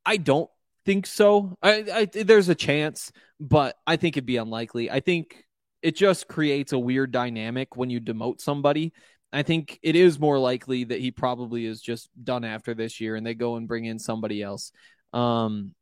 I 0.05 0.17
don't 0.17 0.51
think 0.85 1.07
so. 1.07 1.57
I, 1.63 1.85
I 1.93 2.05
there's 2.07 2.49
a 2.49 2.55
chance, 2.57 3.13
but 3.39 3.77
I 3.87 3.97
think 3.97 4.17
it'd 4.17 4.27
be 4.27 4.39
unlikely. 4.39 4.91
I 4.91 4.99
think 4.99 5.45
it 5.81 5.97
just 5.97 6.29
creates 6.29 6.73
a 6.73 6.79
weird 6.79 7.13
dynamic 7.13 7.77
when 7.77 7.89
you 7.91 8.01
demote 8.01 8.41
somebody. 8.41 8.93
I 9.33 9.43
think 9.43 9.79
it 9.83 9.97
is 9.97 10.21
more 10.21 10.39
likely 10.39 10.85
that 10.85 11.01
he 11.01 11.11
probably 11.11 11.67
is 11.67 11.81
just 11.81 12.11
done 12.23 12.45
after 12.45 12.75
this 12.75 13.01
year 13.01 13.17
and 13.17 13.27
they 13.27 13.35
go 13.35 13.57
and 13.57 13.67
bring 13.67 13.87
in 13.87 13.99
somebody 13.99 14.43
else. 14.43 14.73
Um, 15.13 15.75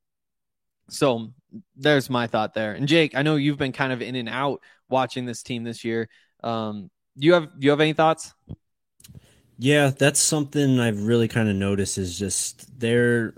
so 0.89 1.33
there's 1.77 2.11
my 2.11 2.27
thought 2.27 2.55
there. 2.55 2.73
And 2.73 2.87
Jake, 2.87 3.15
I 3.15 3.23
know 3.23 3.37
you've 3.37 3.59
been 3.59 3.73
kind 3.73 3.93
of 3.93 4.03
in 4.03 4.15
and 4.17 4.29
out 4.29 4.61
watching 4.89 5.25
this 5.25 5.43
team 5.43 5.65
this 5.65 5.85
year. 5.85 6.09
Um, 6.43 6.91
do 7.19 7.27
you 7.27 7.35
have 7.35 7.45
do 7.59 7.65
you 7.65 7.71
have 7.71 7.81
any 7.81 7.93
thoughts? 7.93 8.35
Yeah, 9.59 9.91
that's 9.91 10.21
something 10.21 10.81
I've 10.81 11.03
really 11.03 11.29
kind 11.29 11.49
of 11.49 11.57
noticed 11.57 11.99
is 11.99 12.19
just 12.19 12.79
they're 12.79 13.35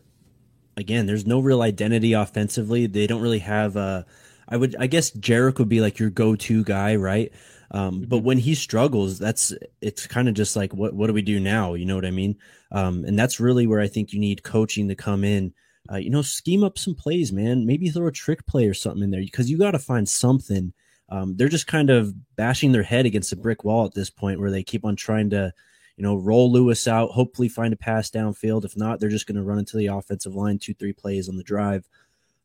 again, 0.77 1.07
there's 1.07 1.27
no 1.27 1.41
real 1.41 1.63
identity 1.63 2.13
offensively. 2.13 2.87
They 2.87 3.07
don't 3.07 3.23
really 3.23 3.41
have 3.41 3.77
a 3.77 4.07
I 4.49 4.57
would 4.57 4.77
I 4.79 4.87
guess 4.87 5.11
Jarek 5.11 5.59
would 5.59 5.69
be 5.69 5.81
like 5.81 5.99
your 5.99 6.11
go-to 6.11 6.65
guy, 6.65 6.97
right? 6.97 7.33
Um, 7.71 8.03
but 8.03 8.19
mm-hmm. 8.19 8.27
when 8.27 8.39
he 8.39 8.55
struggles, 8.55 9.19
that's 9.19 9.55
it's 9.81 10.07
kind 10.07 10.29
of 10.29 10.35
just 10.35 10.57
like 10.57 10.75
what 10.75 10.95
what 10.95 11.07
do 11.07 11.13
we 11.13 11.23
do 11.23 11.41
now? 11.41 11.75
You 11.75 11.87
know 11.87 11.95
what 11.95 12.05
I 12.07 12.11
mean? 12.11 12.37
Um, 12.71 13.05
and 13.05 13.19
that's 13.19 13.41
really 13.41 13.67
where 13.67 13.81
I 13.81 13.89
think 13.89 14.13
you 14.13 14.21
need 14.21 14.43
coaching 14.43 14.89
to 14.89 14.95
come 14.95 15.25
in 15.25 15.55
uh, 15.91 15.97
you 15.97 16.11
know, 16.11 16.23
scheme 16.23 16.63
up 16.63 16.79
some 16.79 16.95
plays, 16.95 17.33
man. 17.33 17.67
Maybe 17.67 17.89
throw 17.89 18.07
a 18.07 18.13
trick 18.13 18.47
play 18.47 18.67
or 18.67 18.75
something 18.75 19.03
in 19.03 19.11
there 19.11 19.21
because 19.21 19.51
you 19.51 19.59
got 19.59 19.73
to 19.73 19.79
find 19.79 20.09
something. 20.09 20.73
Um, 21.09 21.37
they're 21.37 21.49
just 21.49 21.67
kind 21.67 21.91
of 21.91 22.15
bashing 22.37 22.73
their 22.73 22.83
head 22.83 23.05
against 23.05 23.33
a 23.33 23.37
brick 23.37 23.65
wall 23.65 23.85
at 23.85 23.95
this 23.95 24.09
point 24.09 24.41
where 24.41 24.51
they 24.51 24.63
keep 24.63 24.85
on 24.85 24.97
trying 24.97 25.31
to, 25.31 25.53
you 25.97 26.03
know, 26.03 26.17
roll 26.17 26.51
Lewis 26.51 26.89
out, 26.89 27.11
hopefully 27.11 27.49
find 27.49 27.75
a 27.75 27.77
pass 27.77 28.11
downfield. 28.11 28.65
If 28.65 28.77
not, 28.77 29.01
they're 29.01 29.11
just 29.11 29.27
going 29.27 29.37
to 29.37 29.43
run 29.43 29.59
into 29.59 29.77
the 29.77 29.89
offensive 29.89 30.35
line 30.35 30.59
two, 30.59 30.75
three 30.75 30.93
plays 30.93 31.29
on 31.29 31.37
the 31.37 31.43
drive. 31.43 31.87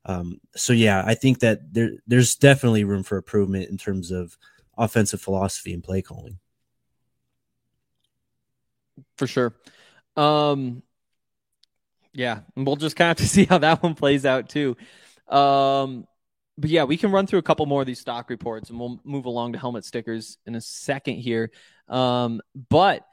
Um, 0.06 0.40
so 0.56 0.74
yeah, 0.74 1.04
I 1.06 1.16
think 1.16 1.40
that 1.40 1.74
there 1.74 1.92
there's 2.08 2.36
definitely 2.36 2.86
room 2.86 3.04
for 3.04 3.18
improvement 3.18 3.70
in 3.70 3.78
terms 3.78 4.10
of 4.12 4.38
offensive 4.78 5.22
philosophy 5.22 5.74
and 5.74 5.84
play 5.84 6.02
calling. 6.02 6.40
For 9.18 9.28
sure. 9.28 9.54
Um, 10.16 10.82
yeah, 12.18 12.40
and 12.56 12.66
we'll 12.66 12.76
just 12.76 12.96
kind 12.96 13.12
of 13.12 13.20
have 13.20 13.28
to 13.28 13.32
see 13.34 13.46
how 13.46 13.60
that 13.60 13.84
one 13.84 13.94
plays 13.94 14.26
out 14.26 14.50
too. 14.50 14.76
Um, 15.28 16.08
but 16.58 16.72
yeah, 16.72 16.86
we 16.86 16.98
can 16.98 17.12
run 17.12 17.28
through 17.28 17.40
a 17.40 17.44
couple 17.44 17.66
more 17.68 17.82
of 17.82 17.88
these 17.88 18.00
stock 18.00 18.30
reports, 18.32 18.72
and 18.72 18.80
we'll 18.80 19.00
move 19.04 19.26
along 19.26 19.54
to 19.54 19.60
helmet 19.60 19.86
stickers 19.86 20.40
in 20.48 20.56
a 20.56 20.62
second 20.62 21.18
here. 21.18 21.52
Um, 21.88 22.42
but 22.70 23.06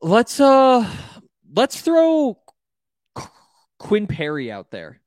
let's 0.00 0.40
uh 0.40 0.90
let's 1.54 1.80
throw 1.80 2.38
Quinn 3.78 4.06
Perry 4.06 4.50
out 4.50 4.70
there. 4.70 5.00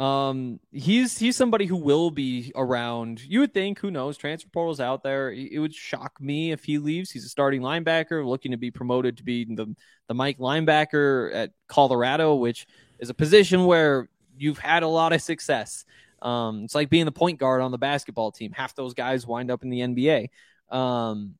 Um, 0.00 0.60
he's 0.72 1.18
he's 1.18 1.36
somebody 1.36 1.66
who 1.66 1.76
will 1.76 2.10
be 2.10 2.52
around. 2.56 3.20
You 3.22 3.40
would 3.40 3.52
think, 3.52 3.78
who 3.80 3.90
knows? 3.90 4.16
Transfer 4.16 4.48
portal's 4.48 4.80
out 4.80 5.02
there. 5.02 5.30
It 5.30 5.58
would 5.58 5.74
shock 5.74 6.18
me 6.18 6.52
if 6.52 6.64
he 6.64 6.78
leaves. 6.78 7.10
He's 7.10 7.26
a 7.26 7.28
starting 7.28 7.60
linebacker, 7.60 8.26
looking 8.26 8.52
to 8.52 8.56
be 8.56 8.70
promoted 8.70 9.18
to 9.18 9.22
be 9.22 9.44
the 9.44 9.76
the 10.08 10.14
Mike 10.14 10.38
linebacker 10.38 11.34
at 11.34 11.50
Colorado, 11.68 12.34
which 12.36 12.66
is 12.98 13.10
a 13.10 13.14
position 13.14 13.66
where 13.66 14.08
you've 14.38 14.58
had 14.58 14.82
a 14.82 14.88
lot 14.88 15.12
of 15.12 15.20
success. 15.20 15.84
Um, 16.22 16.64
it's 16.64 16.74
like 16.74 16.88
being 16.88 17.04
the 17.04 17.12
point 17.12 17.38
guard 17.38 17.60
on 17.60 17.70
the 17.70 17.78
basketball 17.78 18.32
team. 18.32 18.52
Half 18.52 18.74
those 18.74 18.94
guys 18.94 19.26
wind 19.26 19.50
up 19.50 19.62
in 19.62 19.68
the 19.68 19.80
NBA. 19.80 20.28
Um, 20.74 21.34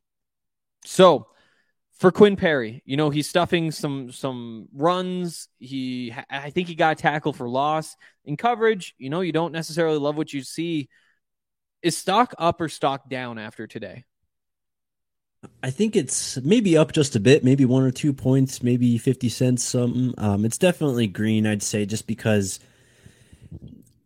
so 0.84 1.28
for 2.00 2.10
Quinn 2.10 2.34
Perry, 2.34 2.82
you 2.86 2.96
know, 2.96 3.10
he's 3.10 3.28
stuffing 3.28 3.70
some 3.70 4.10
some 4.10 4.68
runs. 4.72 5.48
He 5.58 6.14
I 6.30 6.48
think 6.48 6.66
he 6.66 6.74
got 6.74 6.98
a 6.98 7.02
tackle 7.02 7.34
for 7.34 7.46
loss 7.46 7.94
in 8.24 8.38
coverage. 8.38 8.94
You 8.96 9.10
know, 9.10 9.20
you 9.20 9.32
don't 9.32 9.52
necessarily 9.52 9.98
love 9.98 10.16
what 10.16 10.32
you 10.32 10.42
see. 10.42 10.88
Is 11.82 11.98
stock 11.98 12.34
up 12.38 12.58
or 12.62 12.70
stock 12.70 13.10
down 13.10 13.38
after 13.38 13.66
today? 13.66 14.04
I 15.62 15.70
think 15.70 15.94
it's 15.94 16.38
maybe 16.38 16.76
up 16.76 16.92
just 16.92 17.16
a 17.16 17.20
bit, 17.20 17.44
maybe 17.44 17.66
one 17.66 17.82
or 17.82 17.90
two 17.90 18.14
points, 18.14 18.62
maybe 18.62 18.96
50 18.96 19.28
cents 19.28 19.64
something. 19.64 20.14
Um, 20.16 20.44
it's 20.46 20.58
definitely 20.58 21.06
green, 21.06 21.46
I'd 21.46 21.62
say, 21.62 21.86
just 21.86 22.06
because 22.06 22.60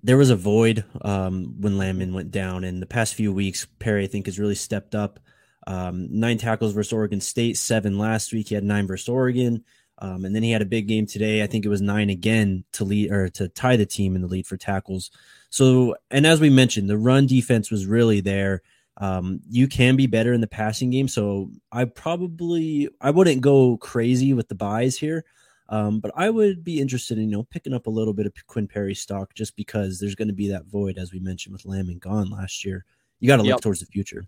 there 0.03 0.17
was 0.17 0.31
a 0.31 0.37
void 0.37 0.85
um, 1.03 1.61
when 1.61 1.79
Landman 1.79 2.15
went 2.15 2.31
down. 2.31 2.63
And 2.63 2.81
the 2.81 2.87
past 2.87 3.15
few 3.15 3.33
weeks, 3.33 3.67
Perry, 3.79 4.05
I 4.05 4.07
think, 4.07 4.27
has 4.27 4.39
really 4.39 4.55
stepped 4.55 4.95
up. 4.95 5.19
Um, 5.67 6.09
nine 6.11 6.39
tackles 6.39 6.73
versus 6.73 6.93
Oregon 6.93 7.21
State, 7.21 7.57
seven 7.57 7.99
last 7.99 8.33
week. 8.33 8.49
He 8.49 8.55
had 8.55 8.65
nine 8.65 8.87
versus 8.87 9.09
Oregon. 9.09 9.65
Um, 9.99 10.25
and 10.25 10.35
then 10.35 10.43
he 10.43 10.51
had 10.51 10.63
a 10.63 10.67
big 10.67 10.89
game 10.89 11.07
today. 11.07 11.43
I 11.43 11.47
think 11.47 11.65
it 11.65 11.69
was 11.69 11.81
nine 11.81 12.11
again 12.11 12.65
to 12.73 12.85
lead 12.85 13.13
or 13.13 13.29
to 13.31 13.49
tie 13.49 13.77
the 13.77 13.87
team 13.87 14.17
in 14.17 14.23
the 14.23 14.29
lead 14.29 14.47
for 14.47 14.57
tackles. 14.57 15.11
So, 15.51 15.97
and 16.11 16.27
as 16.27 16.41
we 16.41 16.51
mentioned, 16.51 16.91
the 16.91 16.99
run 16.99 17.27
defense 17.27 17.71
was 17.71 17.87
really 17.87 18.21
there. 18.21 18.63
Um, 18.97 19.41
you 19.49 19.67
can 19.67 19.97
be 19.97 20.07
better 20.07 20.33
in 20.33 20.41
the 20.41 20.47
passing 20.47 20.91
game. 20.91 21.09
So 21.09 21.51
I 21.73 21.85
probably 21.85 22.89
I 23.01 23.11
wouldn't 23.11 23.41
go 23.41 23.77
crazy 23.79 24.33
with 24.35 24.49
the 24.49 24.55
buys 24.55 24.99
here. 24.99 25.25
Um, 25.69 26.01
but 26.01 26.13
I 26.15 26.29
would 26.29 26.63
be 26.63 26.81
interested 26.81 27.17
in 27.17 27.31
you 27.31 27.37
know 27.37 27.45
picking 27.45 27.73
up 27.73 27.87
a 27.87 27.91
little 27.91 28.13
bit 28.13 28.27
of 28.27 28.35
Quinn 28.47 28.69
Perry 28.69 28.95
stock 28.95 29.35
just 29.35 29.57
because 29.57 29.99
there's 29.99 30.15
going 30.15 30.29
to 30.29 30.35
be 30.35 30.49
that 30.49 30.67
void 30.67 30.99
as 30.99 31.13
we 31.13 31.21
mentioned 31.21 31.55
with 31.55 31.65
Landman 31.65 31.99
gone 31.99 32.31
last 32.31 32.65
year. 32.65 32.85
You 33.21 33.29
got 33.29 33.37
to 33.37 33.43
look 33.43 33.51
yep. 33.51 33.61
towards 33.61 33.81
the 33.81 33.87
future. 33.87 34.27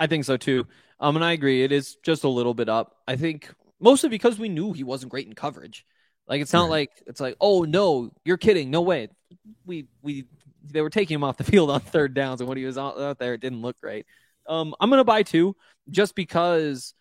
I 0.00 0.06
think 0.06 0.24
so 0.24 0.36
too. 0.36 0.66
Um, 0.98 1.16
and 1.16 1.24
I 1.24 1.32
agree. 1.32 1.62
It 1.62 1.70
is 1.70 1.96
just 2.02 2.24
a 2.24 2.28
little 2.28 2.54
bit 2.54 2.68
up. 2.68 2.96
I 3.06 3.16
think 3.16 3.48
mostly 3.78 4.08
because 4.08 4.38
we 4.38 4.48
knew 4.48 4.72
he 4.72 4.82
wasn't 4.82 5.12
great 5.12 5.26
in 5.26 5.34
coverage. 5.34 5.84
Like 6.26 6.40
it's 6.40 6.52
not 6.52 6.62
right. 6.64 6.70
like 6.70 6.90
it's 7.06 7.20
like, 7.20 7.36
oh 7.40 7.62
no, 7.62 8.10
you're 8.24 8.38
kidding. 8.38 8.70
No 8.70 8.80
way. 8.80 9.08
We 9.66 9.86
we 10.02 10.24
they 10.64 10.80
were 10.80 10.90
taking 10.90 11.16
him 11.16 11.24
off 11.24 11.36
the 11.36 11.44
field 11.52 11.70
on 11.70 11.80
third 11.80 12.14
downs, 12.14 12.40
and 12.40 12.48
when 12.48 12.58
he 12.58 12.64
was 12.64 12.78
out 12.78 13.18
there, 13.18 13.34
it 13.34 13.40
didn't 13.40 13.62
look 13.62 13.80
great. 13.80 14.06
Um, 14.48 14.74
I'm 14.80 14.90
gonna 14.90 15.04
buy 15.04 15.22
two 15.22 15.54
just 15.90 16.14
because 16.14 16.94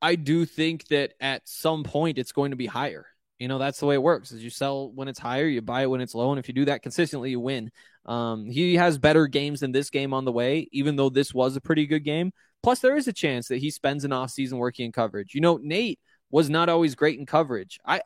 I 0.00 0.14
do 0.14 0.44
think 0.44 0.86
that 0.88 1.14
at 1.20 1.48
some 1.48 1.82
point 1.82 2.18
it's 2.18 2.32
going 2.32 2.52
to 2.52 2.56
be 2.56 2.66
higher. 2.66 3.06
You 3.38 3.48
know, 3.48 3.58
that's 3.58 3.80
the 3.80 3.86
way 3.86 3.94
it 3.94 4.02
works. 4.02 4.32
Is 4.32 4.42
you 4.42 4.50
sell 4.50 4.90
when 4.90 5.08
it's 5.08 5.18
higher, 5.18 5.46
you 5.46 5.62
buy 5.62 5.82
it 5.82 5.90
when 5.90 6.00
it's 6.00 6.14
low, 6.14 6.30
and 6.30 6.38
if 6.38 6.48
you 6.48 6.54
do 6.54 6.66
that 6.66 6.82
consistently, 6.82 7.30
you 7.30 7.40
win. 7.40 7.70
Um, 8.08 8.46
he 8.46 8.74
has 8.76 8.98
better 8.98 9.26
games 9.26 9.60
than 9.60 9.70
this 9.70 9.90
game 9.90 10.14
on 10.14 10.24
the 10.24 10.32
way, 10.32 10.66
even 10.72 10.96
though 10.96 11.10
this 11.10 11.34
was 11.34 11.54
a 11.56 11.60
pretty 11.60 11.86
good 11.86 12.04
game. 12.04 12.32
Plus, 12.62 12.80
there 12.80 12.96
is 12.96 13.06
a 13.06 13.12
chance 13.12 13.48
that 13.48 13.58
he 13.58 13.70
spends 13.70 14.04
an 14.04 14.12
off 14.12 14.30
season 14.30 14.58
working 14.58 14.86
in 14.86 14.92
coverage. 14.92 15.34
You 15.34 15.42
know, 15.42 15.58
Nate 15.62 16.00
was 16.30 16.48
not 16.48 16.68
always 16.68 16.94
great 16.94 17.18
in 17.18 17.26
coverage. 17.26 17.78
I 17.84 18.00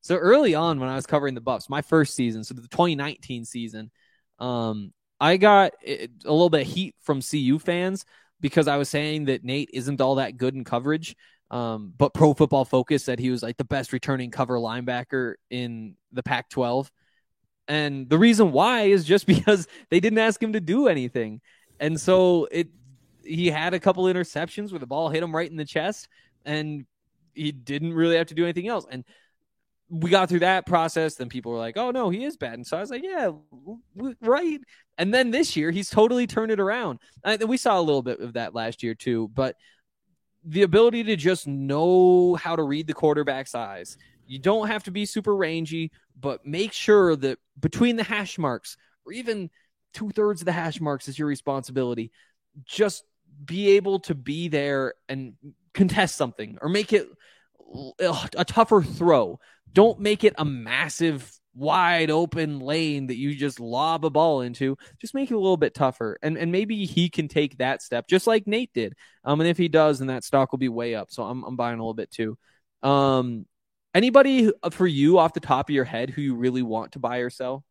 so 0.00 0.16
early 0.16 0.54
on 0.54 0.80
when 0.80 0.90
I 0.90 0.96
was 0.96 1.06
covering 1.06 1.34
the 1.34 1.40
Buffs, 1.40 1.70
my 1.70 1.80
first 1.80 2.14
season, 2.14 2.44
so 2.44 2.52
the 2.52 2.62
2019 2.62 3.46
season, 3.46 3.90
um, 4.38 4.92
I 5.18 5.38
got 5.38 5.72
a 5.86 6.08
little 6.24 6.50
bit 6.50 6.66
of 6.66 6.72
heat 6.72 6.94
from 7.00 7.22
CU 7.22 7.58
fans 7.58 8.04
because 8.40 8.68
I 8.68 8.76
was 8.76 8.90
saying 8.90 9.26
that 9.26 9.44
Nate 9.44 9.70
isn't 9.72 10.02
all 10.02 10.16
that 10.16 10.36
good 10.36 10.54
in 10.54 10.64
coverage. 10.64 11.16
Um, 11.50 11.94
but 11.96 12.12
Pro 12.12 12.34
Football 12.34 12.64
Focus 12.64 13.04
said 13.04 13.18
he 13.18 13.30
was 13.30 13.42
like 13.42 13.56
the 13.56 13.64
best 13.64 13.92
returning 13.92 14.30
cover 14.30 14.58
linebacker 14.58 15.34
in 15.50 15.96
the 16.12 16.22
Pac 16.22 16.50
12. 16.50 16.90
And 17.68 18.08
the 18.08 18.18
reason 18.18 18.52
why 18.52 18.82
is 18.82 19.04
just 19.04 19.26
because 19.34 19.66
they 19.90 20.00
didn't 20.00 20.18
ask 20.18 20.42
him 20.42 20.52
to 20.52 20.60
do 20.60 20.88
anything. 20.88 21.40
And 21.80 22.00
so 22.00 22.48
it 22.50 22.68
he 23.24 23.48
had 23.48 23.72
a 23.72 23.80
couple 23.80 24.04
interceptions 24.04 24.70
where 24.70 24.78
the 24.78 24.86
ball 24.86 25.08
hit 25.08 25.22
him 25.22 25.34
right 25.34 25.50
in 25.50 25.56
the 25.56 25.64
chest 25.64 26.08
and 26.44 26.84
he 27.32 27.52
didn't 27.52 27.94
really 27.94 28.16
have 28.16 28.26
to 28.26 28.34
do 28.34 28.44
anything 28.44 28.68
else. 28.68 28.84
And 28.90 29.02
we 29.88 30.10
got 30.10 30.28
through 30.28 30.40
that 30.40 30.66
process. 30.66 31.14
Then 31.14 31.28
people 31.28 31.52
were 31.52 31.58
like, 31.58 31.76
"Oh 31.76 31.90
no, 31.90 32.10
he 32.10 32.24
is 32.24 32.36
bad." 32.36 32.54
And 32.54 32.66
so 32.66 32.76
I 32.76 32.80
was 32.80 32.90
like, 32.90 33.02
"Yeah, 33.02 33.32
right." 34.20 34.60
And 34.98 35.12
then 35.12 35.30
this 35.30 35.56
year, 35.56 35.70
he's 35.70 35.90
totally 35.90 36.26
turned 36.26 36.52
it 36.52 36.60
around. 36.60 37.00
We 37.46 37.56
saw 37.56 37.78
a 37.78 37.82
little 37.82 38.02
bit 38.02 38.20
of 38.20 38.32
that 38.34 38.54
last 38.54 38.82
year 38.82 38.94
too. 38.94 39.30
But 39.34 39.56
the 40.44 40.62
ability 40.62 41.04
to 41.04 41.16
just 41.16 41.46
know 41.46 42.34
how 42.34 42.56
to 42.56 42.62
read 42.62 42.86
the 42.86 42.94
quarterback's 42.94 43.54
eyes. 43.54 43.96
You 44.26 44.38
don't 44.38 44.68
have 44.68 44.84
to 44.84 44.90
be 44.90 45.06
super 45.06 45.34
rangy, 45.34 45.92
but 46.18 46.46
make 46.46 46.72
sure 46.72 47.16
that 47.16 47.38
between 47.58 47.96
the 47.96 48.02
hash 48.02 48.38
marks, 48.38 48.76
or 49.06 49.12
even 49.12 49.50
two 49.92 50.10
thirds 50.10 50.40
of 50.40 50.46
the 50.46 50.52
hash 50.52 50.80
marks, 50.80 51.08
is 51.08 51.18
your 51.18 51.28
responsibility. 51.28 52.10
Just 52.64 53.04
be 53.44 53.70
able 53.70 54.00
to 54.00 54.14
be 54.14 54.48
there 54.48 54.94
and 55.08 55.34
contest 55.72 56.16
something 56.16 56.58
or 56.62 56.68
make 56.68 56.92
it 56.92 57.08
a 57.98 58.44
tougher 58.44 58.82
throw. 58.82 59.38
Don't 59.72 59.98
make 59.98 60.24
it 60.24 60.34
a 60.38 60.44
massive 60.44 61.30
wide 61.54 62.10
open 62.10 62.60
lane 62.60 63.06
that 63.08 63.16
you 63.16 63.34
just 63.34 63.60
lob 63.60 64.04
a 64.04 64.10
ball 64.10 64.40
into. 64.40 64.76
Just 65.00 65.14
make 65.14 65.30
it 65.30 65.34
a 65.34 65.38
little 65.38 65.56
bit 65.56 65.74
tougher. 65.74 66.18
And 66.22 66.36
and 66.36 66.50
maybe 66.52 66.84
he 66.84 67.08
can 67.08 67.28
take 67.28 67.58
that 67.58 67.82
step 67.82 68.06
just 68.08 68.26
like 68.26 68.46
Nate 68.46 68.72
did. 68.72 68.94
Um 69.24 69.40
and 69.40 69.48
if 69.48 69.58
he 69.58 69.68
does 69.68 69.98
then 69.98 70.08
that 70.08 70.24
stock 70.24 70.52
will 70.52 70.58
be 70.58 70.68
way 70.68 70.94
up. 70.94 71.10
So 71.10 71.24
I'm 71.24 71.44
I'm 71.44 71.56
buying 71.56 71.78
a 71.78 71.82
little 71.82 71.94
bit 71.94 72.10
too. 72.10 72.36
Um 72.82 73.46
anybody 73.94 74.50
for 74.70 74.86
you 74.86 75.18
off 75.18 75.32
the 75.32 75.40
top 75.40 75.68
of 75.68 75.74
your 75.74 75.84
head 75.84 76.10
who 76.10 76.22
you 76.22 76.34
really 76.34 76.62
want 76.62 76.92
to 76.92 76.98
buy 76.98 77.18
or 77.18 77.30
sell? 77.30 77.64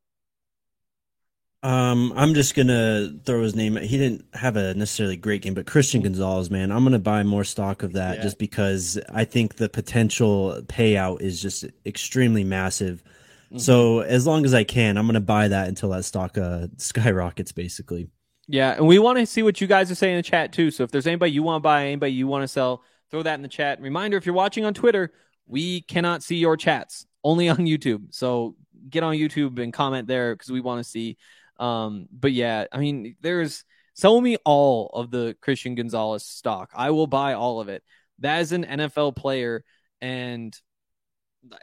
Um, 1.63 2.11
I'm 2.17 2.34
just 2.34 2.55
gonna 2.55 3.09
throw 3.24 3.41
his 3.41 3.55
name. 3.55 3.78
He 3.78 3.97
didn't 3.97 4.26
have 4.34 4.57
a 4.57 4.74
necessarily 4.74 5.15
great 5.15 5.41
game, 5.41 5.53
but 5.53 5.65
Christian 5.65 6.01
Gonzalez, 6.01 6.51
man, 6.51 6.74
I'm 6.74 6.84
gonna 6.84 6.99
buy 6.99 7.24
more 7.24 7.45
stock 7.45 7.84
of 7.84 7.93
that 7.93 8.17
yeah. 8.17 8.24
just 8.24 8.38
because 8.38 8.99
I 9.09 9.24
think 9.24 9.55
the 9.55 9.69
potential 9.69 10.61
payout 10.65 11.21
is 11.21 11.41
just 11.41 11.63
extremely 11.86 12.43
massive. 12.43 13.01
Mm-hmm. 13.47 13.59
So 13.59 14.01
as 14.01 14.28
long 14.28 14.43
as 14.43 14.53
I 14.53 14.65
can, 14.65 14.97
I'm 14.97 15.05
gonna 15.05 15.21
buy 15.21 15.47
that 15.47 15.69
until 15.69 15.89
that 15.91 16.03
stock 16.03 16.38
uh, 16.38 16.67
skyrockets, 16.78 17.53
basically. 17.53 18.09
Yeah, 18.47 18.74
and 18.74 18.86
we 18.86 18.99
want 18.99 19.19
to 19.19 19.26
see 19.26 19.41
what 19.41 19.61
you 19.61 19.67
guys 19.67 19.89
are 19.89 19.95
saying 19.95 20.15
in 20.15 20.19
the 20.19 20.24
chat 20.24 20.51
too. 20.51 20.69
So 20.69 20.84
if 20.84 20.91
there's 20.91 21.07
anybody 21.07 21.32
you 21.32 21.43
want 21.43 21.61
to 21.61 21.63
buy, 21.63 21.86
anybody 21.86 22.11
you 22.11 22.28
want 22.28 22.43
to 22.43 22.47
sell, 22.49 22.84
throw 23.09 23.24
that 23.24 23.36
in 23.36 23.41
the 23.41 23.47
chat. 23.47 23.80
Reminder: 23.80 24.17
if 24.17 24.26
you're 24.26 24.36
watching 24.36 24.65
on 24.65 24.74
Twitter, 24.74 25.13
we 25.48 25.82
cannot 25.82 26.24
see 26.24 26.38
your 26.38 26.58
chats, 26.58 27.06
only 27.24 27.50
on 27.50 27.58
YouTube. 27.58 28.14
So 28.14 28.56
get 28.89 29.04
on 29.04 29.16
YouTube 29.16 29.62
and 29.62 29.72
comment 29.72 30.08
there 30.08 30.36
because 30.36 30.52
we 30.52 30.62
want 30.62 30.84
to 30.84 30.89
see 30.89 31.18
um, 31.58 32.08
but 32.12 32.32
yeah, 32.32 32.66
I 32.72 32.78
mean, 32.78 33.16
there's 33.22 33.64
sell 33.94 34.20
me 34.20 34.38
all 34.44 34.89
of 34.94 35.12
the 35.12 35.36
Christian 35.41 35.76
Gonzalez 35.76 36.26
stock. 36.26 36.72
I 36.76 36.91
will 36.91 37.08
buy 37.08 37.34
all 37.34 37.62
of 37.62 37.70
it. 37.70 37.84
That 38.20 38.41
is 38.41 38.52
an 38.52 38.66
NFL 38.66 39.16
player, 39.16 39.64
and 40.02 40.56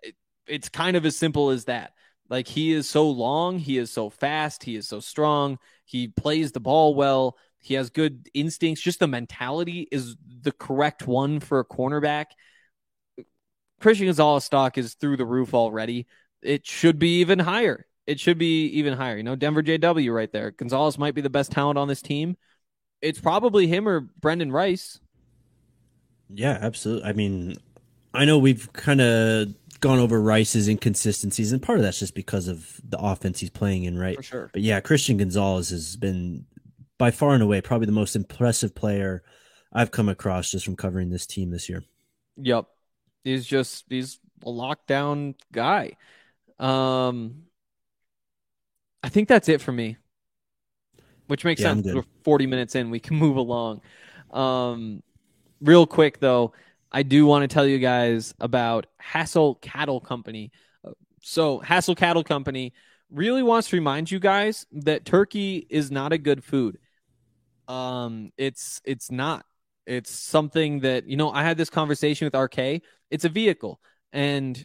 it, 0.02 0.14
it's 0.46 0.68
kind 0.68 0.96
of 0.96 1.04
as 1.06 1.16
simple 1.16 1.50
as 1.50 1.66
that. 1.66 1.92
Like 2.28 2.46
he 2.46 2.72
is 2.72 2.88
so 2.88 3.10
long, 3.10 3.58
he 3.58 3.78
is 3.78 3.90
so 3.90 4.08
fast, 4.08 4.62
he 4.62 4.76
is 4.76 4.86
so 4.86 5.00
strong, 5.00 5.58
he 5.84 6.08
plays 6.08 6.52
the 6.52 6.60
ball 6.60 6.94
well, 6.94 7.36
he 7.58 7.74
has 7.74 7.90
good 7.90 8.28
instincts. 8.32 8.80
Just 8.80 9.00
the 9.00 9.08
mentality 9.08 9.88
is 9.90 10.16
the 10.42 10.52
correct 10.52 11.08
one 11.08 11.40
for 11.40 11.58
a 11.58 11.64
cornerback. 11.64 12.26
Christian 13.80 14.06
Gonzalez 14.06 14.44
stock 14.44 14.78
is 14.78 14.94
through 14.94 15.16
the 15.16 15.26
roof 15.26 15.54
already. 15.54 16.06
It 16.42 16.66
should 16.66 16.98
be 16.98 17.20
even 17.20 17.38
higher 17.38 17.86
it 18.10 18.18
should 18.18 18.38
be 18.38 18.66
even 18.66 18.94
higher. 18.94 19.16
You 19.16 19.22
know, 19.22 19.36
Denver 19.36 19.62
JW 19.62 20.12
right 20.12 20.32
there. 20.32 20.50
Gonzalez 20.50 20.98
might 20.98 21.14
be 21.14 21.20
the 21.20 21.30
best 21.30 21.52
talent 21.52 21.78
on 21.78 21.86
this 21.86 22.02
team. 22.02 22.36
It's 23.00 23.20
probably 23.20 23.68
him 23.68 23.88
or 23.88 24.08
Brenden 24.20 24.52
Rice. 24.52 24.98
Yeah, 26.28 26.58
absolutely. 26.60 27.08
I 27.08 27.12
mean, 27.12 27.56
I 28.12 28.24
know 28.24 28.36
we've 28.36 28.72
kind 28.72 29.00
of 29.00 29.54
gone 29.78 30.00
over 30.00 30.20
Rice's 30.20 30.66
inconsistencies, 30.66 31.52
and 31.52 31.62
part 31.62 31.78
of 31.78 31.84
that's 31.84 32.00
just 32.00 32.16
because 32.16 32.48
of 32.48 32.80
the 32.82 32.98
offense 32.98 33.38
he's 33.38 33.50
playing 33.50 33.84
in, 33.84 33.96
right? 33.96 34.16
For 34.16 34.22
sure. 34.24 34.50
But 34.52 34.62
yeah, 34.62 34.80
Christian 34.80 35.16
Gonzalez 35.16 35.70
has 35.70 35.94
been 35.94 36.46
by 36.98 37.12
far 37.12 37.34
and 37.34 37.44
away 37.44 37.60
probably 37.60 37.86
the 37.86 37.92
most 37.92 38.16
impressive 38.16 38.74
player 38.74 39.22
I've 39.72 39.92
come 39.92 40.08
across 40.08 40.50
just 40.50 40.64
from 40.64 40.74
covering 40.74 41.10
this 41.10 41.26
team 41.26 41.50
this 41.50 41.68
year. 41.68 41.84
Yep. 42.38 42.66
He's 43.24 43.46
just 43.46 43.84
he's 43.88 44.18
a 44.42 44.50
lockdown 44.50 45.34
guy. 45.52 45.96
Um 46.58 47.44
I 49.02 49.08
think 49.08 49.28
that's 49.28 49.48
it 49.48 49.60
for 49.60 49.72
me. 49.72 49.96
Which 51.26 51.44
makes 51.44 51.60
yeah, 51.60 51.74
sense. 51.74 51.86
We're 51.94 52.04
40 52.24 52.46
minutes 52.46 52.74
in. 52.74 52.90
We 52.90 53.00
can 53.00 53.16
move 53.18 53.36
along. 53.36 53.82
Um, 54.32 55.02
real 55.60 55.86
quick, 55.86 56.18
though, 56.18 56.52
I 56.92 57.02
do 57.02 57.24
want 57.26 57.48
to 57.48 57.48
tell 57.52 57.66
you 57.66 57.78
guys 57.78 58.34
about 58.40 58.86
Hassell 59.00 59.60
Cattle 59.60 60.00
Company. 60.00 60.50
So, 61.22 61.60
Hassell 61.60 61.96
Cattle 61.96 62.24
Company 62.24 62.72
really 63.10 63.42
wants 63.42 63.68
to 63.68 63.76
remind 63.76 64.10
you 64.10 64.18
guys 64.18 64.66
that 64.72 65.04
turkey 65.04 65.66
is 65.68 65.90
not 65.90 66.12
a 66.12 66.18
good 66.18 66.42
food. 66.42 66.78
Um, 67.68 68.32
it's 68.36 68.80
it's 68.84 69.10
not. 69.10 69.44
It's 69.86 70.10
something 70.10 70.80
that 70.80 71.06
you 71.06 71.16
know. 71.16 71.30
I 71.30 71.42
had 71.42 71.56
this 71.56 71.70
conversation 71.70 72.26
with 72.26 72.34
RK. 72.34 72.82
It's 73.10 73.24
a 73.24 73.28
vehicle, 73.28 73.80
and 74.12 74.56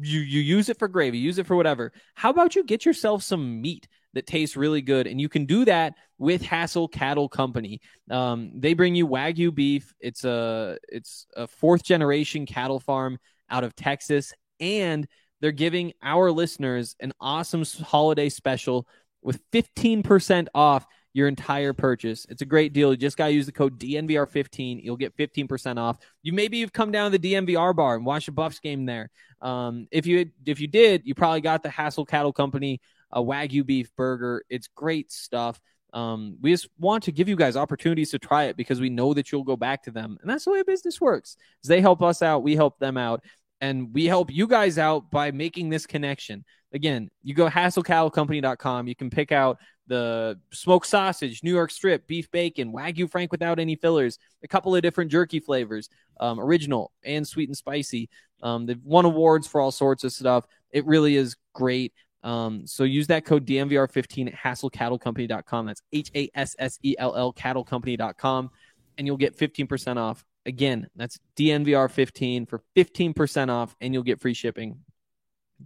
you 0.00 0.20
you 0.20 0.40
use 0.40 0.68
it 0.68 0.78
for 0.78 0.88
gravy, 0.88 1.18
use 1.18 1.38
it 1.38 1.46
for 1.46 1.56
whatever. 1.56 1.92
How 2.14 2.30
about 2.30 2.56
you 2.56 2.64
get 2.64 2.84
yourself 2.84 3.22
some 3.22 3.60
meat 3.60 3.88
that 4.14 4.26
tastes 4.26 4.56
really 4.56 4.80
good, 4.82 5.06
and 5.06 5.20
you 5.20 5.28
can 5.28 5.44
do 5.44 5.64
that 5.66 5.94
with 6.18 6.42
Hassell 6.42 6.90
Cattle 6.90 7.28
Company. 7.28 7.80
Um, 8.10 8.52
they 8.54 8.74
bring 8.74 8.94
you 8.94 9.06
Wagyu 9.06 9.54
beef. 9.54 9.94
It's 10.00 10.24
a 10.24 10.78
it's 10.88 11.26
a 11.36 11.46
fourth 11.46 11.84
generation 11.84 12.46
cattle 12.46 12.80
farm 12.80 13.18
out 13.50 13.64
of 13.64 13.76
Texas, 13.76 14.32
and 14.58 15.06
they're 15.40 15.52
giving 15.52 15.92
our 16.02 16.30
listeners 16.30 16.96
an 17.00 17.12
awesome 17.20 17.64
holiday 17.84 18.28
special 18.28 18.86
with 19.22 19.40
15% 19.50 20.48
off 20.54 20.86
your 21.16 21.28
entire 21.28 21.72
purchase. 21.72 22.26
It's 22.28 22.42
a 22.42 22.46
great 22.46 22.74
deal. 22.74 22.90
You 22.90 22.98
just 22.98 23.16
got 23.16 23.28
to 23.28 23.32
use 23.32 23.46
the 23.46 23.52
code 23.52 23.80
DNVR15. 23.80 24.84
You'll 24.84 24.98
get 24.98 25.16
15% 25.16 25.78
off. 25.78 25.96
You 26.22 26.34
maybe 26.34 26.58
you've 26.58 26.74
come 26.74 26.92
down 26.92 27.10
to 27.10 27.16
the 27.16 27.32
DNVR 27.32 27.74
bar 27.74 27.96
and 27.96 28.04
watched 28.04 28.28
a 28.28 28.32
Buffs 28.32 28.60
game 28.60 28.84
there. 28.84 29.08
Um, 29.40 29.88
if 29.90 30.06
you 30.06 30.30
if 30.44 30.60
you 30.60 30.66
did, 30.66 31.06
you 31.06 31.14
probably 31.14 31.40
got 31.40 31.62
the 31.62 31.70
Hassell 31.70 32.06
Cattle 32.06 32.34
Company 32.34 32.82
a 33.10 33.22
Wagyu 33.22 33.64
beef 33.64 33.94
burger. 33.96 34.44
It's 34.50 34.68
great 34.68 35.10
stuff. 35.10 35.58
Um, 35.94 36.36
we 36.42 36.50
just 36.50 36.68
want 36.78 37.04
to 37.04 37.12
give 37.12 37.30
you 37.30 37.36
guys 37.36 37.56
opportunities 37.56 38.10
to 38.10 38.18
try 38.18 38.44
it 38.44 38.56
because 38.58 38.78
we 38.78 38.90
know 38.90 39.14
that 39.14 39.32
you'll 39.32 39.42
go 39.42 39.56
back 39.56 39.84
to 39.84 39.90
them, 39.90 40.18
and 40.20 40.28
that's 40.28 40.44
the 40.44 40.50
way 40.50 40.62
business 40.64 41.00
works. 41.00 41.38
They 41.64 41.80
help 41.80 42.02
us 42.02 42.20
out, 42.20 42.42
we 42.42 42.56
help 42.56 42.78
them 42.78 42.98
out, 42.98 43.24
and 43.62 43.94
we 43.94 44.04
help 44.04 44.30
you 44.30 44.46
guys 44.46 44.76
out 44.76 45.10
by 45.10 45.30
making 45.30 45.70
this 45.70 45.86
connection. 45.86 46.44
Again, 46.72 47.10
you 47.22 47.34
go 47.34 47.48
hassellcattlecompany.com. 47.48 48.88
You 48.88 48.94
can 48.94 49.10
pick 49.10 49.32
out 49.32 49.58
the 49.86 50.38
smoked 50.52 50.86
sausage, 50.86 51.42
New 51.42 51.54
York 51.54 51.70
strip, 51.70 52.06
beef 52.06 52.30
bacon, 52.30 52.72
Wagyu 52.72 53.10
Frank 53.10 53.30
without 53.30 53.58
any 53.58 53.76
fillers, 53.76 54.18
a 54.42 54.48
couple 54.48 54.74
of 54.74 54.82
different 54.82 55.10
jerky 55.10 55.40
flavors, 55.40 55.88
um, 56.18 56.40
original 56.40 56.92
and 57.04 57.26
sweet 57.26 57.48
and 57.48 57.56
spicy. 57.56 58.08
Um, 58.42 58.66
they've 58.66 58.82
won 58.82 59.04
awards 59.04 59.46
for 59.46 59.60
all 59.60 59.70
sorts 59.70 60.04
of 60.04 60.12
stuff. 60.12 60.46
It 60.70 60.84
really 60.86 61.16
is 61.16 61.36
great. 61.54 61.92
Um, 62.22 62.66
so 62.66 62.82
use 62.82 63.06
that 63.06 63.24
code 63.24 63.46
DNVR15 63.46 64.26
at 64.26 64.34
hassellcattlecompany.com. 64.34 65.66
That's 65.66 65.82
H 65.92 66.10
A 66.14 66.28
S 66.34 66.56
S 66.58 66.78
E 66.82 66.96
L 66.98 67.14
L 67.14 67.32
cattlecompany.com, 67.32 68.50
and 68.98 69.06
you'll 69.06 69.16
get 69.16 69.36
15% 69.36 69.96
off. 69.96 70.24
Again, 70.44 70.88
that's 70.96 71.18
DNVR15 71.36 72.48
for 72.48 72.62
15% 72.74 73.48
off, 73.50 73.76
and 73.80 73.94
you'll 73.94 74.02
get 74.02 74.20
free 74.20 74.34
shipping. 74.34 74.80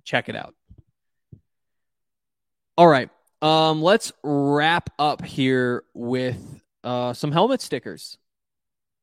Check 0.05 0.29
it 0.29 0.37
out. 0.37 0.55
All 2.81 2.89
right. 2.89 3.11
Um, 3.43 3.83
let's 3.83 4.11
wrap 4.23 4.89
up 4.99 5.23
here 5.23 5.85
with 5.93 6.63
uh, 6.83 7.13
some 7.13 7.31
helmet 7.31 7.61
stickers. 7.61 8.17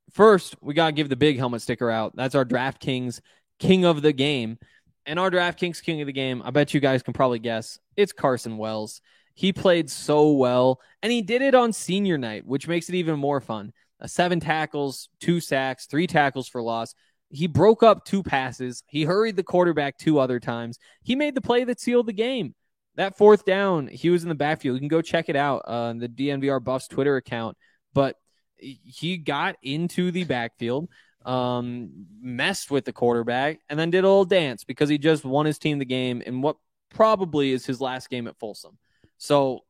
First, 0.10 0.56
we 0.64 0.74
got 0.74 0.88
to 0.88 0.92
give 0.94 1.10
the 1.10 1.16
big 1.16 1.38
helmet 1.38 1.62
sticker 1.62 1.92
out. 1.92 2.16
That's 2.16 2.34
our 2.34 2.44
DraftKings 2.44 3.22
King 3.60 3.86
of 3.86 4.02
the 4.02 4.14
Game. 4.14 4.58
And 5.06 5.20
our 5.20 5.30
DraftKings 5.30 5.84
King 5.84 6.02
of 6.02 6.08
the 6.08 6.12
Game, 6.12 6.42
I 6.44 6.50
bet 6.50 6.74
you 6.74 6.80
guys 6.80 7.04
can 7.04 7.14
probably 7.14 7.38
guess, 7.38 7.78
it's 7.96 8.14
Carson 8.14 8.58
Wells. 8.58 9.00
He 9.36 9.54
played 9.54 9.92
so 9.92 10.32
well, 10.32 10.82
and 11.04 11.12
he 11.12 11.22
did 11.22 11.44
it 11.44 11.54
on 11.54 11.72
senior 11.72 12.18
night, 12.18 12.48
which 12.48 12.68
makes 12.68 12.90
it 12.90 12.96
even 12.96 13.20
more 13.20 13.42
fun. 13.42 13.74
Uh, 14.02 14.08
seven 14.08 14.40
tackles, 14.40 15.08
two 15.20 15.40
sacks, 15.40 15.86
three 15.86 16.08
tackles 16.08 16.48
for 16.48 16.64
loss. 16.64 16.96
He 17.30 17.46
broke 17.46 17.84
up 17.84 18.06
two 18.06 18.24
passes. 18.24 18.82
He 18.88 19.04
hurried 19.04 19.36
the 19.36 19.44
quarterback 19.44 20.00
two 20.00 20.18
other 20.18 20.40
times. 20.40 20.80
He 21.04 21.14
made 21.14 21.36
the 21.36 21.42
play 21.42 21.64
that 21.64 21.80
sealed 21.80 22.08
the 22.08 22.14
game 22.14 22.56
that 22.98 23.18
fourth 23.18 23.46
down, 23.46 23.88
he 23.88 24.10
was 24.10 24.24
in 24.24 24.30
the 24.30 24.36
backfield. 24.36 24.76
You 24.76 24.80
can 24.80 24.88
go 24.88 25.02
check 25.02 25.30
it 25.30 25.36
out 25.36 25.64
on 25.66 26.00
the 26.00 26.10
DNVR 26.10 26.64
Buffs 26.64 26.88
Twitter 26.88 27.16
account. 27.16 27.56
But 27.94 28.18
he 28.58 29.18
got 29.18 29.56
into 29.62 30.12
the 30.12 30.24
backfield, 30.24 30.90
um, 31.24 32.08
messed 32.20 32.72
with 32.72 32.86
the 32.86 32.94
quarterback, 32.94 33.60
and 33.70 33.80
then 33.80 33.92
did 33.92 34.04
a 34.04 34.08
little 34.08 34.26
dance 34.26 34.64
because 34.64 34.90
he 34.90 34.98
just 34.98 35.24
won 35.24 35.46
his 35.46 35.60
team 35.60 35.78
the 35.80 35.86
game 35.86 36.22
in 36.22 36.42
what 36.42 36.58
probably 36.90 37.52
is 37.52 37.66
his 37.66 37.80
last 37.80 38.10
game 38.10 38.28
at 38.28 38.38
Folsom. 38.40 38.78
So 39.18 39.64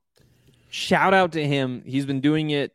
shout 0.70 1.14
out 1.14 1.34
to 1.34 1.46
him. 1.46 1.84
He's 1.86 2.06
been 2.06 2.22
doing 2.22 2.52
it. 2.52 2.74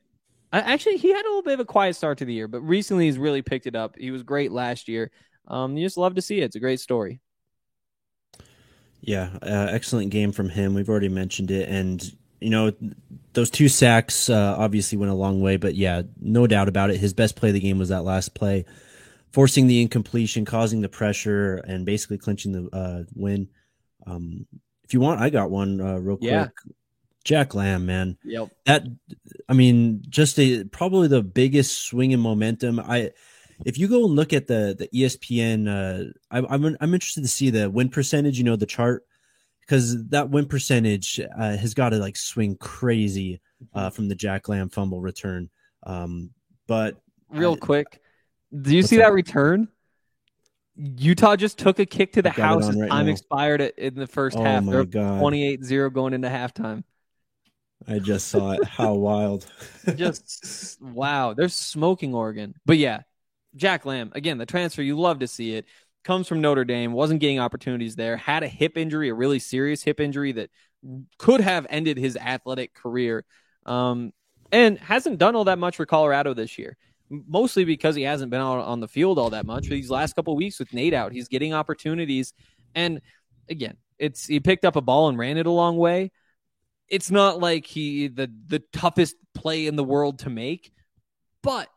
Actually, 0.52 0.98
he 0.98 1.08
had 1.08 1.24
a 1.24 1.28
little 1.28 1.42
bit 1.42 1.54
of 1.54 1.60
a 1.60 1.64
quiet 1.64 1.96
start 1.96 2.18
to 2.18 2.26
the 2.26 2.34
year, 2.34 2.46
but 2.46 2.60
recently 2.60 3.06
he's 3.06 3.16
really 3.16 3.40
picked 3.40 3.66
it 3.66 3.74
up. 3.74 3.96
He 3.98 4.10
was 4.10 4.22
great 4.22 4.52
last 4.52 4.86
year. 4.86 5.10
Um, 5.48 5.78
you 5.78 5.86
just 5.86 5.96
love 5.96 6.16
to 6.16 6.22
see 6.22 6.42
it. 6.42 6.44
It's 6.44 6.56
a 6.56 6.60
great 6.60 6.78
story. 6.78 7.20
Yeah, 9.02 9.30
uh, 9.42 9.68
excellent 9.70 10.10
game 10.10 10.30
from 10.32 10.48
him. 10.48 10.74
We've 10.74 10.88
already 10.88 11.08
mentioned 11.08 11.50
it, 11.50 11.68
and 11.68 12.02
you 12.40 12.50
know 12.50 12.72
those 13.32 13.50
two 13.50 13.68
sacks 13.68 14.30
uh, 14.30 14.54
obviously 14.56 14.96
went 14.96 15.10
a 15.10 15.16
long 15.16 15.40
way. 15.40 15.56
But 15.56 15.74
yeah, 15.74 16.02
no 16.20 16.46
doubt 16.46 16.68
about 16.68 16.90
it. 16.90 16.98
His 16.98 17.12
best 17.12 17.34
play 17.34 17.50
of 17.50 17.54
the 17.54 17.60
game 17.60 17.78
was 17.78 17.88
that 17.88 18.04
last 18.04 18.34
play, 18.34 18.64
forcing 19.32 19.66
the 19.66 19.82
incompletion, 19.82 20.44
causing 20.44 20.82
the 20.82 20.88
pressure, 20.88 21.56
and 21.56 21.84
basically 21.84 22.18
clinching 22.18 22.52
the 22.52 22.76
uh, 22.76 23.02
win. 23.14 23.48
Um, 24.06 24.46
if 24.84 24.94
you 24.94 25.00
want, 25.00 25.20
I 25.20 25.30
got 25.30 25.50
one 25.50 25.80
uh, 25.80 25.98
real 25.98 26.16
quick. 26.16 26.30
Yeah. 26.30 26.48
Jack 27.24 27.54
Lamb, 27.54 27.86
man. 27.86 28.18
Yep. 28.24 28.50
That, 28.66 28.84
I 29.48 29.52
mean, 29.52 30.02
just 30.08 30.38
a 30.38 30.64
probably 30.64 31.08
the 31.08 31.22
biggest 31.22 31.86
swing 31.86 32.10
in 32.10 32.20
momentum. 32.20 32.80
I 32.80 33.10
if 33.64 33.78
you 33.78 33.88
go 33.88 34.04
and 34.04 34.14
look 34.14 34.32
at 34.32 34.46
the 34.46 34.74
the 34.78 34.88
ESPN, 34.88 35.68
uh, 35.68 36.12
I, 36.30 36.38
am 36.38 36.46
I'm, 36.48 36.76
I'm 36.80 36.94
interested 36.94 37.22
to 37.22 37.28
see 37.28 37.50
the 37.50 37.70
win 37.70 37.88
percentage. 37.88 38.38
You 38.38 38.44
know 38.44 38.56
the 38.56 38.66
chart 38.66 39.04
because 39.60 40.06
that 40.08 40.30
win 40.30 40.46
percentage 40.46 41.20
uh, 41.20 41.56
has 41.56 41.74
got 41.74 41.90
to 41.90 41.96
like 41.96 42.16
swing 42.16 42.56
crazy 42.56 43.40
uh, 43.74 43.86
mm-hmm. 43.86 43.94
from 43.94 44.08
the 44.08 44.14
Jack 44.14 44.48
Lamb 44.48 44.68
fumble 44.68 45.00
return. 45.00 45.50
Um, 45.84 46.30
but 46.66 46.96
real 47.30 47.56
quick, 47.56 48.00
do 48.60 48.74
you 48.74 48.82
see 48.82 48.96
that, 48.96 49.08
that 49.08 49.12
return? 49.12 49.68
Utah 50.74 51.36
just 51.36 51.58
took 51.58 51.78
a 51.78 51.86
kick 51.86 52.14
to 52.14 52.22
the 52.22 52.30
house 52.30 52.68
as 52.68 52.76
right 52.76 52.90
time 52.90 53.06
now. 53.06 53.12
expired 53.12 53.60
in 53.60 53.94
the 53.94 54.06
first 54.06 54.36
oh 54.36 54.42
half. 54.42 54.64
They're 54.64 54.84
28-0 54.84 55.92
going 55.92 56.14
into 56.14 56.28
halftime. 56.28 56.82
I 57.86 57.98
just 57.98 58.28
saw 58.28 58.52
it. 58.52 58.64
How 58.64 58.94
wild. 58.94 59.46
just 59.96 60.80
wow. 60.80 61.34
They're 61.34 61.48
smoking 61.48 62.14
Oregon. 62.14 62.54
But 62.64 62.78
yeah, 62.78 63.02
Jack 63.54 63.84
Lamb, 63.84 64.12
again, 64.14 64.38
the 64.38 64.46
transfer, 64.46 64.82
you 64.82 64.98
love 64.98 65.20
to 65.20 65.28
see 65.28 65.54
it. 65.54 65.66
Comes 66.04 66.26
from 66.26 66.40
Notre 66.40 66.64
Dame, 66.64 66.92
wasn't 66.92 67.20
getting 67.20 67.38
opportunities 67.38 67.94
there, 67.94 68.16
had 68.16 68.42
a 68.42 68.48
hip 68.48 68.76
injury, 68.76 69.10
a 69.10 69.14
really 69.14 69.38
serious 69.38 69.82
hip 69.82 70.00
injury 70.00 70.32
that 70.32 70.50
could 71.16 71.40
have 71.40 71.66
ended 71.70 71.96
his 71.96 72.16
athletic 72.16 72.74
career. 72.74 73.24
Um, 73.66 74.12
and 74.50 74.78
hasn't 74.78 75.18
done 75.18 75.34
all 75.34 75.44
that 75.44 75.58
much 75.58 75.76
for 75.76 75.86
Colorado 75.86 76.34
this 76.34 76.58
year, 76.58 76.76
mostly 77.08 77.64
because 77.64 77.94
he 77.96 78.02
hasn't 78.02 78.30
been 78.30 78.40
out 78.40 78.58
on 78.58 78.80
the 78.80 78.88
field 78.88 79.18
all 79.18 79.30
that 79.30 79.46
much. 79.46 79.68
These 79.68 79.90
last 79.90 80.14
couple 80.14 80.36
weeks 80.36 80.58
with 80.58 80.74
Nate 80.74 80.92
out, 80.92 81.12
he's 81.12 81.28
getting 81.28 81.54
opportunities. 81.54 82.34
And 82.74 83.00
again, 83.48 83.76
it's 83.98 84.26
he 84.26 84.40
picked 84.40 84.64
up 84.64 84.76
a 84.76 84.80
ball 84.80 85.08
and 85.08 85.16
ran 85.16 85.38
it 85.38 85.46
a 85.46 85.50
long 85.50 85.78
way. 85.78 86.12
It's 86.88 87.10
not 87.10 87.40
like 87.40 87.64
he 87.64 88.08
the 88.08 88.30
the 88.46 88.62
toughest 88.72 89.16
play 89.34 89.66
in 89.66 89.76
the 89.76 89.84
world 89.84 90.20
to 90.20 90.30
make, 90.30 90.72
but 91.42 91.68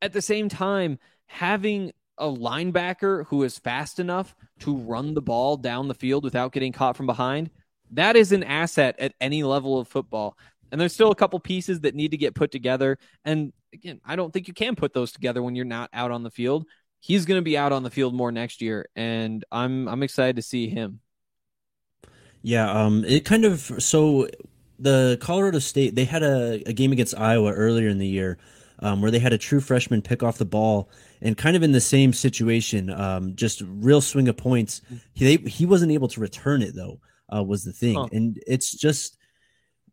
at 0.00 0.12
the 0.12 0.22
same 0.22 0.48
time, 0.48 0.98
having 1.26 1.92
a 2.18 2.26
linebacker 2.26 3.26
who 3.26 3.42
is 3.42 3.58
fast 3.58 3.98
enough 3.98 4.34
to 4.60 4.76
run 4.76 5.14
the 5.14 5.22
ball 5.22 5.56
down 5.56 5.88
the 5.88 5.94
field 5.94 6.24
without 6.24 6.52
getting 6.52 6.72
caught 6.72 6.96
from 6.96 7.06
behind, 7.06 7.50
that 7.90 8.16
is 8.16 8.32
an 8.32 8.44
asset 8.44 8.94
at 8.98 9.14
any 9.20 9.42
level 9.42 9.78
of 9.78 9.88
football. 9.88 10.36
And 10.70 10.80
there's 10.80 10.92
still 10.92 11.10
a 11.10 11.16
couple 11.16 11.38
pieces 11.40 11.80
that 11.80 11.94
need 11.94 12.10
to 12.12 12.16
get 12.16 12.34
put 12.34 12.50
together. 12.50 12.98
And 13.24 13.52
again, 13.72 14.00
I 14.04 14.16
don't 14.16 14.32
think 14.32 14.48
you 14.48 14.54
can 14.54 14.74
put 14.74 14.92
those 14.92 15.12
together 15.12 15.42
when 15.42 15.54
you're 15.54 15.64
not 15.64 15.90
out 15.92 16.10
on 16.10 16.22
the 16.22 16.30
field. 16.30 16.66
He's 17.00 17.26
going 17.26 17.38
to 17.38 17.42
be 17.42 17.58
out 17.58 17.72
on 17.72 17.82
the 17.82 17.90
field 17.90 18.14
more 18.14 18.32
next 18.32 18.62
year, 18.62 18.88
and 18.96 19.44
I'm 19.52 19.88
I'm 19.88 20.02
excited 20.02 20.36
to 20.36 20.42
see 20.42 20.68
him. 20.70 21.00
Yeah, 22.40 22.70
um, 22.70 23.04
it 23.04 23.26
kind 23.26 23.44
of 23.44 23.60
so 23.60 24.26
the 24.78 25.18
Colorado 25.20 25.58
State 25.58 25.94
they 25.96 26.06
had 26.06 26.22
a, 26.22 26.62
a 26.64 26.72
game 26.72 26.92
against 26.92 27.14
Iowa 27.18 27.52
earlier 27.52 27.88
in 27.88 27.98
the 27.98 28.06
year 28.06 28.38
um, 28.84 29.00
where 29.00 29.10
they 29.10 29.18
had 29.18 29.32
a 29.32 29.38
true 29.38 29.60
freshman 29.60 30.02
pick 30.02 30.22
off 30.22 30.36
the 30.36 30.44
ball 30.44 30.90
and 31.22 31.38
kind 31.38 31.56
of 31.56 31.62
in 31.62 31.72
the 31.72 31.80
same 31.80 32.12
situation, 32.12 32.90
um, 32.90 33.34
just 33.34 33.62
real 33.66 34.02
swing 34.02 34.28
of 34.28 34.36
points. 34.36 34.82
He 35.14 35.36
they, 35.36 35.48
he 35.48 35.64
wasn't 35.64 35.90
able 35.90 36.08
to 36.08 36.20
return 36.20 36.60
it 36.60 36.76
though. 36.76 37.00
Uh, 37.34 37.42
was 37.42 37.64
the 37.64 37.72
thing, 37.72 37.94
huh. 37.94 38.06
and 38.12 38.38
it's 38.46 38.74
just 38.76 39.16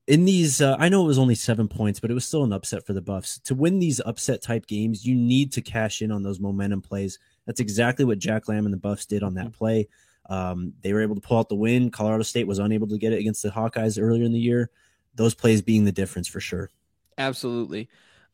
in 0.06 0.26
these. 0.26 0.62
Uh, 0.62 0.76
I 0.78 0.90
know 0.90 1.04
it 1.04 1.08
was 1.08 1.18
only 1.18 1.36
seven 1.36 1.70
points, 1.70 2.02
but 2.02 2.12
it 2.12 2.14
was 2.14 2.26
still 2.26 2.44
an 2.44 2.52
upset 2.52 2.86
for 2.86 2.92
the 2.92 3.02
Buffs. 3.02 3.40
To 3.46 3.56
win 3.56 3.80
these 3.80 4.02
upset 4.06 4.42
type 4.42 4.68
games, 4.68 5.06
you 5.06 5.16
need 5.16 5.54
to 5.54 5.62
cash 5.62 6.02
in 6.02 6.12
on 6.12 6.24
those 6.24 6.42
momentum 6.42 6.82
plays. 6.82 7.18
That's 7.48 7.62
exactly 7.62 8.04
what 8.04 8.20
Jack 8.20 8.50
Lamb 8.50 8.66
and 8.66 8.74
the 8.74 8.78
Buffs 8.78 9.06
did 9.06 9.24
on 9.24 9.36
that 9.36 9.46
mm-hmm. 9.46 9.58
play. 9.58 9.88
Um, 10.30 10.74
they 10.82 10.92
were 10.92 11.02
able 11.02 11.16
to 11.16 11.22
pull 11.22 11.40
out 11.40 11.48
the 11.48 11.56
win. 11.56 11.90
Colorado 11.90 12.24
State 12.24 12.48
was 12.48 12.60
unable 12.60 12.88
to 12.88 12.98
get 12.98 13.14
it 13.14 13.20
against 13.20 13.42
the 13.42 13.50
Hawkeyes 13.50 14.02
earlier 14.02 14.26
in 14.26 14.34
the 14.34 14.40
year. 14.40 14.70
Those 15.16 15.34
plays 15.34 15.62
being 15.62 15.86
the 15.86 15.92
difference 15.94 16.28
for 16.28 16.42
sure. 16.42 16.70
Absolutely. 17.18 17.90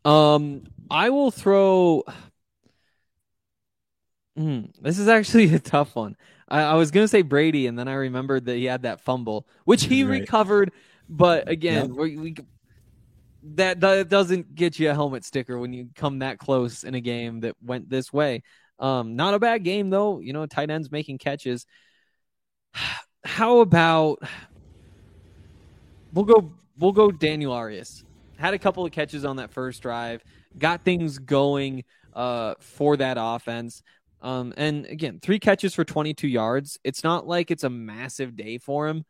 Um, 0.07 0.63
I 0.89 1.09
will 1.09 1.31
throw. 1.31 2.03
Mm, 4.39 4.71
this 4.81 4.99
is 4.99 5.09
actually 5.09 5.53
a 5.53 5.59
tough 5.59 5.95
one. 5.95 6.15
I, 6.47 6.61
I, 6.61 6.73
was 6.75 6.91
gonna 6.91 7.09
say 7.09 7.23
Brady, 7.23 7.67
and 7.67 7.77
then 7.77 7.89
I 7.89 7.93
remembered 7.93 8.45
that 8.45 8.55
he 8.55 8.65
had 8.65 8.83
that 8.83 9.01
fumble, 9.01 9.45
which 9.65 9.83
he 9.83 10.03
right. 10.03 10.21
recovered. 10.21 10.71
But 11.09 11.49
again, 11.49 11.89
yep. 11.89 11.97
we, 11.97 12.17
we 12.17 12.35
that, 13.55 13.81
that 13.81 14.07
doesn't 14.07 14.55
get 14.55 14.79
you 14.79 14.89
a 14.89 14.93
helmet 14.93 15.25
sticker 15.25 15.57
when 15.57 15.73
you 15.73 15.89
come 15.95 16.19
that 16.19 16.37
close 16.37 16.85
in 16.85 16.95
a 16.95 17.01
game 17.01 17.41
that 17.41 17.55
went 17.61 17.89
this 17.89 18.11
way. 18.13 18.43
Um, 18.79 19.17
not 19.17 19.33
a 19.33 19.39
bad 19.39 19.65
game 19.65 19.89
though. 19.89 20.19
You 20.19 20.31
know, 20.31 20.45
tight 20.45 20.69
ends 20.69 20.89
making 20.89 21.17
catches. 21.17 21.65
How 23.25 23.59
about 23.59 24.19
we'll 26.13 26.23
go 26.23 26.53
we'll 26.77 26.93
go 26.93 27.11
Daniel 27.11 27.51
Arias. 27.51 28.05
Had 28.37 28.53
a 28.53 28.59
couple 28.59 28.85
of 28.85 28.91
catches 28.91 29.25
on 29.25 29.37
that 29.37 29.51
first 29.51 29.81
drive, 29.81 30.23
got 30.57 30.83
things 30.83 31.17
going 31.19 31.83
uh, 32.13 32.55
for 32.59 32.97
that 32.97 33.17
offense. 33.19 33.83
Um, 34.21 34.53
and 34.57 34.85
again, 34.85 35.19
three 35.21 35.39
catches 35.39 35.75
for 35.75 35.83
22 35.83 36.27
yards. 36.27 36.79
It's 36.83 37.03
not 37.03 37.27
like 37.27 37.51
it's 37.51 37.63
a 37.63 37.69
massive 37.69 38.35
day 38.35 38.57
for 38.57 38.87
him, 38.87 39.05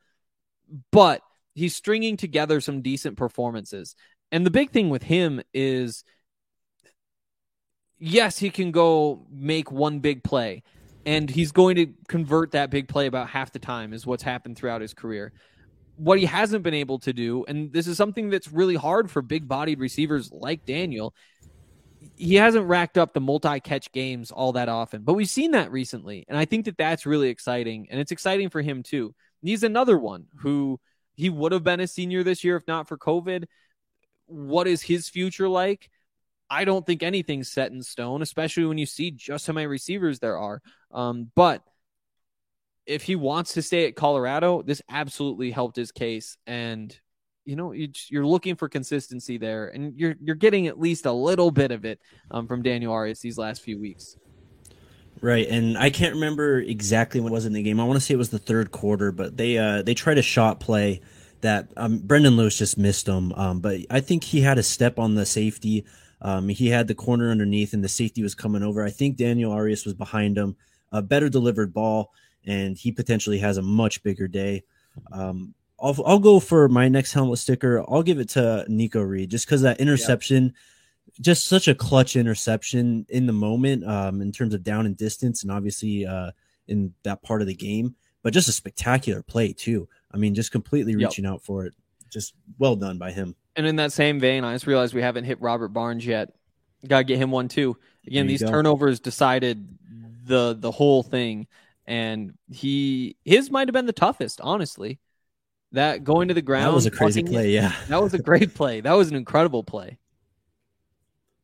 but 0.92 1.22
he's 1.56 1.76
stringing 1.76 2.18
together 2.18 2.62
some 2.62 2.82
decent 2.82 3.18
performances. 3.18 3.96
And 4.32 4.46
the 4.46 4.52
big 4.52 4.72
thing 4.72 4.90
with 4.90 5.04
him 5.04 5.42
is 5.54 6.04
yes, 8.00 8.38
he 8.38 8.50
can 8.50 8.72
go 8.72 9.26
make 9.32 9.72
one 9.72 10.00
big 10.00 10.24
play, 10.24 10.64
and 11.06 11.30
he's 11.30 11.52
going 11.52 11.76
to 11.78 11.88
convert 12.08 12.52
that 12.52 12.70
big 12.70 12.88
play 12.88 13.08
about 13.08 13.30
half 13.30 13.52
the 13.52 13.60
time, 13.60 13.94
is 13.94 14.06
what's 14.06 14.24
happened 14.24 14.58
throughout 14.58 14.82
his 14.82 14.94
career. 14.94 15.32
What 15.98 16.20
he 16.20 16.26
hasn't 16.26 16.64
been 16.64 16.74
able 16.74 17.00
to 17.00 17.14
do, 17.14 17.44
and 17.46 17.74
this 17.74 17.88
is 17.88 17.98
something 17.98 18.30
that's 18.30 18.52
really 18.52 18.76
hard 18.76 19.12
for 19.12 19.22
big 19.22 19.48
bodied 19.48 19.80
receivers 19.80 20.32
like 20.32 20.66
Daniel, 20.66 21.14
he 22.16 22.36
hasn't 22.36 22.68
racked 22.68 22.98
up 22.98 23.14
the 23.14 23.22
multi 23.22 23.60
catch 23.60 23.92
games 23.92 24.32
all 24.32 24.54
that 24.54 24.70
often, 24.70 25.04
but 25.04 25.14
we've 25.14 25.30
seen 25.30 25.52
that 25.52 25.72
recently. 25.72 26.26
And 26.28 26.38
I 26.38 26.46
think 26.46 26.66
that 26.66 26.78
that's 26.78 27.06
really 27.06 27.30
exciting. 27.30 27.88
And 27.90 28.00
it's 28.00 28.12
exciting 28.12 28.50
for 28.50 28.62
him 28.62 28.84
too. 28.84 29.14
he's 29.42 29.64
another 29.64 29.98
one 29.98 30.26
who 30.38 30.80
he 31.16 31.30
would 31.30 31.52
have 31.52 31.64
been 31.64 31.80
a 31.80 31.88
senior 31.88 32.24
this 32.24 32.44
year 32.44 32.56
if 32.56 32.68
not 32.68 32.88
for 32.88 32.98
COVID. 32.98 33.46
What 34.28 34.68
is 34.68 34.82
his 34.82 35.10
future 35.10 35.50
like? 35.50 35.90
I 36.50 36.64
don't 36.66 36.86
think 36.86 37.04
anything's 37.04 37.52
set 37.52 37.72
in 37.72 37.82
stone, 37.84 38.22
especially 38.22 38.66
when 38.66 38.78
you 38.78 38.86
see 38.86 39.12
just 39.12 39.48
how 39.48 39.54
many 39.54 39.68
receivers 39.68 40.20
there 40.20 40.38
are. 40.38 40.62
Um, 40.92 41.30
but 41.36 41.62
if 42.88 43.04
he 43.04 43.16
wants 43.16 43.54
to 43.54 43.62
stay 43.62 43.86
at 43.88 43.96
Colorado, 43.96 44.62
this 44.62 44.82
absolutely 44.90 45.52
helped 45.52 45.76
his 45.76 45.92
case. 45.92 46.38
And 46.48 46.98
you 47.46 47.56
know 47.56 47.72
you're 47.72 48.26
looking 48.26 48.56
for 48.56 48.68
consistency 48.68 49.38
there, 49.38 49.70
and 49.70 49.96
you're 49.96 50.16
you're 50.22 50.36
getting 50.36 50.68
at 50.68 50.80
least 50.80 51.06
a 51.06 51.12
little 51.12 51.50
bit 51.50 51.72
of 51.72 51.86
it 51.86 52.00
um, 52.30 52.46
from 52.46 52.62
Daniel 52.62 52.92
Arias 52.92 53.22
these 53.22 53.38
last 53.38 53.62
few 53.62 53.80
weeks. 53.80 54.18
Right, 55.22 55.48
and 55.48 55.78
I 55.78 55.90
can't 55.90 56.16
remember 56.16 56.60
exactly 56.60 57.22
what 57.22 57.32
was 57.32 57.46
in 57.46 57.54
the 57.54 57.64
game. 57.64 57.80
I 57.80 57.86
want 57.86 58.00
to 58.00 58.06
say 58.06 58.14
it 58.14 58.18
was 58.18 58.30
the 58.30 58.38
third 58.38 58.72
quarter, 58.72 59.12
but 59.12 59.38
they 59.38 59.58
uh, 59.58 59.82
they 59.82 59.94
tried 59.94 60.18
a 60.18 60.22
shot 60.22 60.60
play 60.60 61.02
that 61.42 61.70
um, 61.78 62.00
Brendon 62.00 62.36
Lewis 62.36 62.58
just 62.58 62.78
missed 62.78 63.08
him. 63.08 63.32
Um, 63.34 63.60
but 63.62 63.80
I 63.90 64.02
think 64.02 64.26
he 64.26 64.42
had 64.42 64.58
a 64.58 64.64
step 64.64 65.00
on 65.00 65.16
the 65.16 65.26
safety. 65.26 65.86
Um, 66.22 66.50
he 66.50 66.68
had 66.68 66.88
the 66.88 66.96
corner 66.96 67.32
underneath, 67.32 67.74
and 67.74 67.84
the 67.84 67.90
safety 67.90 68.22
was 68.22 68.36
coming 68.36 68.62
over. 68.62 68.84
I 68.84 68.90
think 68.90 69.16
Daniel 69.18 69.54
Arias 69.54 69.86
was 69.86 69.94
behind 69.94 70.38
him. 70.38 70.56
A 70.92 71.02
better 71.02 71.30
delivered 71.30 71.74
ball, 71.74 72.12
and 72.48 72.78
he 72.78 72.92
potentially 72.92 73.38
has 73.40 73.58
a 73.58 73.62
much 73.62 74.02
bigger 74.02 74.28
day. 74.28 74.64
Um, 75.12 75.54
I'll 75.80 75.96
I'll 76.06 76.20
go 76.20 76.40
for 76.40 76.68
my 76.68 76.88
next 76.88 77.14
helmet 77.14 77.38
sticker. 77.38 77.84
I'll 77.88 78.02
give 78.02 78.20
it 78.20 78.30
to 78.30 78.66
Nikko 78.68 79.02
Reed 79.02 79.30
just 79.30 79.46
because 79.46 79.62
that 79.62 79.80
interception, 79.80 80.54
just 81.22 81.46
such 81.46 81.68
a 81.68 81.76
clutch 81.76 82.16
interception 82.16 83.06
in 83.10 83.28
the 83.28 83.34
moment, 83.34 83.86
um, 83.86 84.22
in 84.22 84.32
terms 84.32 84.56
of 84.56 84.64
down 84.64 84.88
and 84.88 84.98
distance, 84.98 85.44
and 85.44 85.52
obviously 85.52 86.06
uh, 86.06 86.32
in 86.68 86.94
that 87.04 87.22
part 87.22 87.42
of 87.42 87.48
the 87.48 87.54
game. 87.54 87.96
But 88.24 88.34
just 88.34 88.50
a 88.50 88.54
spectacular 88.54 89.22
play 89.22 89.54
too. 89.54 89.88
I 90.12 90.18
mean, 90.18 90.34
just 90.34 90.52
completely 90.52 90.96
reaching 90.96 91.26
yep. 91.26 91.34
out 91.34 91.44
for 91.44 91.66
it. 91.66 91.74
Just 92.10 92.34
well 92.58 92.76
done 92.76 92.98
by 92.98 93.12
him. 93.12 93.36
And 93.56 93.68
in 93.68 93.76
that 93.78 93.92
same 93.92 94.20
vein, 94.20 94.44
I 94.44 94.54
just 94.54 94.68
realized 94.68 94.94
we 94.94 95.02
haven't 95.02 95.26
hit 95.26 95.42
Robert 95.42 95.70
Barnes 95.70 96.06
yet. 96.06 96.34
Got 96.88 97.00
to 97.00 97.04
get 97.04 97.18
him 97.18 97.32
one 97.32 97.48
too. 97.48 97.78
Again, 98.06 98.28
these 98.28 98.42
go. 98.42 98.50
turnovers 98.50 99.00
decided 99.00 99.68
the 100.26 100.56
the 100.58 100.72
whole 100.72 101.04
thing, 101.04 101.48
and 101.88 102.34
he 102.52 103.16
his 103.24 103.50
might 103.50 103.68
have 103.68 103.74
been 103.74 103.86
the 103.86 103.94
toughest, 103.94 104.42
honestly. 104.42 105.00
That 105.74 106.04
going 106.04 106.30
to 106.30 106.34
the 106.34 106.42
ground. 106.42 106.68
That 106.68 106.74
was 106.74 106.86
a 106.86 106.92
crazy 106.92 107.24
play. 107.24 107.52
Yeah. 107.52 107.74
That 107.90 108.02
was 108.02 108.14
a 108.14 108.20
great 108.20 108.54
play. 108.54 108.82
That 108.82 108.94
was 108.94 109.10
an 109.10 109.16
incredible 109.16 109.64
play. 109.64 109.98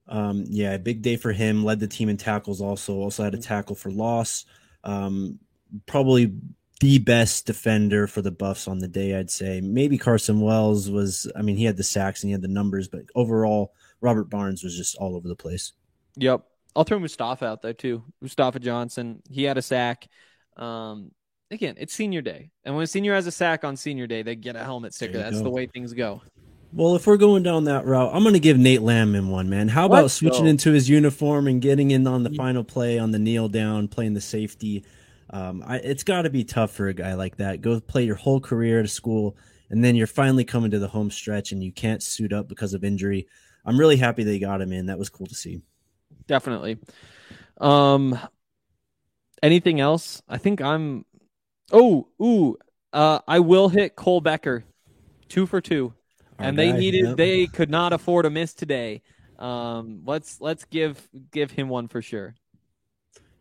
Um, 0.07 0.45
yeah, 0.47 0.77
big 0.77 1.01
day 1.01 1.17
for 1.17 1.31
him. 1.31 1.63
Led 1.63 1.79
the 1.79 1.87
team 1.87 2.07
in 2.07 2.17
tackles 2.17 2.61
also. 2.61 2.95
Also 2.95 3.23
had 3.23 3.33
a 3.33 3.41
tackle 3.41 3.75
for 3.75 3.91
loss. 3.91 4.45
Um, 4.83 5.39
probably 5.87 6.33
the 6.79 6.99
best 6.99 7.45
defender 7.45 8.07
for 8.07 8.21
the 8.21 8.31
Buffs 8.31 8.67
on 8.67 8.79
the 8.79 8.87
day, 8.87 9.15
I'd 9.15 9.31
say. 9.31 9.61
Maybe 9.61 9.97
Carson 9.97 10.41
Wells 10.41 10.89
was, 10.89 11.29
I 11.35 11.41
mean, 11.41 11.57
he 11.57 11.65
had 11.65 11.77
the 11.77 11.83
sacks 11.83 12.23
and 12.23 12.29
he 12.29 12.31
had 12.33 12.41
the 12.41 12.47
numbers, 12.47 12.87
but 12.87 13.03
overall, 13.15 13.73
Robert 14.01 14.29
Barnes 14.29 14.63
was 14.63 14.75
just 14.75 14.97
all 14.97 15.15
over 15.15 15.27
the 15.27 15.35
place. 15.35 15.73
Yep. 16.17 16.43
I'll 16.75 16.83
throw 16.83 16.99
Mustafa 16.99 17.45
out 17.45 17.61
there 17.61 17.73
too. 17.73 18.03
Mustafa 18.21 18.59
Johnson, 18.59 19.21
he 19.29 19.43
had 19.43 19.57
a 19.57 19.61
sack. 19.61 20.07
Um, 20.57 21.11
again, 21.51 21.75
it's 21.77 21.93
senior 21.93 22.21
day. 22.21 22.49
And 22.63 22.75
when 22.75 22.83
a 22.83 22.87
senior 22.87 23.13
has 23.13 23.27
a 23.27 23.31
sack 23.31 23.63
on 23.63 23.75
senior 23.75 24.07
day, 24.07 24.21
they 24.21 24.35
get 24.35 24.55
a 24.55 24.63
helmet 24.63 24.93
sticker. 24.93 25.17
That's 25.17 25.37
go. 25.37 25.43
the 25.43 25.49
way 25.49 25.67
things 25.67 25.93
go. 25.93 26.21
Well, 26.75 26.95
if 26.95 27.05
we're 27.05 27.17
going 27.17 27.43
down 27.43 27.65
that 27.65 27.85
route, 27.85 28.11
I'm 28.13 28.23
going 28.23 28.33
to 28.33 28.39
give 28.39 28.57
Nate 28.57 28.81
Landman 28.81 29.29
one, 29.29 29.47
man. 29.47 29.67
How 29.67 29.85
about 29.85 30.03
Let's 30.03 30.15
switching 30.15 30.45
go. 30.45 30.49
into 30.49 30.71
his 30.71 30.89
uniform 30.89 31.47
and 31.47 31.61
getting 31.61 31.91
in 31.91 32.07
on 32.07 32.23
the 32.23 32.31
final 32.31 32.63
play 32.63 32.97
on 32.97 33.11
the 33.11 33.19
kneel 33.19 33.47
down, 33.47 33.87
playing 33.87 34.15
the 34.15 34.21
safety? 34.21 34.83
Um, 35.29 35.63
I, 35.65 35.77
it's 35.77 36.03
got 36.03 36.23
to 36.23 36.31
be 36.31 36.43
tough 36.43 36.71
for 36.71 36.87
a 36.87 36.93
guy 36.93 37.13
like 37.13 37.37
that. 37.37 37.61
Go 37.61 37.79
play 37.79 38.05
your 38.05 38.15
whole 38.15 38.39
career 38.39 38.79
at 38.79 38.85
a 38.85 38.89
school, 38.89 39.37
and 39.69 39.83
then 39.83 39.95
you're 39.95 40.07
finally 40.07 40.45
coming 40.45 40.71
to 40.71 40.79
the 40.79 40.87
home 40.87 41.11
stretch, 41.11 41.51
and 41.51 41.63
you 41.63 41.71
can't 41.71 42.01
suit 42.01 42.33
up 42.33 42.47
because 42.47 42.73
of 42.73 42.83
injury. 42.83 43.27
I'm 43.65 43.79
really 43.79 43.97
happy 43.97 44.23
they 44.23 44.39
got 44.39 44.59
him 44.59 44.73
in. 44.73 44.87
That 44.87 44.97
was 44.97 45.09
cool 45.09 45.27
to 45.27 45.35
see. 45.35 45.61
Definitely. 46.25 46.79
Um, 47.59 48.17
anything 49.43 49.79
else? 49.79 50.23
I 50.27 50.39
think 50.39 50.59
I'm 50.59 51.05
Oh, 51.71 52.07
ooh, 52.21 52.57
uh, 52.93 53.19
I 53.27 53.39
will 53.39 53.69
hit 53.69 53.95
Cole 53.95 54.21
Becker, 54.21 54.63
two 55.27 55.45
for 55.45 55.59
two, 55.61 55.93
Our 56.37 56.45
and 56.45 56.57
they 56.57 56.71
needed 56.71 57.05
yep. 57.05 57.17
they 57.17 57.47
could 57.47 57.69
not 57.69 57.93
afford 57.93 58.25
a 58.25 58.29
miss 58.29 58.53
today. 58.53 59.01
Um, 59.39 60.03
let's 60.05 60.39
let's 60.39 60.65
give 60.65 61.09
give 61.31 61.51
him 61.51 61.69
one 61.69 61.87
for 61.87 62.01
sure. 62.01 62.35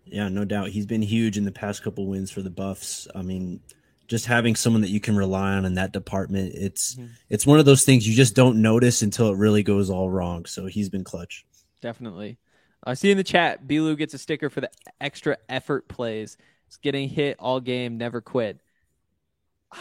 Yeah, 0.05 0.29
no 0.29 0.45
doubt. 0.45 0.71
He's 0.71 0.87
been 0.87 1.03
huge 1.03 1.37
in 1.39 1.45
the 1.45 1.53
past 1.53 1.83
couple 1.83 2.07
wins 2.07 2.31
for 2.31 2.43
the 2.43 2.51
Buffs. 2.51 3.07
I 3.15 3.23
mean, 3.23 3.61
just 4.09 4.27
having 4.27 4.57
someone 4.57 4.83
that 4.83 4.91
you 4.91 4.99
can 4.99 5.17
rely 5.17 5.53
on 5.53 5.65
in 5.65 5.75
that 5.75 5.93
department, 5.93 6.55
it's 6.55 6.95
mm-hmm. 6.95 7.13
it's 7.29 7.47
one 7.47 7.59
of 7.59 7.67
those 7.67 7.83
things 7.83 8.09
you 8.09 8.15
just 8.15 8.35
don't 8.35 8.63
notice 8.63 9.03
until 9.03 9.29
it 9.29 9.37
really 9.37 9.63
goes 9.63 9.91
all 9.91 10.11
wrong. 10.11 10.47
So 10.47 10.67
he's 10.67 10.89
been 10.89 11.05
clutch. 11.05 11.45
Definitely. 11.83 12.39
I 12.85 12.95
see 12.95 13.11
in 13.11 13.17
the 13.17 13.25
chat, 13.25 13.67
Bilu 13.67 13.97
gets 13.97 14.15
a 14.15 14.19
sticker 14.19 14.51
for 14.51 14.61
the 14.61 14.71
extra 15.01 15.39
effort 15.49 15.89
plays 15.89 16.37
It's 16.67 16.77
getting 16.79 17.09
hit 17.09 17.37
all 17.39 17.61
game, 17.61 17.99
never 17.99 18.21
quit. 18.21 18.61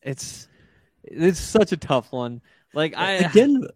It's 0.00 0.46
it's 1.02 1.40
such 1.40 1.72
a 1.72 1.76
tough 1.76 2.12
one. 2.12 2.40
Like 2.72 2.96
I 2.96 3.14
again 3.14 3.66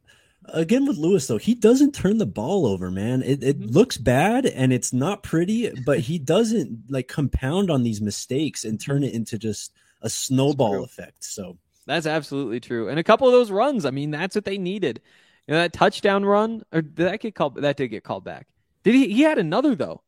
again 0.44 0.86
with 0.86 0.96
Lewis 0.96 1.26
though, 1.26 1.36
he 1.36 1.56
doesn't 1.56 1.96
turn 1.96 2.18
the 2.18 2.26
ball 2.26 2.64
over, 2.64 2.92
man. 2.92 3.22
It 3.22 3.42
it 3.42 3.58
mm-hmm. 3.58 3.70
looks 3.70 3.96
bad 3.96 4.46
and 4.46 4.72
it's 4.72 4.92
not 4.92 5.24
pretty, 5.24 5.70
but 5.84 5.98
he 5.98 6.18
doesn't 6.18 6.84
like 6.88 7.08
compound 7.08 7.72
on 7.72 7.82
these 7.82 8.00
mistakes 8.00 8.64
and 8.64 8.80
turn 8.80 9.02
it 9.02 9.14
into 9.14 9.36
just 9.36 9.72
a 10.00 10.08
snowball 10.08 10.84
effect. 10.84 11.24
So 11.24 11.58
that's 11.86 12.06
absolutely 12.06 12.60
true. 12.60 12.88
And 12.88 12.98
a 12.98 13.04
couple 13.04 13.26
of 13.26 13.32
those 13.32 13.50
runs, 13.50 13.84
I 13.84 13.90
mean, 13.90 14.12
that's 14.12 14.34
what 14.34 14.44
they 14.44 14.58
needed. 14.58 15.00
You 15.52 15.58
know, 15.58 15.64
that 15.64 15.74
touchdown 15.74 16.24
run, 16.24 16.62
or 16.72 16.80
did 16.80 16.96
that 16.96 17.20
get 17.20 17.34
called? 17.34 17.56
That 17.56 17.76
did 17.76 17.88
get 17.88 18.02
called 18.02 18.24
back. 18.24 18.46
Did 18.84 18.94
he? 18.94 19.12
He 19.12 19.20
had 19.20 19.36
another 19.36 19.74
though. 19.74 20.00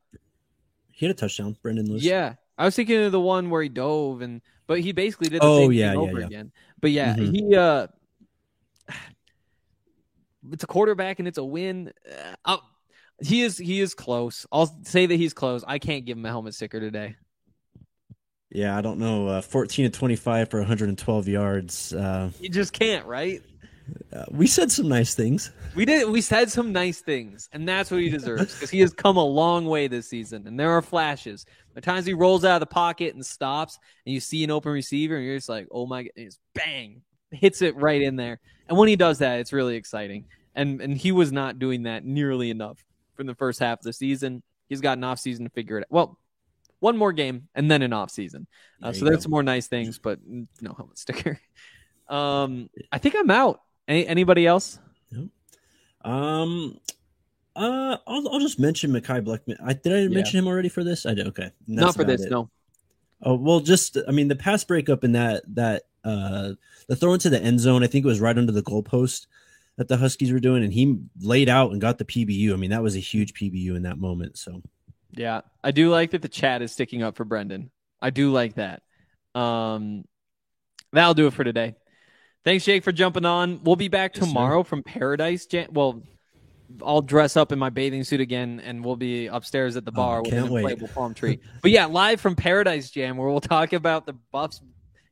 He 0.90 1.04
had 1.04 1.14
a 1.14 1.18
touchdown, 1.18 1.54
Brendon 1.60 1.86
Lewis. 1.86 2.02
Yeah, 2.02 2.36
I 2.56 2.64
was 2.64 2.74
thinking 2.74 3.02
of 3.02 3.12
the 3.12 3.20
one 3.20 3.50
where 3.50 3.62
he 3.62 3.68
dove 3.68 4.22
and, 4.22 4.40
but 4.66 4.80
he 4.80 4.92
basically 4.92 5.28
did 5.28 5.42
the 5.42 5.44
oh, 5.46 5.58
same 5.58 5.72
yeah, 5.72 5.90
thing 5.90 6.00
yeah, 6.00 6.08
over 6.08 6.20
yeah. 6.20 6.26
again. 6.26 6.52
But 6.80 6.92
yeah, 6.92 7.14
mm-hmm. 7.14 7.34
he 7.34 7.54
uh, 7.54 7.88
it's 10.50 10.64
a 10.64 10.66
quarterback 10.66 11.18
and 11.18 11.28
it's 11.28 11.36
a 11.36 11.44
win. 11.44 11.92
Uh, 12.42 12.56
he 13.22 13.42
is 13.42 13.58
he 13.58 13.82
is 13.82 13.92
close. 13.92 14.46
I'll 14.50 14.74
say 14.84 15.04
that 15.04 15.14
he's 15.14 15.34
close. 15.34 15.62
I 15.68 15.78
can't 15.78 16.06
give 16.06 16.16
him 16.16 16.24
a 16.24 16.30
helmet 16.30 16.54
sticker 16.54 16.80
today. 16.80 17.16
Yeah, 18.50 18.78
I 18.78 18.80
don't 18.80 18.98
know. 18.98 19.28
Uh, 19.28 19.42
14 19.42 19.90
to 19.90 19.98
25 19.98 20.48
for 20.48 20.60
112 20.60 21.28
yards. 21.28 21.92
Uh, 21.92 22.30
you 22.40 22.48
just 22.48 22.72
can't, 22.72 23.04
right? 23.04 23.42
Uh, 24.12 24.24
we 24.30 24.46
said 24.46 24.70
some 24.70 24.88
nice 24.88 25.14
things. 25.14 25.50
We 25.74 25.84
did. 25.84 26.08
We 26.08 26.20
said 26.20 26.50
some 26.50 26.72
nice 26.72 27.00
things, 27.00 27.48
and 27.52 27.68
that's 27.68 27.90
what 27.90 28.00
he 28.00 28.08
deserves 28.08 28.54
because 28.54 28.70
he 28.70 28.80
has 28.80 28.92
come 28.92 29.16
a 29.16 29.24
long 29.24 29.66
way 29.66 29.88
this 29.88 30.08
season. 30.08 30.46
And 30.46 30.58
there 30.58 30.70
are 30.70 30.82
flashes. 30.82 31.44
The 31.74 31.80
times 31.80 32.06
he 32.06 32.14
rolls 32.14 32.44
out 32.44 32.56
of 32.56 32.60
the 32.60 32.66
pocket 32.66 33.14
and 33.14 33.24
stops, 33.24 33.78
and 34.06 34.14
you 34.14 34.20
see 34.20 34.44
an 34.44 34.50
open 34.50 34.72
receiver, 34.72 35.16
and 35.16 35.24
you're 35.24 35.36
just 35.36 35.48
like, 35.48 35.66
"Oh 35.70 35.86
my!" 35.86 36.04
God, 36.04 36.12
bang, 36.54 37.02
hits 37.30 37.60
it 37.60 37.76
right 37.76 38.00
in 38.00 38.16
there. 38.16 38.40
And 38.68 38.78
when 38.78 38.88
he 38.88 38.96
does 38.96 39.18
that, 39.18 39.40
it's 39.40 39.52
really 39.52 39.76
exciting. 39.76 40.26
And 40.54 40.80
and 40.80 40.96
he 40.96 41.12
was 41.12 41.32
not 41.32 41.58
doing 41.58 41.82
that 41.82 42.04
nearly 42.04 42.50
enough 42.50 42.82
from 43.14 43.26
the 43.26 43.34
first 43.34 43.60
half 43.60 43.80
of 43.80 43.84
the 43.84 43.92
season. 43.92 44.42
He's 44.68 44.80
got 44.80 44.98
an 44.98 45.04
off 45.04 45.18
season 45.18 45.44
to 45.44 45.50
figure 45.50 45.78
it 45.78 45.82
out. 45.82 45.90
Well, 45.90 46.18
one 46.80 46.96
more 46.96 47.12
game 47.12 47.48
and 47.54 47.70
then 47.70 47.82
an 47.82 47.92
off 47.92 48.10
season. 48.10 48.46
Uh, 48.82 48.92
so 48.92 49.04
there's 49.04 49.16
go. 49.16 49.22
some 49.22 49.30
more 49.30 49.42
nice 49.42 49.66
things, 49.66 49.98
but 49.98 50.18
no 50.24 50.74
helmet 50.74 50.98
sticker. 50.98 51.40
um, 52.08 52.70
I 52.92 52.98
think 52.98 53.14
I'm 53.18 53.30
out. 53.30 53.60
Any, 53.86 54.06
anybody 54.06 54.46
else? 54.46 54.78
Nope. 55.10 55.30
Um, 56.04 56.78
uh, 57.56 57.96
I'll, 58.06 58.28
I'll 58.28 58.40
just 58.40 58.58
mention 58.58 58.90
Mekhi 58.90 59.24
Blackmon. 59.24 59.56
I 59.64 59.74
did 59.74 59.92
I 59.92 59.98
yeah. 60.00 60.08
mention 60.08 60.38
him 60.38 60.46
already 60.46 60.68
for 60.68 60.82
this? 60.82 61.06
I 61.06 61.14
did. 61.14 61.26
Okay, 61.28 61.50
That's 61.68 61.80
not 61.80 61.94
for 61.94 62.04
this. 62.04 62.22
It. 62.22 62.30
No. 62.30 62.50
Oh 63.22 63.34
well, 63.34 63.60
just 63.60 63.96
I 64.08 64.10
mean 64.10 64.28
the 64.28 64.36
pass 64.36 64.64
breakup 64.64 65.04
in 65.04 65.12
that 65.12 65.42
that 65.54 65.84
uh 66.04 66.52
the 66.88 66.96
throw 66.96 67.14
into 67.14 67.30
the 67.30 67.40
end 67.40 67.60
zone. 67.60 67.84
I 67.84 67.86
think 67.86 68.04
it 68.04 68.08
was 68.08 68.20
right 68.20 68.36
under 68.36 68.52
the 68.52 68.62
goalpost 68.62 69.26
that 69.76 69.88
the 69.88 69.96
Huskies 69.96 70.32
were 70.32 70.40
doing, 70.40 70.64
and 70.64 70.72
he 70.72 70.98
laid 71.20 71.48
out 71.48 71.72
and 71.72 71.80
got 71.80 71.98
the 71.98 72.04
PBU. 72.04 72.52
I 72.52 72.56
mean 72.56 72.70
that 72.70 72.82
was 72.82 72.96
a 72.96 73.00
huge 73.00 73.32
PBU 73.34 73.76
in 73.76 73.82
that 73.82 73.98
moment. 73.98 74.36
So 74.36 74.62
yeah, 75.12 75.42
I 75.62 75.70
do 75.70 75.90
like 75.90 76.10
that 76.10 76.22
the 76.22 76.28
chat 76.28 76.60
is 76.60 76.72
sticking 76.72 77.02
up 77.02 77.16
for 77.16 77.24
Brendon. 77.24 77.70
I 78.02 78.10
do 78.10 78.32
like 78.32 78.56
that. 78.56 78.82
Um, 79.34 80.04
that'll 80.92 81.14
do 81.14 81.26
it 81.28 81.34
for 81.34 81.44
today. 81.44 81.76
Thanks, 82.44 82.64
Jake, 82.64 82.84
for 82.84 82.92
jumping 82.92 83.24
on. 83.24 83.60
We'll 83.64 83.76
be 83.76 83.88
back 83.88 84.14
yes, 84.14 84.26
tomorrow 84.26 84.62
sir. 84.62 84.68
from 84.68 84.82
Paradise. 84.82 85.46
Jan- 85.46 85.68
well, 85.72 86.02
I'll 86.84 87.00
dress 87.00 87.36
up 87.36 87.52
in 87.52 87.58
my 87.58 87.70
bathing 87.70 88.04
suit 88.04 88.20
again, 88.20 88.60
and 88.60 88.84
we'll 88.84 88.96
be 88.96 89.28
upstairs 89.28 89.76
at 89.76 89.84
the 89.84 89.92
oh, 89.92 89.96
bar 89.96 90.18
oh, 90.18 90.22
with 90.22 90.34
an 90.34 90.48
inflatable 90.48 90.82
wait. 90.82 90.94
palm 90.94 91.14
tree. 91.14 91.40
but 91.62 91.70
yeah, 91.70 91.86
live 91.86 92.20
from 92.20 92.36
Paradise 92.36 92.90
Jam, 92.90 93.16
where 93.16 93.28
we'll 93.28 93.40
talk 93.40 93.72
about 93.72 94.04
the 94.04 94.14
Buffs 94.30 94.60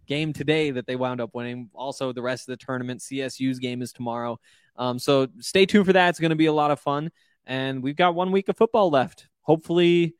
game 0.07 0.35
today 0.35 0.73
that 0.73 0.87
they 0.87 0.95
wound 0.95 1.23
up 1.23 1.31
winning. 1.33 1.71
Also, 1.73 2.13
the 2.13 2.21
rest 2.21 2.49
of 2.49 2.59
the 2.59 2.65
tournament. 2.65 3.01
CSU's 3.01 3.59
game 3.59 3.81
is 3.81 3.93
tomorrow. 3.93 4.39
Um, 4.77 4.99
so 4.99 5.29
stay 5.39 5.65
tuned 5.65 5.87
for 5.87 5.95
that. 5.95 6.11
It's 6.11 6.21
going 6.21 6.31
to 6.31 6.37
be 6.37 6.47
a 6.47 6.53
lot 6.53 6.71
of 6.71 6.81
fun, 6.81 7.11
and 7.47 7.83
we've 7.83 7.97
got 7.97 8.15
one 8.15 8.31
week 8.33 8.49
of 8.51 8.57
football 8.59 8.91
left. 8.91 9.29
Hopefully, 9.41 10.17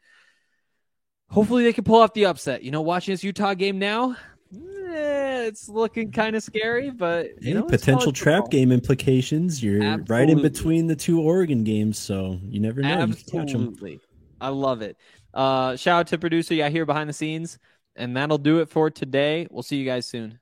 hopefully 1.29 1.65
they 1.65 1.75
can 1.75 1.85
pull 1.85 2.01
off 2.01 2.15
the 2.15 2.27
upset. 2.27 2.63
You 2.63 2.71
know, 2.71 2.83
watching 2.83 3.13
this 3.13 3.25
Utah 3.25 3.53
game 3.53 3.79
now, 3.79 4.17
eh, 4.55 5.45
it's 5.47 5.69
looking 5.69 6.11
kind 6.11 6.37
of 6.37 6.43
scary, 6.43 6.91
but 6.91 7.27
you 7.43 7.49
hey, 7.49 7.55
know, 7.55 7.65
potential 7.65 8.13
trap 8.13 8.51
game 8.51 8.73
implications. 8.73 9.63
You're 9.63 9.83
Absolutely. 9.83 10.15
right 10.15 10.31
in 10.31 10.43
between 10.43 10.87
the 10.87 10.97
two 10.97 11.21
Oregon 11.21 11.65
games, 11.65 11.99
so 11.99 12.39
you 12.45 12.61
never 12.61 12.83
know. 12.83 12.89
Absolutely, 12.89 14.01
I 14.41 14.49
love 14.49 14.83
it. 14.83 14.97
Uh, 15.35 15.77
shout 15.77 16.01
out 16.01 16.07
to 16.09 16.19
producer, 16.19 16.55
yeah, 16.55 16.69
here 16.69 16.85
behind 16.85 17.09
the 17.09 17.15
scenes, 17.15 17.59
and 17.97 18.17
that'll 18.17 18.39
do 18.39 18.61
it 18.61 18.69
for 18.69 18.91
today. 18.91 19.47
We'll 19.51 19.63
see 19.63 19.77
you 19.77 19.85
guys 19.85 20.07
soon. 20.07 20.39